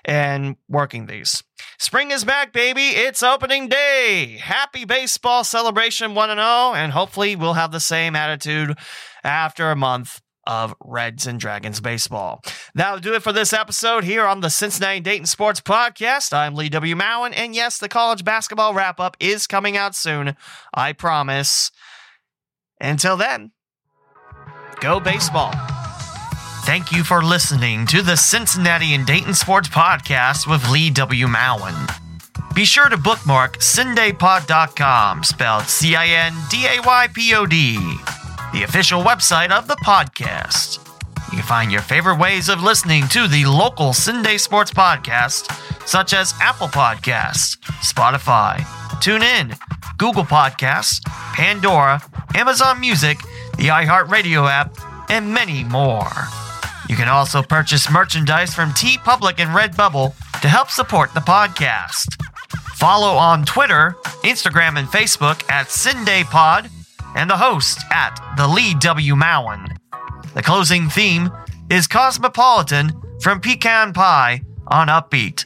and 0.06 0.56
working 0.68 1.06
these. 1.06 1.44
Spring 1.78 2.12
is 2.12 2.24
back, 2.24 2.54
baby. 2.54 2.90
It's 2.90 3.24
opening 3.24 3.68
day. 3.68 4.38
Happy 4.42 4.86
baseball 4.86 5.44
celebration 5.44 6.16
1 6.16 6.30
0, 6.30 6.40
and 6.40 6.92
hopefully 6.92 7.36
we'll 7.36 7.54
have 7.54 7.72
the 7.72 7.80
same 7.80 8.16
attitude 8.16 8.78
after 9.24 9.72
a 9.72 9.76
month 9.76 10.22
of 10.48 10.74
Reds 10.84 11.28
and 11.28 11.40
Dragons 11.40 11.82
baseball. 11.82 12.44
That'll 12.74 13.00
do 13.00 13.14
it 13.14 13.24
for 13.24 13.32
this 13.32 13.54
episode 13.54 14.04
here 14.04 14.26
on 14.26 14.42
the 14.42 14.50
Cincinnati 14.50 15.00
Dayton 15.00 15.28
Sports 15.28 15.62
Podcast. 15.62 16.34
I'm 16.34 16.56
Lee 16.56 16.70
W. 16.70 16.96
Mowen, 16.96 17.34
and 17.36 17.54
yes, 17.54 17.78
the 17.78 17.90
college 17.90 18.24
basketball 18.24 18.74
wrap 18.74 19.00
up 19.00 19.16
is 19.20 19.48
coming 19.48 19.78
out 19.78 19.96
soon. 19.96 20.36
I 20.74 20.94
promise. 20.94 21.72
Until 22.80 23.16
then, 23.16 23.52
go 24.80 25.00
baseball. 25.00 25.54
Thank 26.64 26.92
you 26.92 27.04
for 27.04 27.24
listening 27.24 27.86
to 27.88 28.02
the 28.02 28.16
Cincinnati 28.16 28.94
and 28.94 29.06
Dayton 29.06 29.34
Sports 29.34 29.68
Podcast 29.68 30.50
with 30.50 30.70
Lee 30.70 30.90
W. 30.92 31.26
Mowen. 31.26 31.76
Be 32.54 32.66
sure 32.66 32.88
to 32.88 32.98
bookmark 32.98 33.58
cindaypod.com, 33.58 35.24
spelled 35.24 35.64
C 35.64 35.96
I 35.96 36.08
N 36.08 36.34
D 36.50 36.68
A 36.68 36.82
Y 36.82 37.08
P 37.14 37.34
O 37.34 37.46
D, 37.46 37.78
the 38.54 38.64
official 38.64 39.02
website 39.02 39.52
of 39.52 39.68
the 39.68 39.76
podcast. 39.78 40.78
You 41.32 41.40
can 41.40 41.48
find 41.48 41.72
your 41.72 41.82
favorite 41.82 42.20
ways 42.20 42.48
of 42.48 42.62
listening 42.62 43.08
to 43.08 43.28
the 43.28 43.46
local 43.46 43.88
Cinday 43.90 44.40
Sports 44.40 44.72
Podcast, 44.72 45.52
such 45.88 46.14
as 46.14 46.34
Apple 46.42 46.68
Podcasts, 46.68 47.58
Spotify, 47.82 48.60
TuneIn, 49.02 49.58
Google 49.98 50.26
Podcasts, 50.26 51.02
Pandora, 51.34 52.02
Amazon 52.36 52.80
Music, 52.80 53.18
the 53.58 53.68
iHeartRadio 53.70 54.50
app, 54.50 54.78
and 55.10 55.34
many 55.34 55.64
more. 55.64 56.10
You 56.92 56.98
can 56.98 57.08
also 57.08 57.42
purchase 57.42 57.90
merchandise 57.90 58.54
from 58.54 58.72
TeePublic 58.72 59.40
and 59.40 59.52
Redbubble 59.52 60.14
to 60.42 60.50
help 60.50 60.70
support 60.70 61.14
the 61.14 61.22
podcast. 61.22 62.22
Follow 62.76 63.14
on 63.14 63.46
Twitter, 63.46 63.96
Instagram, 64.24 64.78
and 64.78 64.90
Facebook 64.90 65.50
at 65.50 65.68
CindayPod 65.68 66.70
and 67.16 67.30
the 67.30 67.38
host 67.38 67.80
at 67.94 68.20
the 68.36 68.46
Lee 68.46 68.76
W. 68.82 69.16
Mowen. 69.16 69.78
The 70.34 70.42
closing 70.42 70.90
theme 70.90 71.32
is 71.70 71.88
Cosmopolitan 71.88 72.92
from 73.22 73.40
Pecan 73.40 73.94
Pie 73.94 74.42
on 74.68 74.90
Uppbeat. 74.90 75.46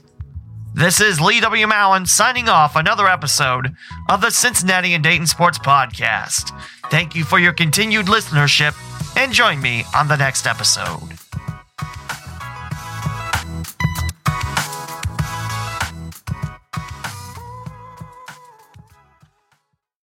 This 0.74 1.00
is 1.00 1.22
Lee 1.22 1.41
W. 1.41 1.68
Mowen 1.68 2.08
signing 2.08 2.50
off 2.50 2.76
another 2.76 3.08
episode 3.08 3.76
of 4.10 4.22
the 4.22 4.32
Cincinnati 4.32 4.96
and 4.96 5.04
Dayton 5.04 5.28
Sports 5.28 5.60
Podcast. 5.60 6.60
Thank 6.89 7.14
you 7.14 7.24
for 7.24 7.38
your 7.38 7.54
continued 7.54 8.08
listenership 8.08 8.76
and 9.16 9.32
join 9.32 9.62
me 9.62 9.84
on 9.93 10.08
the 10.08 10.18
next 10.18 10.48
episode. 10.48 11.14